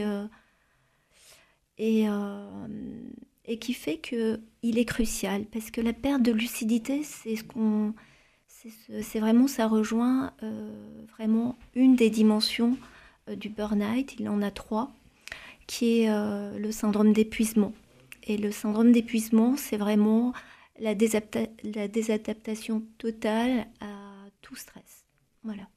et 1.77 2.05
et 3.47 3.59
qui 3.59 3.73
fait 3.73 3.97
que 3.97 4.39
il 4.61 4.77
est 4.77 4.85
crucial 4.85 5.45
parce 5.45 5.71
que 5.71 5.81
la 5.81 5.93
perte 5.93 6.21
de 6.21 6.31
lucidité, 6.31 7.03
c'est 7.03 7.35
ce 7.35 7.43
qu'on, 7.43 7.93
c'est 9.01 9.19
vraiment 9.19 9.47
ça 9.47 9.67
rejoint 9.67 10.33
euh, 10.43 11.05
vraiment 11.17 11.55
une 11.75 11.95
des 11.95 12.09
dimensions 12.09 12.77
euh, 13.29 13.35
du 13.35 13.49
burn-out. 13.49 14.15
Il 14.19 14.29
en 14.29 14.41
a 14.41 14.51
trois, 14.51 14.91
qui 15.67 16.01
est 16.01 16.09
euh, 16.09 16.57
le 16.57 16.71
syndrome 16.71 17.13
d'épuisement. 17.13 17.73
Et 18.25 18.37
le 18.37 18.51
syndrome 18.51 18.91
d'épuisement, 18.91 19.55
c'est 19.55 19.77
vraiment 19.77 20.33
la, 20.79 20.93
la 21.63 21.87
désadaptation 21.87 22.83
totale 22.97 23.67
à 23.79 24.25
tout 24.41 24.55
stress. 24.55 25.05
Voilà. 25.43 25.69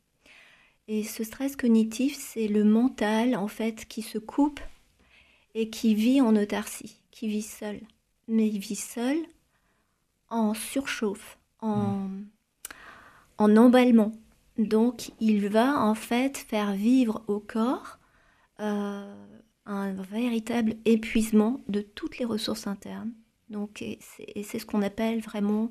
Et 0.89 1.05
ce 1.05 1.23
stress 1.23 1.55
cognitif, 1.57 2.17
c'est 2.19 2.49
le 2.49 2.65
mental 2.65 3.37
en 3.37 3.49
fait 3.49 3.85
qui 3.87 4.03
se 4.03 4.19
coupe 4.19 4.61
et 5.55 5.69
qui 5.69 5.95
vit 5.95 6.21
en 6.21 6.35
autarcie 6.35 6.99
qui 7.19 7.27
vit 7.27 7.43
seul. 7.43 7.81
Mais 8.29 8.47
il 8.47 8.61
vit 8.61 8.77
seul 8.77 9.17
en 10.29 10.55
surchauffe, 10.55 11.39
en, 11.61 12.09
en 13.39 13.57
emballement. 13.57 14.13
Donc 14.57 15.11
il 15.19 15.49
va 15.49 15.81
en 15.81 15.95
fait 15.95 16.37
faire 16.37 16.73
vivre 16.73 17.25
au 17.27 17.41
corps 17.41 17.99
euh, 18.61 19.08
un 19.69 19.93
véritable 19.93 20.75
épuisement 20.85 21.61
de 21.69 21.81
toutes 21.81 22.19
les 22.19 22.25
ressources 22.25 22.67
internes. 22.67 23.13
Donc, 23.51 23.83
et 23.83 23.99
c'est 24.43 24.59
ce 24.59 24.67
qu'on 24.67 24.83
appelle 24.83 25.21
vraiment, 25.21 25.71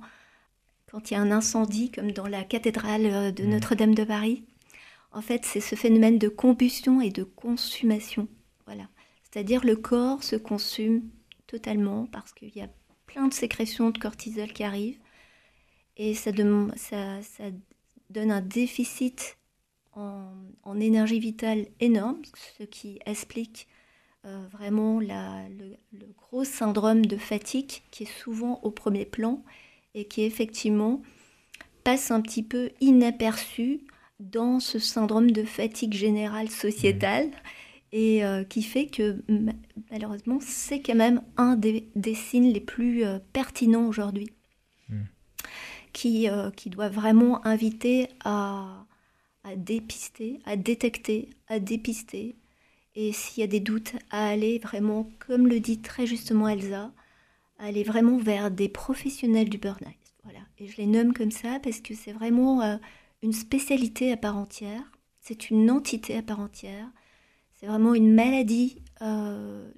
quand 0.91 1.10
il 1.10 1.16
y 1.16 1.18
a 1.18 1.22
un 1.22 1.32
incendie, 1.32 1.91
comme 1.91 2.12
dans 2.12 2.28
la 2.28 2.43
cathédrale 2.43 3.06
euh, 3.06 3.32
de 3.32 3.43
hmm. 3.43 3.50
Notre-Dame 3.50 3.95
de 3.95 4.04
Paris, 4.04 4.43
en 5.12 5.22
fait, 5.22 5.45
c'est 5.45 5.62
ce 5.62 5.76
phénomène 5.76 6.20
de 6.20 6.30
combustion 6.30 7.02
et 7.02 7.10
de 7.10 7.24
consommation. 7.24 8.28
Voilà. 8.66 8.88
C'est-à-dire 9.24 9.66
le 9.66 9.76
corps 9.76 10.24
se 10.24 10.36
consume 10.36 11.04
totalement 11.48 12.06
parce 12.08 12.34
qu'il 12.34 12.56
y 12.56 12.62
a 12.62 12.70
plein 13.08 13.28
de 13.28 13.34
sécrétions 13.34 13.89
de 13.89 13.98
cortisol 13.98 14.52
qui 14.52 14.64
arrivent 14.64 15.00
et 15.95 16.14
ça, 16.14 16.32
ça, 16.76 17.22
ça 17.24 17.43
donne 18.10 18.32
un 18.32 18.41
déficit 18.41 19.38
en, 19.93 20.80
énergie 20.80 21.20
vitale 21.20 21.68
énorme, 21.80 22.22
ce 22.58 22.64
qui 22.64 23.00
explique 23.06 23.68
vraiment 24.51 24.99
le, 24.99 26.07
gros 26.18 26.43
syndrome 26.43 27.05
de 27.05 27.15
fatigue 27.18 27.82
qui 27.91 28.03
est 28.03 28.20
souvent 28.22 28.59
au 28.63 28.72
premier 28.72 29.05
plan 29.05 29.41
et 29.93 30.05
qui 30.05 30.24
effectivement 30.24 31.01
passe 31.84 32.11
un 32.11 32.22
petit 32.22 32.43
peu 32.43 32.72
inaperçu 32.82 33.82
dans 34.20 34.59
ce 34.59 34.80
syndrome 34.80 35.32
de 35.32 35.43
fatigue 35.43 35.93
générale 35.93 36.49
sociétale 36.49 37.32
et 37.91 38.26
euh, 38.26 38.43
qui 38.43 38.63
fait 38.63 38.88
que 38.88 39.24
malheureusement 39.91 40.39
c'est 40.41 40.82
quand 40.82 40.95
même 40.95 41.22
un 41.38 41.55
des, 41.55 41.89
signes 42.15 42.51
les 42.51 42.59
plus 42.59 43.05
euh, 43.05 43.20
pertinents 43.32 43.88
aujourd'hui 43.88 44.30
hmm. 44.89 45.03
qui, 45.93 46.30
euh, 46.30 46.51
qui 46.51 46.70
doit 46.70 46.89
vraiment 46.89 47.45
inviter 47.45 48.09
à, 48.26 48.86
à 49.43 49.55
dépister, 49.55 50.39
à 50.45 50.57
détecter, 50.57 51.30
à 51.47 51.59
dépister 51.59 52.36
et 52.98 53.14
s'il 53.14 53.41
y 53.41 53.43
a 53.43 53.48
des 53.48 53.60
doutes 53.60 53.93
à 54.10 54.28
aller 54.28 54.60
vraiment, 54.60 55.10
comme 55.20 55.48
le 55.48 55.60
dit 55.60 55.80
très 55.80 56.06
justement 56.06 56.50
Elsa, 56.50 56.91
aller 57.60 57.84
vraiment 57.84 58.18
vers 58.18 58.52
des 58.52 58.70
professionnels 58.70 59.50
du 59.50 59.58
burn-out. 59.58 59.93
Voilà. 60.24 60.39
Et 60.58 60.68
je 60.68 60.78
les 60.78 60.88
nomme 60.88 61.14
comme 61.14 61.32
ça 61.32 61.60
parce 61.64 61.80
que 61.80 61.93
c'est 61.93 62.12
vraiment 62.12 62.80
une 63.22 63.34
spécialité 63.34 64.12
à 64.12 64.18
part 64.18 64.38
entière, 64.38 64.84
c'est 65.22 65.50
une 65.50 65.72
entité 65.72 66.18
à 66.18 66.22
part 66.22 66.39
entière 66.39 66.89
c'est 67.60 67.66
vraiment 67.66 67.95
une 67.95 68.14
maladie 68.14 68.84
euh, 69.02 69.70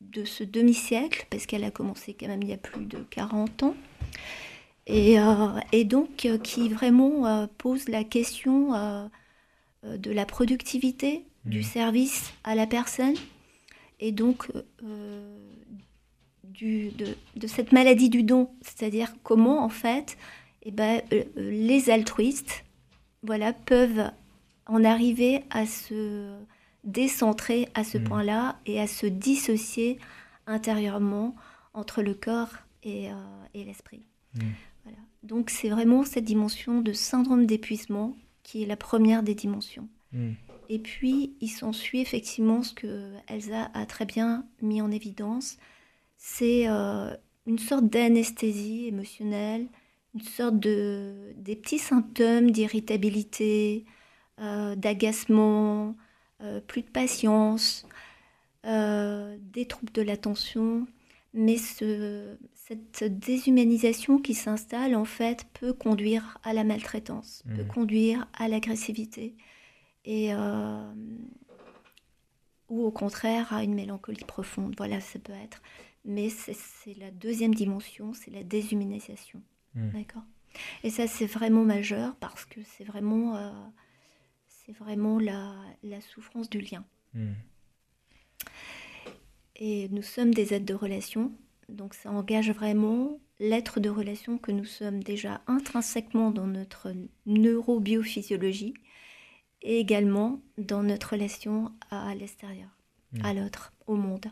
de 0.00 0.24
ce 0.24 0.42
demi-siècle, 0.42 1.26
parce 1.30 1.44
qu'elle 1.44 1.64
a 1.64 1.70
commencé 1.70 2.14
quand 2.14 2.28
même 2.28 2.42
il 2.42 2.48
y 2.48 2.54
a 2.54 2.58
plus 2.58 2.86
de 2.86 2.98
40 3.10 3.62
ans. 3.62 3.74
Et, 4.86 5.20
euh, 5.20 5.84
donc 5.84 6.24
euh, 6.24 6.38
qui 6.38 6.70
vraiment 6.70 7.46
pose 7.58 7.88
la 7.88 8.04
question 8.04 8.70
de 9.84 10.10
la 10.10 10.24
productivité 10.24 11.26
du 11.48 11.60
mmh. 11.60 11.64
service 11.64 12.32
à 12.44 12.54
la 12.54 12.66
personne 12.66 13.14
et 14.00 14.12
donc 14.12 14.48
du, 16.44 16.90
de, 16.90 17.46
cette 17.46 17.72
maladie 17.72 18.10
du 18.10 18.22
don, 18.22 18.50
c'est-à-dire 18.60 19.14
comment 19.22 19.64
en 19.64 19.68
fait 19.68 20.16
eh 20.62 20.70
ben, 20.70 21.02
les 21.36 21.90
altruistes 21.90 22.64
voilà, 23.22 23.52
peuvent 23.52 24.10
en 24.66 24.84
arriver 24.84 25.44
à 25.50 25.66
se 25.66 26.38
décentrer 26.84 27.68
à 27.74 27.84
ce 27.84 27.98
mm. 27.98 28.04
point-là 28.04 28.56
et 28.66 28.80
à 28.80 28.86
se 28.86 29.06
dissocier 29.06 29.98
intérieurement 30.46 31.34
entre 31.74 32.02
le 32.02 32.14
corps 32.14 32.52
et, 32.82 33.10
euh, 33.10 33.14
l'esprit. 33.54 34.06
Mm. 34.34 34.40
Donc 35.22 35.50
c'est 35.50 35.68
vraiment 35.68 36.04
cette 36.04 36.24
dimension 36.24 36.80
de 36.80 36.92
syndrome 36.92 37.44
d'épuisement 37.44 38.16
qui 38.42 38.62
est 38.62 38.66
la 38.66 38.76
première 38.76 39.22
des 39.22 39.34
dimensions. 39.34 39.88
Mm. 40.12 40.32
Et 40.68 40.78
puis 40.78 41.34
il 41.40 41.48
s'ensuit 41.48 42.00
effectivement 42.00 42.62
ce 42.62 42.74
que 42.74 43.12
Elsa 43.26 43.70
a 43.74 43.86
très 43.86 44.04
bien 44.04 44.44
mis 44.60 44.82
en 44.82 44.90
évidence, 44.90 45.56
c'est 46.18 46.68
euh, 46.68 47.14
une 47.46 47.58
sorte 47.58 47.86
d'anesthésie 47.86 48.86
émotionnelle, 48.88 49.68
une 50.14 50.22
sorte 50.22 50.58
de 50.58 51.32
des 51.36 51.56
petits 51.56 51.78
symptômes 51.78 52.50
d'irritabilité, 52.50 53.86
euh, 54.40 54.76
d'agacement, 54.76 55.96
euh, 56.42 56.60
plus 56.60 56.82
de 56.82 56.90
patience, 56.90 57.86
des 58.64 59.66
troubles 59.66 59.92
de 59.92 60.02
l'attention. 60.02 60.86
Mais 61.32 61.56
cette 61.56 63.18
déshumanisation 63.18 64.18
qui 64.18 64.34
s'installe, 64.34 64.94
en 64.94 65.06
fait, 65.06 65.46
peut 65.54 65.72
conduire 65.72 66.38
à 66.42 66.52
la 66.52 66.64
maltraitance, 66.64 67.44
peut 67.56 67.62
mmh. 67.62 67.68
conduire 67.68 68.28
à 68.34 68.48
l'agressivité. 68.48 69.34
Et, 70.08 70.32
euh, 70.32 70.92
ou 72.68 72.84
au 72.84 72.90
contraire 72.90 73.52
à 73.52 73.62
une 73.62 73.74
mélancolie 73.74 74.24
profonde. 74.24 74.74
Voilà, 74.76 75.00
ça 75.00 75.18
peut 75.18 75.32
être. 75.44 75.62
Mais 76.04 76.30
c'est 76.30 76.94
la 76.94 77.10
deuxième 77.10 77.54
dimension, 77.54 78.14
c'est 78.14 78.30
la 78.30 78.42
déshumanisation. 78.42 79.42
Mmh. 79.74 79.90
D'accord? 79.90 80.22
Et 80.82 80.90
ça, 80.90 81.06
c'est 81.06 81.26
vraiment 81.26 81.64
majeur 81.64 82.16
parce 82.16 82.44
que 82.46 82.60
c'est 82.64 82.84
vraiment 82.84 83.36
c'est 84.68 84.76
vraiment 84.76 85.18
la, 85.18 86.00
souffrance 86.00 86.50
du 86.50 86.60
lien. 86.60 86.84
Hmm. 87.14 87.32
Et 89.56 89.88
nous 89.88 90.02
sommes 90.02 90.34
des 90.34 90.54
êtres 90.54 90.66
de 90.66 90.74
relation, 90.74 91.32
donc 91.68 91.94
ça 91.94 92.10
engage 92.10 92.50
vraiment 92.50 93.18
l'être 93.40 93.80
de 93.80 93.88
relation 93.88 94.38
que 94.38 94.52
nous 94.52 94.64
sommes 94.64 95.02
déjà 95.02 95.40
intrinsèquement 95.46 96.30
dans 96.30 96.46
notre 96.46 96.92
neurobiophysiologie 97.26 98.74
et 99.62 99.78
également 99.78 100.40
dans 100.56 100.82
notre 100.82 101.12
relation 101.12 101.72
à 101.90 102.14
l'extérieur, 102.14 102.68
hmm. 103.12 103.24
à 103.24 103.34
l'autre, 103.34 103.72
au 103.86 103.94
monde. 103.94 104.26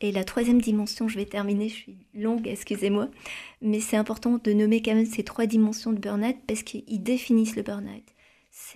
Et 0.00 0.12
la 0.12 0.22
troisième 0.22 0.60
dimension, 0.60 1.08
je 1.08 1.16
vais 1.16 1.24
terminer, 1.24 1.68
je 1.68 1.74
suis 1.74 2.06
longue, 2.14 2.46
excusez-moi, 2.46 3.08
mais 3.60 3.80
c'est 3.80 3.96
important 3.96 4.38
de 4.38 4.52
nommer 4.52 4.80
quand 4.80 4.94
même 4.94 5.06
ces 5.06 5.24
trois 5.24 5.46
dimensions 5.46 5.92
de 5.92 5.98
burn-out 5.98 6.36
parce 6.46 6.62
qu'ils 6.62 7.02
définissent 7.02 7.56
le 7.56 7.62
burn-out. 7.62 8.04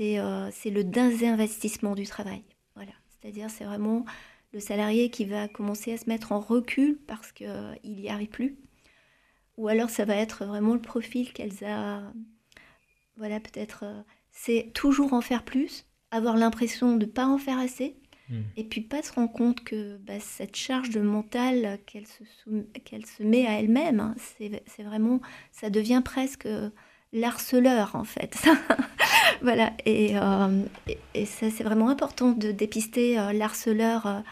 Euh, 0.00 0.50
c'est 0.52 0.70
le 0.70 0.84
désinvestissement 0.84 1.94
du 1.94 2.06
travail. 2.06 2.42
Voilà. 2.74 2.92
C'est-à-dire, 3.08 3.50
c'est 3.50 3.64
vraiment 3.64 4.04
le 4.52 4.60
salarié 4.60 5.10
qui 5.10 5.24
va 5.24 5.48
commencer 5.48 5.92
à 5.92 5.96
se 5.96 6.08
mettre 6.08 6.32
en 6.32 6.40
recul 6.40 6.98
parce 7.06 7.30
qu'il 7.30 7.46
euh, 7.48 7.74
n'y 7.84 8.08
arrive 8.08 8.28
plus. 8.28 8.56
Ou 9.58 9.68
alors, 9.68 9.90
ça 9.90 10.04
va 10.04 10.16
être 10.16 10.44
vraiment 10.44 10.74
le 10.74 10.80
profil 10.80 11.32
qu'elles 11.32 11.64
a. 11.64 12.02
Voilà, 13.16 13.38
peut-être. 13.38 13.84
Euh, 13.84 14.02
c'est 14.32 14.72
toujours 14.74 15.12
en 15.12 15.20
faire 15.20 15.44
plus, 15.44 15.86
avoir 16.10 16.36
l'impression 16.36 16.96
de 16.96 17.06
ne 17.06 17.10
pas 17.10 17.26
en 17.26 17.38
faire 17.38 17.58
assez, 17.58 17.96
hmm. 18.28 18.40
et 18.56 18.64
puis 18.64 18.80
pas 18.80 19.02
se 19.02 19.12
rendre 19.12 19.32
compte 19.32 19.62
que 19.62 19.98
bah, 19.98 20.18
cette 20.18 20.56
charge 20.56 20.90
de 20.90 21.00
mental 21.00 21.78
qu'elle 21.86 22.06
se, 22.06 22.24
qu'elle 22.84 23.06
se 23.06 23.22
met 23.22 23.46
à 23.46 23.60
elle-même, 23.60 24.00
hein, 24.00 24.14
c'est 24.18 24.82
vraiment. 24.82 25.20
Ça 25.52 25.70
devient 25.70 26.02
presque 26.04 26.48
l'harceleur, 27.12 27.94
en 27.94 28.04
fait. 28.04 28.48
voilà, 29.42 29.72
euh, 29.86 30.64
et, 30.86 30.98
et, 31.14 31.26
ça 31.26 31.50
c'est 31.50 31.64
vraiment 31.64 31.88
important 31.88 32.32
de 32.32 32.50
dépister 32.50 33.18
euh, 33.18 33.32
l'harceleur, 33.32 34.22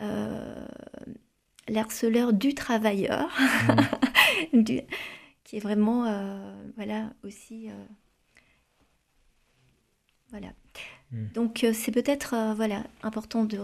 euh, 0.00 0.66
l'harceleur 1.68 2.32
du 2.32 2.54
travailleur, 2.54 3.30
mmh. 4.52 4.64
qui 5.44 5.56
est 5.56 5.60
vraiment, 5.60 6.04
voilà, 6.76 7.10
aussi, 7.24 7.68
voilà. 10.30 10.48
Mmh. 11.12 11.26
Donc 11.34 11.66
c'est 11.74 11.92
peut-être 11.92 12.34
voilà 12.56 12.84
important 13.02 13.44
de, 13.44 13.58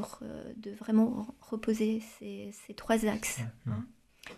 de, 0.57 0.71
vraiment 0.73 1.27
reposer 1.41 2.03
ces, 2.19 2.51
ces 2.53 2.75
trois 2.75 3.07
axes 3.07 3.41
mmh. 3.67 3.71
hein. 3.71 3.87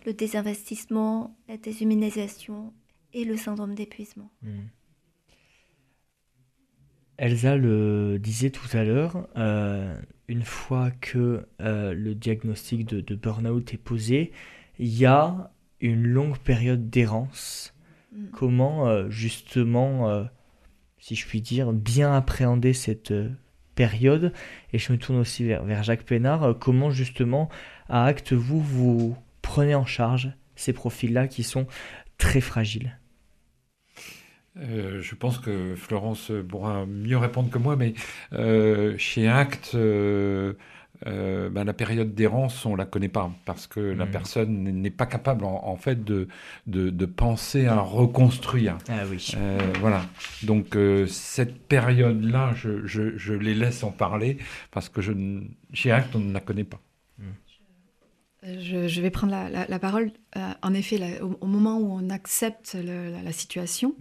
le 0.05 0.13
désinvestissement, 0.13 1.35
la 1.47 1.57
déshumanisation 1.57 2.73
et 3.13 3.25
le 3.25 3.37
syndrome 3.37 3.75
d'épuisement. 3.75 4.29
Elsa 7.19 7.57
le 7.57 8.17
disait 8.17 8.49
tout 8.49 8.77
à 8.77 8.83
l'heure, 8.83 9.27
euh, 9.35 9.99
une 10.29 10.43
fois 10.43 10.89
que 10.89 11.45
euh, 11.59 11.93
le 11.93 12.15
diagnostic 12.15 12.87
de, 12.87 13.01
de 13.01 13.15
burn-out 13.15 13.73
est 13.73 13.77
posé, 13.77 14.31
il 14.79 14.87
y 14.87 15.05
a 15.05 15.51
une 15.81 16.07
longue 16.07 16.37
période 16.37 16.89
d'errance. 16.89 17.75
Mm. 18.13 18.25
Comment 18.31 18.87
euh, 18.87 19.09
justement, 19.09 20.25
si 20.99 21.15
je 21.15 21.25
puis 21.25 21.41
dire, 21.41 21.73
bien 21.73 22.13
appréhender 22.13 22.73
cette 22.73 23.13
période. 23.75 24.33
Et 24.73 24.77
je 24.77 24.91
me 24.91 24.97
tourne 24.97 25.19
aussi 25.19 25.43
vers, 25.43 25.83
Jacques 25.83 26.03
Pénard, 26.03 26.55
comment 26.59 26.91
justement 26.91 27.49
à 27.87 28.05
Acte 28.05 28.33
vous, 28.33 28.61
vous 28.61 29.17
prenez 29.41 29.75
en 29.75 29.85
charge 29.85 30.31
ces 30.55 30.73
profils-là 30.73 31.27
qui 31.27 31.43
sont 31.43 31.65
très 32.17 32.41
fragiles? 32.41 32.99
Euh, 34.57 35.01
je 35.01 35.15
pense 35.15 35.37
que 35.39 35.75
Florence 35.75 36.31
pourra 36.47 36.85
mieux 36.85 37.17
répondre 37.17 37.49
que 37.49 37.57
moi, 37.57 37.75
mais 37.75 37.93
euh, 38.33 38.97
chez 38.97 39.27
Act, 39.27 39.71
euh, 39.75 40.53
ben, 41.05 41.63
la 41.63 41.73
période 41.73 42.13
d'errance, 42.13 42.65
on 42.65 42.75
la 42.75 42.85
connaît 42.85 43.09
pas 43.09 43.31
parce 43.45 43.67
que 43.67 43.79
la 43.79 44.05
hmm. 44.05 44.11
personne 44.11 44.63
n'est 44.63 44.89
pas 44.89 45.05
capable 45.05 45.45
en, 45.45 45.75
fait 45.77 46.03
de, 46.03 46.27
de, 46.67 47.05
penser 47.05 47.67
à 47.67 47.79
reconstruire. 47.79 48.77
Ah 48.89 49.03
oui. 49.09 49.35
voilà. 49.79 50.01
Donc 50.43 50.77
cette 51.07 51.67
période-là, 51.67 52.51
je, 52.55 52.85
je, 52.85 53.17
je, 53.17 53.33
les 53.33 53.53
laisse 53.53 53.83
en 53.83 53.91
parler 53.91 54.37
parce 54.71 54.89
que 54.89 55.01
je, 55.01 55.13
chez 55.73 55.91
Act, 55.91 56.15
on 56.15 56.19
ne 56.19 56.33
la 56.33 56.41
connaît 56.41 56.63
pas. 56.63 56.79
Je, 58.43 59.01
vais 59.01 59.09
prendre 59.09 59.33
la, 59.33 59.79
parole. 59.79 60.11
Euh, 60.37 60.51
en 60.61 60.73
effet, 60.73 61.19
au, 61.21 61.45
moment 61.45 61.77
où 61.77 61.91
on 61.91 62.09
accepte 62.09 62.73
la, 62.73 63.31
situation, 63.33 63.95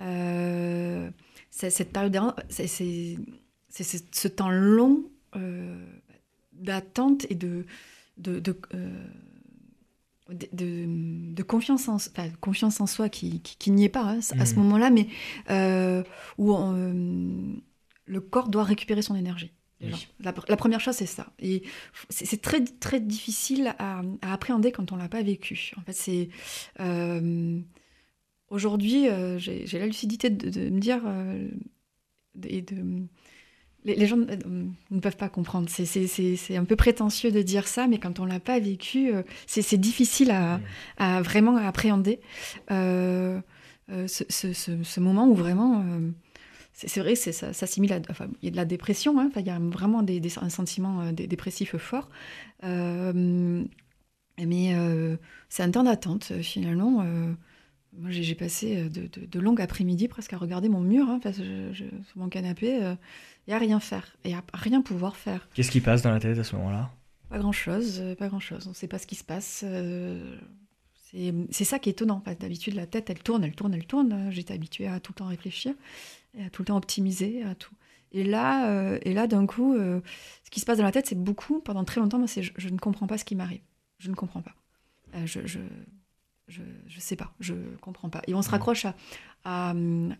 euh, 0.00 1.10
cette 1.50 1.92
période 1.92 2.18
c'est 2.48 2.66
ce 2.66 4.28
temps 4.28 4.50
long 4.50 5.04
euh, 5.36 5.84
d'attente 6.60 7.26
et 7.30 7.34
de, 7.34 7.64
de, 8.18 8.40
de, 8.40 8.52
confiance, 11.42 11.88
en, 11.88 11.98
confiance 12.40 12.80
en 12.80 12.86
soi 12.86 13.08
qui, 13.08 13.42
n'y 13.66 13.84
est 13.84 13.88
pas 13.88 14.04
hein, 14.04 14.20
à 14.38 14.46
ce 14.46 14.54
mhm. 14.54 14.62
moment-là, 14.62 14.90
mais 14.90 15.08
où 16.38 16.56
le 18.06 18.20
corps 18.20 18.48
doit 18.48 18.64
récupérer 18.64 19.02
son 19.02 19.14
énergie. 19.14 19.52
La, 20.20 20.34
la 20.48 20.56
première 20.56 20.80
chose, 20.80 20.94
c'est 20.94 21.06
ça. 21.06 21.32
Et 21.38 21.62
c'est 22.08 22.40
très, 22.40 22.64
très 22.64 22.98
difficile 22.98 23.74
à, 23.78 24.00
à 24.22 24.32
appréhender 24.32 24.72
quand 24.72 24.90
on 24.92 24.96
l'a 24.96 25.08
pas 25.08 25.22
vécu. 25.22 25.72
En 25.76 25.82
fait, 25.82 25.92
c'est. 25.92 26.28
euh, 26.80 27.60
Aujourd'hui, 28.48 29.08
euh, 29.08 29.38
j'ai 29.38 29.78
la 29.78 29.86
lucidité 29.86 30.30
de, 30.30 30.70
me 30.70 30.80
dire. 30.80 31.02
euh, 31.04 31.48
et 32.44 32.62
de, 32.62 33.06
les, 33.86 33.94
les 33.96 34.06
gens 34.06 34.18
euh, 34.18 34.36
ne 34.90 35.00
peuvent 35.00 35.16
pas 35.16 35.28
comprendre. 35.30 35.68
C'est- 35.70 36.56
un 36.56 36.64
peu 36.64 36.76
prétentieux 36.76 37.30
de 37.32 37.40
dire 37.42 37.66
ça, 37.68 37.86
mais 37.86 37.98
quand 37.98 38.20
on 38.20 38.26
l'a 38.26 38.40
pas 38.40 38.58
vécu, 38.60 39.10
euh, 39.14 39.22
c'est 39.46 39.78
difficile 39.80 40.30
à, 40.30 40.60
à 40.98 41.22
vraiment 41.22 41.56
appréhender 41.56 42.20
euh, 42.70 43.40
ce, 44.08 44.24
ce- 44.28 44.52
ce- 44.52 44.82
ce 44.82 45.00
moment 45.00 45.26
où 45.28 45.34
vraiment. 45.34 45.80
euh, 45.86 46.10
c'est 46.74 47.00
vrai, 47.00 47.14
ça 47.14 47.54
s'assimile 47.54 47.92
à. 47.94 48.00
Enfin, 48.10 48.26
il 48.42 48.46
y 48.46 48.48
a 48.48 48.50
de 48.50 48.56
la 48.56 48.66
dépression, 48.66 49.18
hein, 49.18 49.28
enfin, 49.30 49.40
il 49.40 49.46
y 49.46 49.50
a 49.50 49.58
vraiment 49.58 50.02
des, 50.02 50.20
des- 50.20 50.38
un 50.40 50.50
sentiment 50.50 51.10
dé- 51.12 51.26
dépressif 51.26 51.74
fort. 51.78 52.10
Euh, 52.64 53.64
mais 54.38 54.74
euh, 54.74 55.16
c'est 55.48 55.62
un 55.62 55.70
temps 55.70 55.84
d'attente, 55.84 56.32
finalement. 56.42 57.02
euh, 57.02 57.32
moi, 57.98 58.10
j'ai 58.10 58.34
passé 58.34 58.90
de, 58.90 59.06
de- 59.06 59.24
de 59.26 59.40
longues 59.40 59.62
après-midi 59.62 60.06
presque 60.08 60.34
à 60.34 60.36
regarder 60.38 60.68
mon 60.68 60.80
mur, 60.80 61.08
hein, 61.08 61.18
je- 61.24 61.72
je- 61.72 61.84
sur 62.08 62.18
mon 62.18 62.28
canapé, 62.28 62.94
et 63.48 63.52
à 63.52 63.58
rien 63.58 63.80
faire, 63.80 64.16
et 64.24 64.34
à 64.34 64.42
rien 64.54 64.82
pouvoir 64.82 65.16
faire. 65.16 65.48
Qu'est-ce 65.54 65.70
qui 65.70 65.80
passe 65.80 66.02
dans 66.02 66.10
la 66.10 66.20
tête 66.20 66.38
à 66.38 66.44
ce 66.44 66.56
moment-là? 66.56 66.90
Pas 67.28 67.38
grand-chose, 67.38 68.00
euh, 68.00 68.14
pas 68.14 68.28
grand-chose. 68.28 68.66
On 68.66 68.70
ne 68.70 68.74
sait 68.74 68.88
pas 68.88 68.98
ce 68.98 69.06
qui 69.06 69.14
se 69.16 69.24
passe. 69.24 69.62
euh, 69.64 70.36
c'est 71.50 71.64
ça 71.64 71.78
qui 71.78 71.88
est 71.88 71.92
étonnant. 71.92 72.22
D'habitude, 72.40 72.74
la 72.74 72.86
tête, 72.86 73.08
elle 73.08 73.22
tourne, 73.22 73.42
elle 73.42 73.54
tourne, 73.54 73.72
elle 73.72 73.86
tourne. 73.86 74.30
J'étais 74.30 74.52
habituée 74.52 74.86
à 74.86 75.00
tout 75.00 75.12
le 75.12 75.16
temps 75.18 75.26
réfléchir, 75.26 75.74
et 76.36 76.44
à 76.44 76.50
tout 76.50 76.62
le 76.62 76.66
temps 76.66 76.76
optimiser, 76.76 77.42
à 77.42 77.54
tout. 77.54 77.74
Et 78.12 78.22
là, 78.22 78.70
euh, 78.70 78.98
et 79.02 79.14
là 79.14 79.26
d'un 79.26 79.46
coup, 79.46 79.74
euh, 79.74 80.00
ce 80.44 80.50
qui 80.50 80.60
se 80.60 80.66
passe 80.66 80.78
dans 80.78 80.84
la 80.84 80.92
tête, 80.92 81.06
c'est 81.06 81.18
beaucoup, 81.18 81.60
pendant 81.60 81.84
très 81.84 82.00
longtemps, 82.00 82.18
moi, 82.18 82.28
c'est 82.28 82.42
je, 82.42 82.52
je 82.56 82.68
ne 82.68 82.78
comprends 82.78 83.06
pas 83.06 83.18
ce 83.18 83.24
qui 83.24 83.34
m'arrive. 83.34 83.62
Je 83.98 84.10
ne 84.10 84.14
comprends 84.14 84.42
pas. 84.42 84.54
Euh, 85.14 85.26
je, 85.26 85.46
je, 85.46 85.58
je, 86.48 86.62
je 86.86 87.00
sais 87.00 87.16
pas, 87.16 87.32
je 87.40 87.54
comprends 87.80 88.10
pas. 88.10 88.22
Et 88.26 88.34
on 88.34 88.42
se 88.42 88.50
raccroche 88.50 88.84
à, 88.84 88.94
à, 89.44 89.74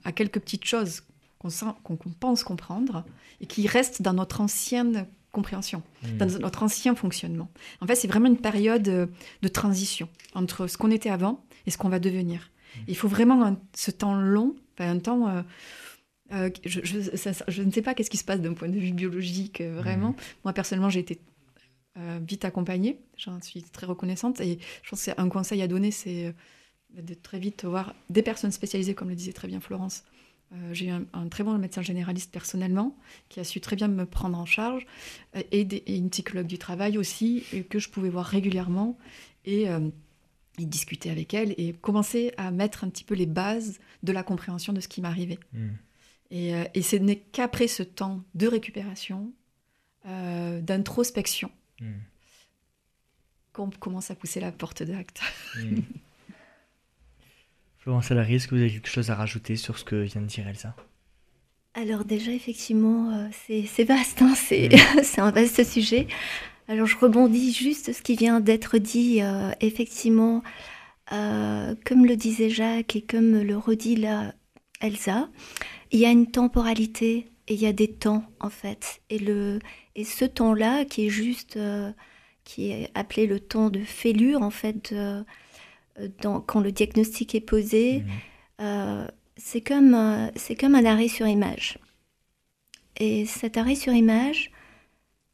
à 0.04 0.12
quelques 0.12 0.40
petites 0.40 0.64
choses 0.64 1.02
qu'on 1.38 1.96
pense 2.18 2.42
comprendre 2.44 3.04
et 3.40 3.46
qui 3.46 3.66
restent 3.66 4.02
dans 4.02 4.12
notre 4.14 4.40
ancienne 4.40 5.06
compréhension, 5.32 5.82
Hmm. 6.02 6.16
dans 6.16 6.38
notre 6.40 6.62
ancien 6.62 6.94
fonctionnement. 6.94 7.48
En 7.82 7.86
fait, 7.86 7.94
c'est 7.94 8.08
vraiment 8.08 8.26
une 8.28 8.38
période 8.38 8.88
euh, 8.88 9.06
de 9.42 9.48
transition 9.48 10.08
entre 10.34 10.66
ce 10.66 10.78
qu'on 10.78 10.90
était 10.90 11.10
avant 11.10 11.44
et 11.66 11.70
ce 11.70 11.76
qu'on 11.78 11.90
va 11.90 11.98
devenir. 11.98 12.50
Il 12.88 12.96
faut 12.96 13.08
vraiment 13.08 13.44
un- 13.44 13.58
ce 13.74 13.90
temps 13.90 14.14
long, 14.14 14.56
un 14.78 14.98
temps. 14.98 15.28
euh, 15.28 15.42
euh, 16.32 16.50
je, 16.64 16.80
je- 16.82 17.16
ça- 17.16 17.32
ça- 17.34 17.44
je 17.48 17.62
ne 17.62 17.70
sais 17.70 17.82
pas 17.82 17.94
qu'est-ce 17.94 18.10
qui 18.10 18.16
se 18.16 18.24
passe 18.24 18.40
d'un 18.40 18.54
point 18.54 18.68
de 18.68 18.78
vue 18.78 18.92
biologique, 18.92 19.60
euh, 19.60 19.76
vraiment. 19.76 20.14
Moi, 20.44 20.52
personnellement, 20.54 20.90
j'ai 20.90 21.00
été 21.00 21.20
vite 22.28 22.44
accompagnée. 22.44 23.00
J'en 23.16 23.40
suis 23.40 23.62
très 23.62 23.86
reconnaissante. 23.86 24.40
Et 24.42 24.58
je 24.82 24.90
pense 24.90 24.98
que 24.98 25.04
c'est 25.06 25.18
un 25.18 25.28
conseil 25.30 25.62
à 25.62 25.66
donner, 25.68 25.90
c'est 25.90 26.34
de 26.94 27.14
très 27.14 27.38
vite 27.38 27.64
voir 27.64 27.94
des 28.10 28.22
personnes 28.22 28.52
spécialisées, 28.52 28.94
comme 28.94 29.08
le 29.08 29.14
disait 29.14 29.32
très 29.32 29.48
bien 29.48 29.60
Florence. 29.60 30.04
Euh, 30.52 30.72
j'ai 30.72 30.86
eu 30.86 30.90
un, 30.90 31.04
un 31.12 31.28
très 31.28 31.42
bon 31.44 31.58
médecin 31.58 31.82
généraliste 31.82 32.30
personnellement, 32.30 32.96
qui 33.28 33.40
a 33.40 33.44
su 33.44 33.60
très 33.60 33.74
bien 33.76 33.88
me 33.88 34.06
prendre 34.06 34.38
en 34.38 34.46
charge, 34.46 34.86
euh, 35.34 35.42
et, 35.50 35.64
des- 35.64 35.82
et 35.86 35.96
une 35.96 36.08
psychologue 36.10 36.46
du 36.46 36.58
travail 36.58 36.98
aussi, 36.98 37.42
que 37.68 37.78
je 37.78 37.88
pouvais 37.88 38.08
voir 38.10 38.24
régulièrement, 38.26 38.96
et, 39.44 39.68
euh, 39.68 39.80
et 40.58 40.64
discuter 40.66 41.10
avec 41.10 41.34
elle, 41.34 41.52
et 41.58 41.72
commencer 41.72 42.32
à 42.36 42.50
mettre 42.52 42.84
un 42.84 42.88
petit 42.90 43.04
peu 43.04 43.14
les 43.14 43.26
bases 43.26 43.80
de 44.04 44.12
la 44.12 44.22
compréhension 44.22 44.72
de 44.72 44.80
ce 44.80 44.88
qui 44.88 45.00
m'arrivait. 45.00 45.38
Hmm. 45.52 45.70
Et, 46.30 46.52
et 46.74 46.82
ce 46.82 46.96
n'est 46.96 47.18
qu'après 47.32 47.68
ce 47.68 47.82
temps 47.82 48.22
de 48.34 48.46
récupération, 48.48 49.32
d'introspection, 50.04 51.50
Hmm. 51.80 51.98
qu'on 53.52 53.68
commence 53.70 54.10
à 54.10 54.14
pousser 54.14 54.40
la 54.40 54.50
porte 54.52 54.82
d'acte. 54.82 55.20
Florence 57.86 58.10
Alary, 58.10 58.34
est-ce 58.34 58.48
que 58.48 58.56
vous 58.56 58.62
avez 58.62 58.72
quelque 58.72 58.88
chose 58.88 59.10
à 59.10 59.14
rajouter 59.14 59.54
sur 59.54 59.78
ce 59.78 59.84
que 59.84 59.94
vient 59.94 60.20
de 60.20 60.26
dire 60.26 60.48
Elsa? 60.48 60.74
Alors 61.74 62.04
déjà, 62.04 62.32
effectivement, 62.32 63.12
euh, 63.12 63.28
c'est 63.68 63.84
vaste, 63.84 64.22
hein, 64.22 64.34
c'est 64.34 64.70
Mm. 64.70 65.02
c'est 65.04 65.20
un 65.20 65.30
vaste 65.30 65.62
sujet. 65.62 66.08
Alors 66.66 66.88
je 66.88 66.96
rebondis 66.98 67.52
juste 67.52 67.92
ce 67.92 68.02
qui 68.02 68.16
vient 68.16 68.40
d'être 68.40 68.78
dit. 68.78 69.22
euh, 69.22 69.52
effectivement, 69.60 70.42
euh, 71.12 71.76
comme 71.84 72.06
le 72.06 72.16
disait 72.16 72.50
Jacques 72.50 72.96
et 72.96 73.02
comme 73.02 73.40
le 73.40 73.56
redit 73.56 73.94
là 73.94 74.34
Elsa, 74.80 75.28
il 75.92 76.00
y 76.00 76.06
a 76.06 76.10
une 76.10 76.28
temporalité 76.28 77.28
et 77.46 77.54
il 77.54 77.60
y 77.60 77.66
a 77.66 77.72
des 77.72 77.92
temps 77.92 78.24
en 78.40 78.50
fait. 78.50 79.00
Et, 79.10 79.20
le, 79.20 79.60
et 79.94 80.02
ce 80.02 80.24
temps-là 80.24 80.84
qui 80.84 81.06
est 81.06 81.10
juste, 81.10 81.56
qui 82.42 82.70
est 82.72 82.90
appelé 82.96 83.28
le 83.28 83.38
temps 83.38 83.70
de 83.70 83.78
fêlure 83.80 84.42
en 84.42 84.50
fait, 84.50 84.92
dans, 86.20 86.40
quand 86.40 86.60
le 86.60 86.72
diagnostic 86.72 87.34
est 87.34 87.40
posé, 87.40 88.00
Hmm. 88.00 88.62
euh, 88.62 89.06
c'est 89.36 89.60
comme, 89.60 89.94
euh, 89.94 90.28
c'est 90.36 90.54
comme 90.54 90.74
un 90.74 90.84
arrêt 90.84 91.08
sur 91.08 91.26
image. 91.26 91.78
Et 92.98 93.26
cet 93.26 93.56
arrêt 93.56 93.74
sur 93.74 93.92
image, 93.92 94.50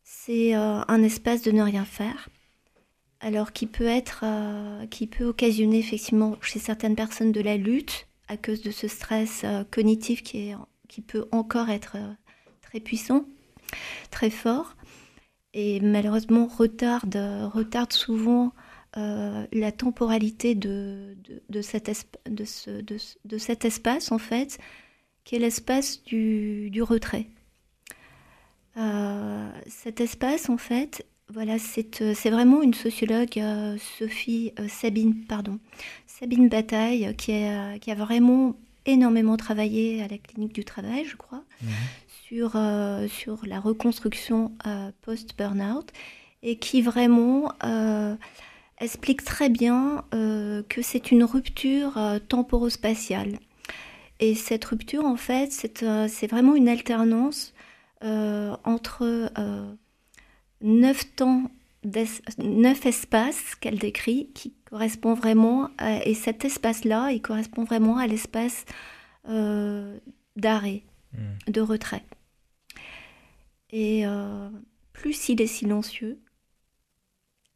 c'est 0.02 0.54
euh, 0.56 0.82
un 0.88 1.02
espace 1.02 1.42
de 1.42 1.52
ne 1.52 1.62
rien 1.62 1.84
faire. 1.84 2.28
Alors 3.20 3.52
qui 3.52 3.66
peut 3.66 3.86
être, 3.86 4.24
qui 4.90 5.06
peut 5.06 5.26
occasionner 5.26 5.78
effectivement 5.78 6.36
chez 6.40 6.58
certaines 6.58 6.96
personnes 6.96 7.30
de 7.30 7.40
la 7.40 7.56
lutte 7.56 8.08
à 8.26 8.36
cause 8.36 8.62
de 8.62 8.72
ce 8.72 8.88
stress 8.88 9.44
cognitif 9.70 10.24
qui, 10.24 10.48
est, 10.48 10.56
qui 10.88 11.02
peut 11.02 11.28
encore 11.30 11.70
être 11.70 11.96
très 12.62 12.80
puissant, 12.80 13.24
très 14.10 14.28
fort, 14.30 14.74
et 15.54 15.78
malheureusement 15.78 16.48
retarde, 16.48 17.14
retarde 17.54 17.92
souvent 17.92 18.52
euh, 18.96 19.46
la 19.52 19.72
temporalité 19.72 20.54
de, 20.54 21.16
de, 21.24 21.42
de 21.48 21.62
cet 21.62 21.90
ce, 22.44 22.70
de, 22.82 22.98
ce- 22.98 23.16
de 23.24 23.38
cet 23.38 23.64
espace, 23.64 24.12
en 24.12 24.18
fait, 24.18 24.58
qui 25.24 25.36
est 25.36 25.38
l'espace 25.38 26.02
du, 26.04 26.68
du 26.70 26.82
retrait. 26.82 27.26
Euh, 28.76 29.50
cet 29.66 30.00
espace, 30.00 30.48
en 30.48 30.56
fait, 30.56 31.04
voilà, 31.28 31.58
c'est 31.58 32.00
euh, 32.02 32.14
vraiment 32.30 32.62
une 32.62 32.74
sociologue, 32.74 33.38
euh, 33.38 33.76
Sophie 33.98 34.52
Sabine, 34.68 35.24
pardon, 35.26 35.58
Sabine 36.06 36.48
Bataille, 36.48 37.14
qui, 37.16 37.32
est, 37.32 37.78
qui 37.80 37.90
a 37.90 37.94
vraiment 37.94 38.56
énormément 38.86 39.36
travaillé 39.36 40.02
à 40.02 40.08
la 40.08 40.18
clinique 40.18 40.54
du 40.54 40.64
travail, 40.64 41.04
je 41.04 41.16
crois, 41.16 41.44
Mhm. 41.62 41.68
sur, 42.26 42.56
sur 43.08 43.46
la 43.46 43.60
reconstruction 43.60 44.52
post-burnout 45.02 45.86
et 46.42 46.56
qui 46.56 46.82
vraiment 46.82 47.52
explique 48.82 49.24
très 49.24 49.48
bien 49.48 50.04
euh, 50.14 50.62
que 50.68 50.82
c'est 50.82 51.10
une 51.10 51.24
rupture 51.24 51.96
euh, 51.98 52.18
temporospatiale. 52.18 53.38
Et 54.20 54.34
cette 54.34 54.64
rupture, 54.64 55.04
en 55.04 55.16
fait, 55.16 55.50
c'est 55.52 55.82
euh, 55.82 56.06
vraiment 56.30 56.54
une 56.54 56.68
alternance 56.68 57.54
euh, 58.04 58.56
entre 58.64 59.30
neuf 60.60 61.14
temps, 61.16 61.50
neuf 62.38 62.86
espaces 62.86 63.54
qu'elle 63.56 63.78
décrit, 63.78 64.30
qui 64.34 64.54
correspond 64.64 65.14
vraiment, 65.14 65.70
à- 65.78 66.04
et 66.06 66.14
cet 66.14 66.44
espace-là, 66.44 67.10
il 67.12 67.20
correspond 67.22 67.64
vraiment 67.64 67.96
à 67.98 68.06
l'espace 68.06 68.64
d'arrêt, 70.36 70.82
Hmm. 71.14 71.50
de 71.52 71.60
retrait. 71.60 72.04
Et 73.70 74.04
plus 74.92 75.28
il 75.28 75.40
est 75.42 75.46
silencieux, 75.46 76.18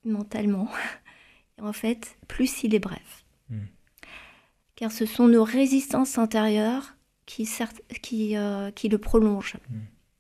mentalement, 0.04 0.68
en 1.61 1.72
fait, 1.72 2.16
plus 2.28 2.62
il 2.62 2.74
est 2.74 2.80
bref. 2.80 3.24
Mm. 3.50 3.61
Car 4.74 4.92
ce 4.92 5.07
sont 5.07 5.28
nos 5.28 5.44
résistances 5.44 6.18
intérieures 6.18 6.96
qui, 7.24 7.48
euh, 8.36 8.70
qui 8.70 8.88
le 8.88 8.98
prolongent, 8.98 9.57
Mm. 9.70 9.78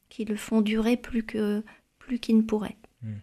qui 0.08 0.24
le 0.24 0.36
font 0.36 0.60
durer 0.60 0.96
plus 0.96 1.22
que 1.24 1.62
plus 1.98 2.18
qu'il 2.20 2.36
ne 2.36 2.42
pourrait. 2.42 2.76
Mm. 3.02 3.14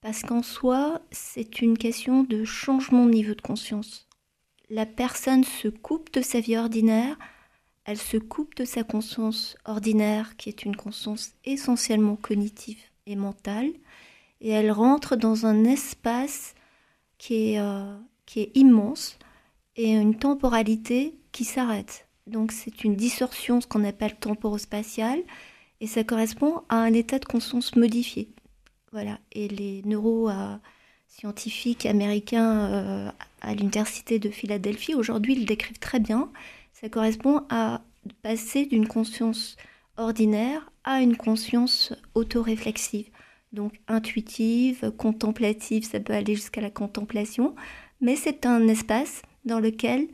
Parce 0.00 0.22
qu'en 0.22 0.42
soi, 0.42 1.00
c'est 1.10 1.60
une 1.62 1.78
question 1.78 2.22
de 2.22 2.44
changement 2.44 3.06
de 3.06 3.10
niveau 3.10 3.34
de 3.34 3.40
conscience. 3.40 4.06
La 4.68 4.86
personne 4.86 5.44
se 5.44 5.68
coupe 5.68 6.12
de 6.12 6.20
sa 6.20 6.40
vie 6.40 6.56
ordinaire, 6.56 7.16
elle 7.84 7.98
se 7.98 8.16
coupe 8.16 8.56
de 8.56 8.64
sa 8.64 8.82
conscience 8.82 9.56
ordinaire, 9.64 10.36
qui 10.36 10.48
est 10.48 10.64
une 10.64 10.74
conscience 10.74 11.34
essentiellement 11.44 12.16
cognitive 12.16 12.80
et 13.06 13.14
mentale, 13.14 13.70
et 14.40 14.50
elle 14.50 14.72
rentre 14.72 15.14
dans 15.14 15.46
un 15.46 15.64
espace 15.64 16.55
qui 17.18 17.52
est, 17.52 17.60
euh, 17.60 17.96
qui 18.26 18.40
est 18.40 18.56
immense 18.56 19.18
et 19.76 19.92
une 19.92 20.16
temporalité 20.16 21.14
qui 21.32 21.44
s'arrête. 21.44 22.06
Donc 22.26 22.52
c'est 22.52 22.84
une 22.84 22.96
distorsion, 22.96 23.60
ce 23.60 23.66
qu'on 23.66 23.84
appelle 23.84 24.16
temporospatiale, 24.16 25.20
et 25.80 25.86
ça 25.86 26.04
correspond 26.04 26.62
à 26.68 26.76
un 26.76 26.92
état 26.92 27.18
de 27.18 27.24
conscience 27.24 27.74
modifié. 27.76 28.28
Voilà. 28.92 29.18
Et 29.32 29.48
les 29.48 29.82
neuroscientifiques 29.84 31.86
américains 31.86 32.66
euh, 32.66 33.10
à 33.42 33.54
l'université 33.54 34.18
de 34.18 34.30
Philadelphie 34.30 34.94
aujourd'hui 34.94 35.34
le 35.34 35.44
décrivent 35.44 35.78
très 35.78 36.00
bien. 36.00 36.30
Ça 36.72 36.88
correspond 36.88 37.42
à 37.50 37.82
passer 38.22 38.64
d'une 38.66 38.88
conscience 38.88 39.56
ordinaire 39.96 40.70
a 40.84 41.00
une 41.00 41.16
conscience 41.16 41.92
autoréflexive, 42.14 43.08
donc 43.52 43.80
intuitive, 43.88 44.92
contemplative, 44.96 45.84
ça 45.84 46.00
peut 46.00 46.12
aller 46.12 46.34
jusqu'à 46.34 46.60
la 46.60 46.70
contemplation, 46.70 47.54
mais 48.00 48.16
c'est 48.16 48.46
un 48.46 48.66
espace 48.68 49.22
dans 49.44 49.60
lequel 49.60 50.08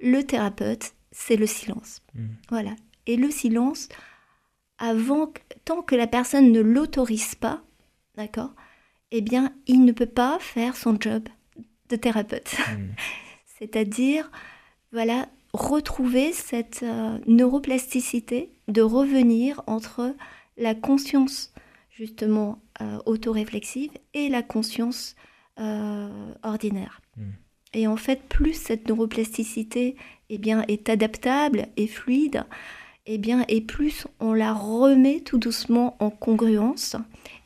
le 0.00 0.22
thérapeute, 0.22 0.94
c'est 1.10 1.36
le 1.36 1.46
silence. 1.46 2.02
Mm. 2.14 2.26
Voilà. 2.50 2.76
Et 3.06 3.16
le 3.16 3.30
silence, 3.30 3.88
avant, 4.78 5.32
tant 5.64 5.82
que 5.82 5.94
la 5.94 6.06
personne 6.06 6.52
ne 6.52 6.60
l'autorise 6.60 7.34
pas, 7.34 7.62
d'accord, 8.16 8.54
eh 9.10 9.20
bien, 9.20 9.52
il 9.66 9.84
ne 9.84 9.92
peut 9.92 10.06
pas 10.06 10.38
faire 10.40 10.76
son 10.76 10.96
job 10.98 11.28
de 11.88 11.96
thérapeute. 11.96 12.54
Mm. 12.58 12.94
C'est-à-dire, 13.58 14.30
voilà, 14.92 15.28
retrouver 15.52 16.32
cette 16.32 16.82
euh, 16.82 17.18
neuroplasticité 17.26 18.50
de 18.68 18.82
revenir 18.82 19.62
entre 19.66 20.14
la 20.56 20.74
conscience 20.74 21.53
justement 21.96 22.62
euh, 22.80 22.98
autoréflexive 23.06 23.92
et 24.12 24.28
la 24.28 24.42
conscience 24.42 25.16
euh, 25.58 26.32
ordinaire. 26.42 27.00
Mm. 27.16 27.22
Et 27.74 27.86
en 27.86 27.96
fait, 27.96 28.22
plus 28.28 28.54
cette 28.54 28.88
neuroplasticité 28.88 29.96
eh 30.30 30.38
bien, 30.38 30.64
est 30.68 30.88
adaptable 30.88 31.66
et 31.76 31.86
fluide, 31.86 32.44
eh 33.06 33.18
bien, 33.18 33.44
et 33.48 33.60
plus 33.60 34.06
on 34.20 34.32
la 34.32 34.52
remet 34.52 35.20
tout 35.20 35.38
doucement 35.38 35.96
en 36.00 36.10
congruence. 36.10 36.96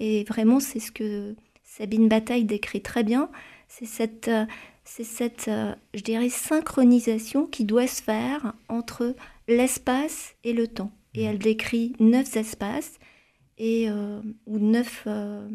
Et 0.00 0.24
vraiment, 0.24 0.60
c'est 0.60 0.80
ce 0.80 0.92
que 0.92 1.34
Sabine 1.64 2.08
Bataille 2.08 2.44
décrit 2.44 2.82
très 2.82 3.04
bien. 3.04 3.30
C'est 3.68 3.86
cette, 3.86 4.28
euh, 4.28 4.44
c'est 4.84 5.04
cette 5.04 5.48
euh, 5.48 5.74
je 5.94 6.02
dirais, 6.02 6.28
synchronisation 6.28 7.46
qui 7.46 7.64
doit 7.64 7.86
se 7.86 8.02
faire 8.02 8.54
entre 8.68 9.14
l'espace 9.48 10.34
et 10.44 10.52
le 10.52 10.68
temps. 10.68 10.92
Et 11.14 11.22
elle 11.22 11.38
décrit 11.38 11.94
neuf 12.00 12.36
espaces 12.36 12.98
et 13.58 13.90
euh, 13.90 14.20
ou 14.46 14.58
neuf 14.58 15.04
euh, 15.06 15.48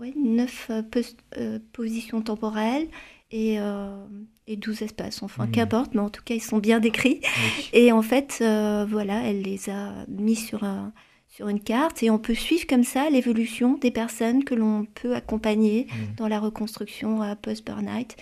ouais, 0.00 0.12
neuf 0.16 0.68
euh, 0.70 0.82
euh, 1.38 1.58
positions 1.72 2.20
temporelles 2.22 2.88
et, 3.32 3.58
et 4.46 4.56
12 4.56 4.82
espaces. 4.82 5.22
Enfin, 5.22 5.46
Mhm. 5.46 5.50
qu'importe, 5.52 5.94
mais 5.94 6.00
en 6.00 6.10
tout 6.10 6.22
cas, 6.22 6.34
ils 6.34 6.40
sont 6.42 6.58
bien 6.58 6.78
décrits. 6.78 7.20
Oui. 7.22 7.68
Et 7.72 7.92
en 7.92 8.02
fait, 8.02 8.36
voilà, 8.38 9.22
elle 9.24 9.42
les 9.42 9.68
a 9.68 9.92
mis 10.08 10.36
sur, 10.36 10.62
un- 10.64 10.92
sur 11.28 11.48
une 11.48 11.60
carte 11.60 12.02
et 12.04 12.10
on 12.10 12.18
peut 12.18 12.34
suivre 12.34 12.66
comme 12.68 12.84
ça 12.84 13.10
l'évolution 13.10 13.78
des 13.78 13.90
personnes 13.90 14.44
que 14.44 14.54
l'on 14.54 14.84
peut 14.84 15.14
accompagner 15.16 15.86
Mm. 15.86 16.14
dans 16.18 16.28
la 16.28 16.38
reconstruction 16.38 17.20
post-burnout. 17.42 18.14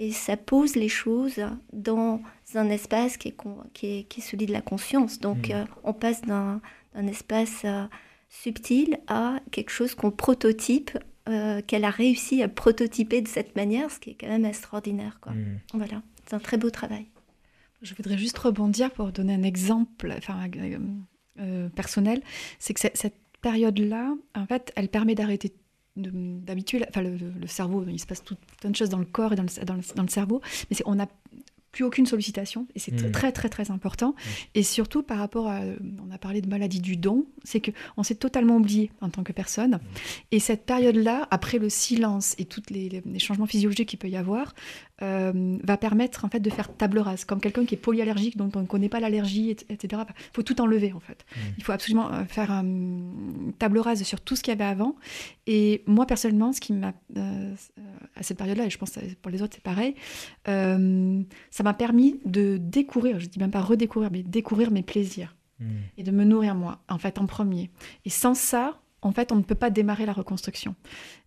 Et 0.00 0.10
ça 0.10 0.36
pose 0.36 0.74
les 0.74 0.88
choses 0.88 1.40
dans 1.72 2.20
un 2.58 2.68
espace 2.70 3.16
qui 3.16 3.28
est, 3.28 3.32
con- 3.36 3.62
qui 3.74 3.86
est, 3.98 4.02
qui 4.04 4.20
est 4.20 4.22
celui 4.22 4.46
de 4.46 4.52
la 4.52 4.60
conscience. 4.62 5.18
Donc, 5.20 5.48
Mm. 5.48 5.52
euh, 5.52 5.64
on 5.84 5.92
passe 5.92 6.22
d'un 6.22 6.60
d'un 6.94 7.06
espace 7.06 7.62
euh, 7.64 7.86
subtil 8.28 8.98
à 9.06 9.40
quelque 9.50 9.70
chose 9.70 9.94
qu'on 9.94 10.10
prototype, 10.10 10.90
euh, 11.28 11.62
qu'elle 11.66 11.84
a 11.84 11.90
réussi 11.90 12.42
à 12.42 12.48
prototyper 12.48 13.22
de 13.22 13.28
cette 13.28 13.56
manière, 13.56 13.90
ce 13.90 13.98
qui 13.98 14.10
est 14.10 14.14
quand 14.14 14.28
même 14.28 14.44
extraordinaire. 14.44 15.18
Quoi. 15.20 15.32
Mm. 15.32 15.60
Voilà, 15.74 16.02
c'est 16.26 16.34
un 16.34 16.38
très 16.38 16.58
beau 16.58 16.68
travail. 16.70 17.06
Je 17.80 17.94
voudrais 17.94 18.18
juste 18.18 18.36
rebondir 18.38 18.90
pour 18.90 19.10
donner 19.10 19.34
un 19.34 19.42
exemple 19.42 20.14
enfin, 20.16 20.38
euh, 20.56 20.78
euh, 21.40 21.68
personnel. 21.70 22.22
C'est 22.58 22.74
que 22.74 22.80
cette- 22.80 22.96
cette 22.96 23.16
période-là, 23.40 24.14
en 24.36 24.46
fait, 24.46 24.72
elle 24.76 24.88
permet 24.88 25.14
d'arrêter 25.14 25.52
de- 25.96 26.10
d'habituer, 26.40 26.78
la- 26.78 26.86
enfin 26.88 27.02
le, 27.02 27.16
le 27.16 27.46
cerveau, 27.46 27.84
il 27.88 27.98
se 27.98 28.06
passe 28.06 28.22
tout, 28.24 28.36
plein 28.60 28.70
de 28.70 28.76
choses 28.76 28.88
dans 28.88 28.98
le 28.98 29.04
corps 29.04 29.32
et 29.32 29.36
dans 29.36 29.42
le, 29.42 29.64
dans 29.64 29.74
le, 29.74 29.82
dans 29.94 30.02
le 30.02 30.08
cerveau, 30.08 30.40
mais 30.70 30.76
c'est- 30.76 30.84
on 30.86 30.94
n'a 30.94 31.08
plus 31.72 31.84
aucune 31.84 32.04
sollicitation 32.06 32.66
et 32.74 32.78
c'est 32.78 32.92
Mm. 32.92 33.12
très 33.12 33.32
très 33.32 33.48
très 33.48 33.70
important. 33.70 34.14
Et 34.54 34.62
surtout 34.62 35.02
par 35.02 35.18
rapport 35.18 35.48
à, 35.48 35.60
on 36.06 36.10
a 36.12 36.18
parlé 36.18 36.42
de 36.42 36.48
maladie 36.48 36.80
du 36.80 36.96
don, 36.98 37.26
c'est 37.44 37.60
que 37.60 37.70
on 37.96 38.02
s'est 38.02 38.14
totalement 38.16 38.56
oublié 38.56 38.90
en 39.00 39.08
tant 39.08 39.22
que 39.24 39.32
personne. 39.32 39.80
Et 40.32 40.38
cette 40.38 40.66
période-là, 40.66 41.26
après 41.30 41.58
le 41.58 41.70
silence 41.70 42.34
et 42.38 42.44
tous 42.44 42.62
les, 42.70 42.88
les- 42.90 43.02
les 43.04 43.18
changements 43.18 43.46
physiologiques 43.46 43.88
qu'il 43.88 43.98
peut 43.98 44.10
y 44.10 44.16
avoir, 44.16 44.54
euh, 45.02 45.58
va 45.64 45.76
permettre 45.76 46.24
en 46.24 46.28
fait 46.28 46.40
de 46.40 46.48
faire 46.50 46.72
table 46.74 46.98
rase. 47.00 47.24
Comme 47.24 47.40
quelqu'un 47.40 47.64
qui 47.64 47.74
est 47.74 47.78
polyallergique, 47.78 48.36
dont 48.36 48.50
on 48.54 48.60
ne 48.60 48.66
connaît 48.66 48.88
pas 48.88 49.00
l'allergie, 49.00 49.50
et- 49.50 49.72
etc. 49.72 50.02
Il 50.08 50.34
faut 50.34 50.42
tout 50.42 50.60
enlever 50.60 50.92
en 50.92 51.00
fait. 51.00 51.24
Mm. 51.34 51.38
Il 51.58 51.64
faut 51.64 51.72
absolument 51.72 52.12
euh, 52.12 52.24
faire 52.24 52.50
un 52.50 52.64
table 53.58 53.78
rase 53.78 54.02
sur 54.04 54.20
tout 54.20 54.36
ce 54.36 54.42
qu'il 54.42 54.52
y 54.52 54.54
avait 54.54 54.64
avant. 54.70 54.96
Et 55.46 55.82
moi 55.86 56.06
personnellement, 56.06 56.52
ce 56.52 56.60
qui 56.60 56.72
m'a 56.72 56.92
euh, 57.16 57.54
à 58.16 58.22
cette 58.22 58.38
période-là, 58.38 58.66
et 58.66 58.70
je 58.70 58.78
pense 58.78 58.98
pour 59.22 59.30
les 59.32 59.42
autres 59.42 59.54
c'est 59.54 59.62
pareil, 59.62 59.94
euh, 60.48 61.22
ça 61.50 61.62
m'a 61.62 61.74
permis 61.74 62.20
de 62.24 62.56
découvrir, 62.58 63.18
je 63.20 63.26
dis 63.26 63.38
même 63.38 63.50
pas 63.50 63.60
redécouvrir, 63.60 64.10
mais 64.12 64.22
découvrir 64.22 64.70
mes 64.70 64.82
plaisirs 64.82 65.34
Mm. 65.60 65.64
et 65.98 66.02
de 66.02 66.10
me 66.10 66.24
nourrir 66.24 66.54
moi, 66.56 66.80
en 66.88 66.98
fait, 66.98 67.18
en 67.18 67.26
premier. 67.26 67.70
Et 68.04 68.10
sans 68.10 68.34
ça, 68.34 68.80
en 69.00 69.12
fait, 69.12 69.30
on 69.32 69.36
ne 69.36 69.42
peut 69.42 69.54
pas 69.54 69.70
démarrer 69.70 70.06
la 70.06 70.12
reconstruction. 70.12 70.74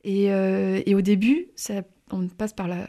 Et, 0.04 0.32
euh, 0.32 0.82
et 0.86 0.94
au 0.96 1.02
début, 1.02 1.48
ça- 1.56 1.84
on 2.12 2.28
passe 2.28 2.54
par 2.54 2.68
la, 2.68 2.88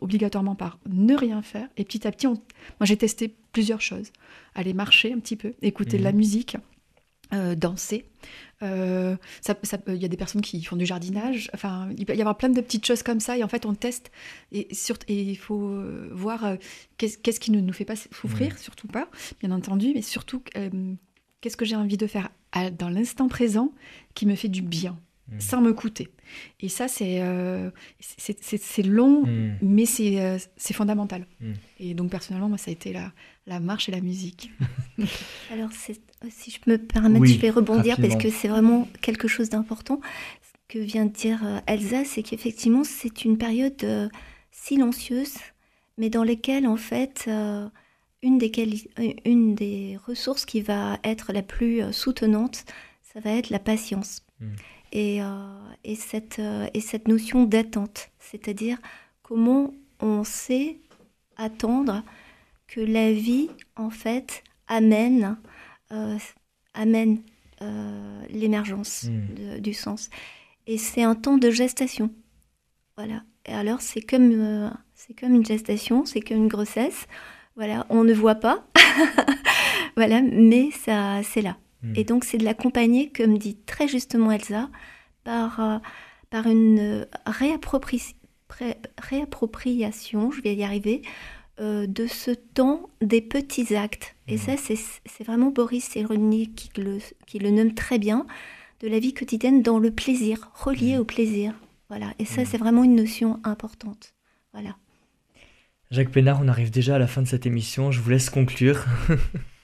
obligatoirement 0.00 0.54
par 0.54 0.78
ne 0.88 1.14
rien 1.14 1.42
faire. 1.42 1.68
Et 1.76 1.84
petit 1.84 2.06
à 2.06 2.12
petit, 2.12 2.26
on- 2.26 2.34
moi, 2.34 2.84
j'ai 2.84 2.96
testé 2.96 3.34
plusieurs 3.52 3.80
choses. 3.80 4.12
Aller 4.54 4.74
marcher 4.74 5.12
un 5.12 5.18
petit 5.20 5.36
peu, 5.36 5.54
écouter 5.62 5.98
de 5.98 6.02
la 6.04 6.12
Mhm. 6.12 6.18
musique, 6.18 6.56
euh, 7.32 7.54
danser. 7.54 8.04
Euh, 8.62 9.16
ça- 9.40 9.54
ça 9.62 9.78
peut- 9.78 9.94
Il 9.94 10.02
y 10.02 10.04
a 10.04 10.08
des 10.08 10.16
personnes 10.16 10.40
qui 10.42 10.62
font 10.64 10.76
du 10.76 10.84
jardinage. 10.86 11.50
Enfin, 11.54 11.88
il 11.96 12.04
peut 12.06 12.14
y 12.16 12.20
avoir 12.20 12.36
plein 12.36 12.48
de 12.48 12.60
petites 12.60 12.84
choses 12.86 13.02
comme 13.02 13.20
ça. 13.20 13.36
Et 13.38 13.44
en 13.44 13.48
fait, 13.48 13.64
on 13.66 13.74
teste. 13.74 14.10
Et, 14.52 14.68
il 15.08 15.36
faut 15.36 15.68
euh, 15.68 16.10
voir 16.12 16.44
euh, 16.44 16.56
qu'est-ce 16.98 17.40
qui 17.40 17.50
ne 17.50 17.60
nous 17.60 17.72
fait 17.72 17.84
pas 17.84 17.96
souffrir, 17.96 18.58
surtout 18.58 18.88
pas, 18.88 19.08
bien 19.40 19.50
entendu, 19.50 19.92
mais 19.94 20.02
surtout 20.02 20.42
euh, 20.56 20.94
qu'est-ce 21.40 21.56
que 21.56 21.64
j'ai 21.64 21.76
envie 21.76 21.96
de 21.96 22.06
faire 22.06 22.30
dans 22.78 22.88
l'instant 22.88 23.28
présent 23.28 23.72
qui 24.14 24.24
me 24.26 24.34
fait 24.34 24.48
du 24.48 24.62
bien, 24.62 24.98
Mm. 25.30 25.40
sans 25.40 25.60
me 25.60 25.72
coûter. 25.72 26.08
Et 26.60 26.68
ça, 26.68 26.88
c'est 26.88 27.20
euh, 27.20 27.70
c'est- 28.00 28.82
long, 28.82 29.24
Mm. 29.26 29.58
mais 29.62 29.86
c'est 29.86 30.20
euh, 30.20 30.38
c'est 30.56 30.74
fondamental. 30.74 31.26
Mm. 31.40 31.52
Et 31.80 31.94
donc, 31.94 32.10
personnellement, 32.10 32.48
moi, 32.48 32.58
ça 32.58 32.70
a 32.70 32.72
été 32.72 32.92
la, 32.92 33.12
la 33.46 33.60
marche 33.60 33.88
et 33.88 33.92
la 33.92 34.00
musique. 34.00 34.50
Alors, 35.52 35.70
c'est- 35.72 36.00
si 36.30 36.50
je 36.50 36.58
me 36.70 36.78
permets, 36.78 37.18
Oui, 37.18 37.32
je 37.34 37.38
vais 37.38 37.50
rebondir 37.50 37.96
rapidement. 37.96 38.08
parce 38.16 38.22
que 38.24 38.30
c'est 38.30 38.48
vraiment 38.48 38.88
quelque 39.02 39.28
chose 39.28 39.48
d'important. 39.50 40.00
Ce 40.42 40.74
que 40.74 40.78
vient 40.78 41.06
de 41.06 41.12
dire 41.12 41.40
euh, 41.44 41.60
Elsa, 41.66 42.04
c'est 42.04 42.22
qu'effectivement, 42.22 42.84
c'est 42.84 43.24
une 43.24 43.38
période 43.38 43.82
euh, 43.84 44.08
silencieuse, 44.50 45.34
mais 45.96 46.10
dans 46.10 46.24
laquelle, 46.24 46.66
en 46.66 46.76
fait, 46.76 47.24
euh, 47.28 47.68
une, 48.22 48.38
des 48.38 48.50
euh, 48.98 49.12
une 49.24 49.54
des 49.54 49.96
ressources 50.06 50.44
qui 50.44 50.60
va 50.60 50.98
être 51.04 51.32
la 51.32 51.42
plus 51.42 51.82
euh, 51.82 51.92
soutenante, 51.92 52.64
ça 53.12 53.20
va 53.20 53.30
être 53.32 53.50
la 53.50 53.58
patience. 53.58 54.22
Mm. 54.40 54.46
Et, 54.92 55.22
euh, 55.22 55.26
et, 55.84 55.94
cette, 55.94 56.38
euh, 56.38 56.66
et 56.74 56.80
cette 56.80 57.08
notion 57.08 57.44
d'attente, 57.44 58.08
c'est-à-dire 58.18 58.78
comment 59.22 59.74
on 60.00 60.24
sait 60.24 60.78
attendre 61.36 62.02
que 62.66 62.80
la 62.80 63.12
vie, 63.12 63.48
en 63.76 63.90
fait, 63.90 64.42
amène, 64.66 65.36
euh, 65.92 66.16
amène 66.74 67.18
l'émergence 68.30 69.04
Mm. 69.04 69.34
de- 69.34 69.58
du 69.58 69.74
sens. 69.74 70.10
Et 70.68 70.78
c'est 70.78 71.02
un 71.02 71.14
temps 71.16 71.38
de 71.38 71.50
gestation. 71.50 72.10
Voilà. 72.96 73.22
Et 73.46 73.52
alors, 73.52 73.80
c'est 73.80 74.00
comme, 74.00 74.30
euh, 74.32 74.70
c'est 74.94 75.18
comme 75.18 75.34
une 75.34 75.44
gestation, 75.44 76.04
c'est 76.04 76.20
comme 76.20 76.36
une 76.36 76.48
grossesse. 76.48 77.06
Voilà, 77.56 77.84
on 77.90 78.04
ne 78.04 78.12
voit 78.14 78.36
pas. 78.36 78.64
voilà, 79.96 80.20
mais 80.22 80.70
ça, 80.70 81.20
c'est 81.24 81.42
là. 81.42 81.56
Et 81.94 82.02
donc, 82.04 82.24
c'est 82.24 82.38
de 82.38 82.44
l'accompagner, 82.44 83.10
comme 83.12 83.38
dit 83.38 83.56
très 83.66 83.86
justement 83.86 84.32
Elsa, 84.32 84.68
par, 85.22 85.60
euh, 85.60 85.78
par 86.30 86.46
une 86.48 86.78
euh, 86.80 87.04
réappropri- 87.26 88.14
réappropriation, 88.98 90.30
je 90.30 90.40
vais 90.42 90.54
y 90.54 90.64
arriver, 90.64 91.02
euh, 91.60 91.86
de 91.86 92.06
ce 92.06 92.30
temps 92.32 92.88
des 93.00 93.20
petits 93.20 93.74
actes. 93.76 94.14
Et 94.26 94.32
Mhm. 94.36 94.38
ça, 94.38 94.52
c'est 95.06 95.24
vraiment 95.24 95.50
Boris 95.50 95.84
Cyrulnik 95.84 96.54
qui 96.54 96.80
le, 96.80 96.98
qui 97.26 97.38
le 97.38 97.50
nomme 97.50 97.74
très 97.74 97.98
bien, 97.98 98.26
de 98.80 98.88
la 98.88 98.98
vie 98.98 99.12
quotidienne 99.14 99.62
dans 99.62 99.78
le 99.78 99.90
plaisir, 99.90 100.50
relié 100.54 100.94
Mhm. 100.94 101.00
au 101.00 101.04
plaisir. 101.04 101.54
Voilà. 101.88 102.12
Et 102.18 102.24
ça, 102.24 102.44
c'est 102.44 102.58
vraiment 102.58 102.84
une 102.84 102.94
notion 102.96 103.40
importante. 103.44 104.14
Voilà. 104.52 104.76
Jacques 105.90 106.10
Pénard, 106.10 106.38
on 106.42 106.48
arrive 106.48 106.70
déjà 106.70 106.96
à 106.96 106.98
la 106.98 107.06
fin 107.06 107.22
de 107.22 107.26
cette 107.28 107.46
émission. 107.46 107.90
Je 107.90 108.00
vous 108.00 108.10
laisse 108.10 108.30
conclure. 108.30 108.84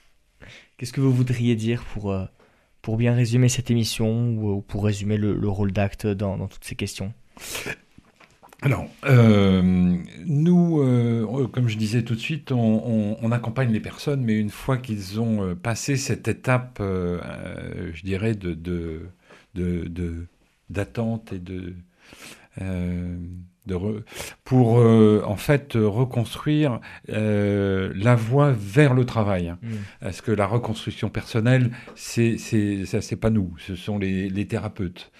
Qu'est-ce 0.77 0.93
que 0.93 1.01
vous 1.01 1.13
voudriez 1.13 1.55
dire 1.55 1.83
pour, 1.93 2.11
euh, 2.11 2.25
pour 2.81 2.97
bien 2.97 3.13
résumer 3.13 3.49
cette 3.49 3.71
émission 3.71 4.29
ou, 4.37 4.51
ou 4.57 4.61
pour 4.61 4.85
résumer 4.85 5.17
le, 5.17 5.35
le 5.35 5.49
rôle 5.49 5.71
d'acte 5.71 6.07
dans, 6.07 6.37
dans 6.37 6.47
toutes 6.47 6.65
ces 6.65 6.75
questions? 6.75 7.13
Alors, 8.61 8.87
euh, 9.05 9.61
nous, 10.25 10.81
euh, 10.81 11.47
comme 11.47 11.67
je 11.67 11.77
disais 11.77 12.03
tout 12.03 12.15
de 12.15 12.19
suite, 12.19 12.51
on, 12.51 13.31
accompagne 13.31 13.71
les 13.71 13.79
personnes, 13.79 14.23
mais 14.23 14.39
une 14.39 14.49
fois 14.49 14.77
qu'ils 14.77 15.19
ont 15.19 15.43
euh, 15.43 15.55
passé 15.55 15.97
cette 15.97 16.27
étape, 16.27 16.79
euh, 16.81 17.19
euh, 17.23 17.91
je 17.93 18.03
dirais, 18.03 18.33
de, 18.33 18.53
de, 18.53 19.01
de- 19.53 19.87
de- 19.87 20.25
d'attente 20.69 21.31
et 21.33 21.39
de, 21.39 21.75
euh, 23.71 24.03
pour 24.43 24.75
en 24.75 25.35
fait 25.35 25.73
reconstruire 25.75 26.79
la 27.07 28.15
voie 28.15 28.53
vers 28.57 28.93
le 28.93 29.05
travail. 29.05 29.53
Mmh. 29.61 29.67
Parce 30.01 30.21
que 30.21 30.31
la 30.31 30.45
reconstruction 30.45 31.09
personnelle, 31.09 31.71
c'est 31.95 32.37
ça, 32.37 33.01
c'est 33.01 33.15
pas 33.15 33.29
nous, 33.29 33.53
ce 33.57 33.75
sont 33.75 33.97
les, 33.97 34.29
les 34.29 34.47
thérapeutes. 34.47 35.11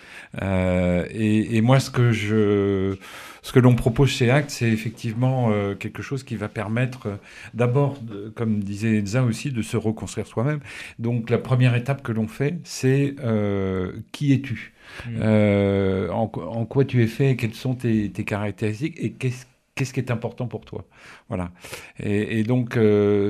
Et, 0.41 1.57
et, 1.57 1.61
moi, 1.61 1.79
ce 1.79 1.89
que 1.89 2.11
je 2.11 2.97
ce 3.45 3.51
que 3.51 3.59
l'on 3.59 3.75
propose 3.75 4.09
chez 4.09 4.31
Act, 4.31 4.49
c'est 4.49 4.69
effectivement 4.69 5.51
euh, 5.51 5.75
quelque 5.75 6.01
chose 6.01 6.23
qui 6.23 6.35
va 6.35 6.49
permettre 6.49 7.05
euh, 7.05 7.15
d'abord, 7.53 7.99
comme 8.33 8.63
disait 8.63 8.97
Elsa 8.97 9.21
aussi, 9.21 9.51
de 9.51 9.61
se 9.61 9.77
reconstruire 9.77 10.25
soi-même. 10.25 10.61
Donc 10.97 11.29
la 11.29 11.37
première 11.37 11.75
étape 11.75 12.01
que 12.01 12.11
l'on 12.11 12.27
fait, 12.27 12.59
c'est 12.63 13.15
euh, 13.23 13.91
qui 14.11 14.33
es-tu? 14.33 14.73
Mmh. 15.07 16.11
en, 16.11 16.65
quoi 16.65 16.85
tu 16.85 17.03
es 17.03 17.07
fait 17.07 17.35
Quelles 17.35 17.53
sont 17.53 17.75
tes, 17.75 18.09
caractéristiques 18.09 18.95
Et 18.99 19.11
qu'est-ce 19.11 19.45
qu'est-ce 19.75 19.91
qui 19.91 19.99
est 19.99 20.09
important 20.09 20.47
pour 20.47 20.63
toi? 20.63 20.85
Voilà. 21.27 21.51
Et, 21.99 22.43
donc, 22.43 22.79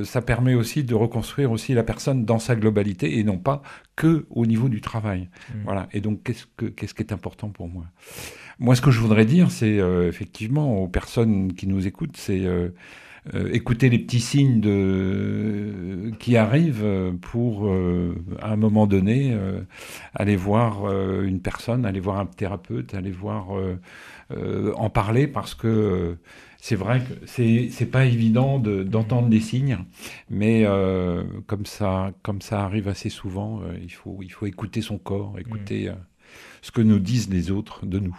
ça 0.04 0.22
permet 0.22 0.54
aussi 0.54 0.84
de 0.84 0.94
reconstruire 0.94 1.52
aussi 1.52 1.74
la 1.74 1.82
personne 1.82 2.24
dans 2.24 2.38
sa 2.38 2.56
globalité 2.56 3.18
et 3.18 3.24
non 3.24 3.40
pas 3.40 3.64
que 3.96 4.28
au 4.30 4.46
niveau 4.46 4.70
du 4.70 4.80
travail. 4.80 5.22
Mmh. 5.22 5.54
Voilà. 5.64 5.88
Et 5.92 6.02
donc, 6.02 6.22
qu'est-ce, 6.24 6.46
que, 6.56 6.66
qu'est-ce 6.66 6.94
qui 6.94 7.02
est 7.02 7.12
important 7.12 7.50
pour 7.50 7.68
moi? 7.68 7.86
Moi, 8.60 8.76
ce 8.76 8.82
que 8.82 8.92
je 8.92 9.00
voudrais 9.00 9.26
dire, 9.26 9.52
c'est 9.52 9.80
euh, 9.80 10.08
effectivement 10.08 10.82
aux 10.82 10.88
personnes 10.88 11.54
qui 11.54 11.68
nous 11.68 11.88
écoutent, 11.88 12.16
c'est 12.16 12.46
euh, 12.46 12.70
euh, 12.70 12.70
écouter 13.52 13.90
les 13.90 14.00
petits 14.00 14.20
signes 14.20 14.62
de, 14.62 16.12
qui 16.20 16.38
arrivent 16.38 17.14
pour, 17.22 17.68
à 18.42 18.52
un 18.52 18.56
moment 18.56 18.86
donné, 18.88 19.36
aller 20.14 20.36
voir 20.36 20.92
une 21.24 21.40
personne, 21.40 21.86
aller 21.86 22.00
voir 22.00 22.20
un 22.20 22.26
thérapeute, 22.28 22.94
aller 22.94 23.12
voir, 23.12 23.48
en 24.30 24.90
parler, 24.90 25.28
parce 25.28 25.56
que 25.56 26.18
c'est 26.60 26.76
vrai 26.76 27.00
que 27.02 27.26
c'est 27.26 27.70
c'est 27.72 27.86
pas 27.86 28.06
évident 28.06 28.60
d'entendre 28.60 29.28
des 29.28 29.40
signes, 29.40 29.80
mais 30.30 30.66
comme 31.48 31.66
ça 31.66 32.14
comme 32.22 32.42
ça 32.42 32.64
arrive 32.64 32.88
assez 32.88 33.10
souvent, 33.10 33.62
il 33.82 33.92
faut 33.92 34.20
il 34.22 34.32
faut 34.32 34.46
écouter 34.46 34.82
son 34.82 34.98
corps, 34.98 35.40
écouter 35.40 35.90
mmh. 35.90 35.96
ce 36.62 36.72
que 36.72 36.82
nous 36.82 37.00
disent 37.00 37.30
les 37.30 37.52
autres 37.52 37.86
de 37.86 38.00
nous. 38.00 38.18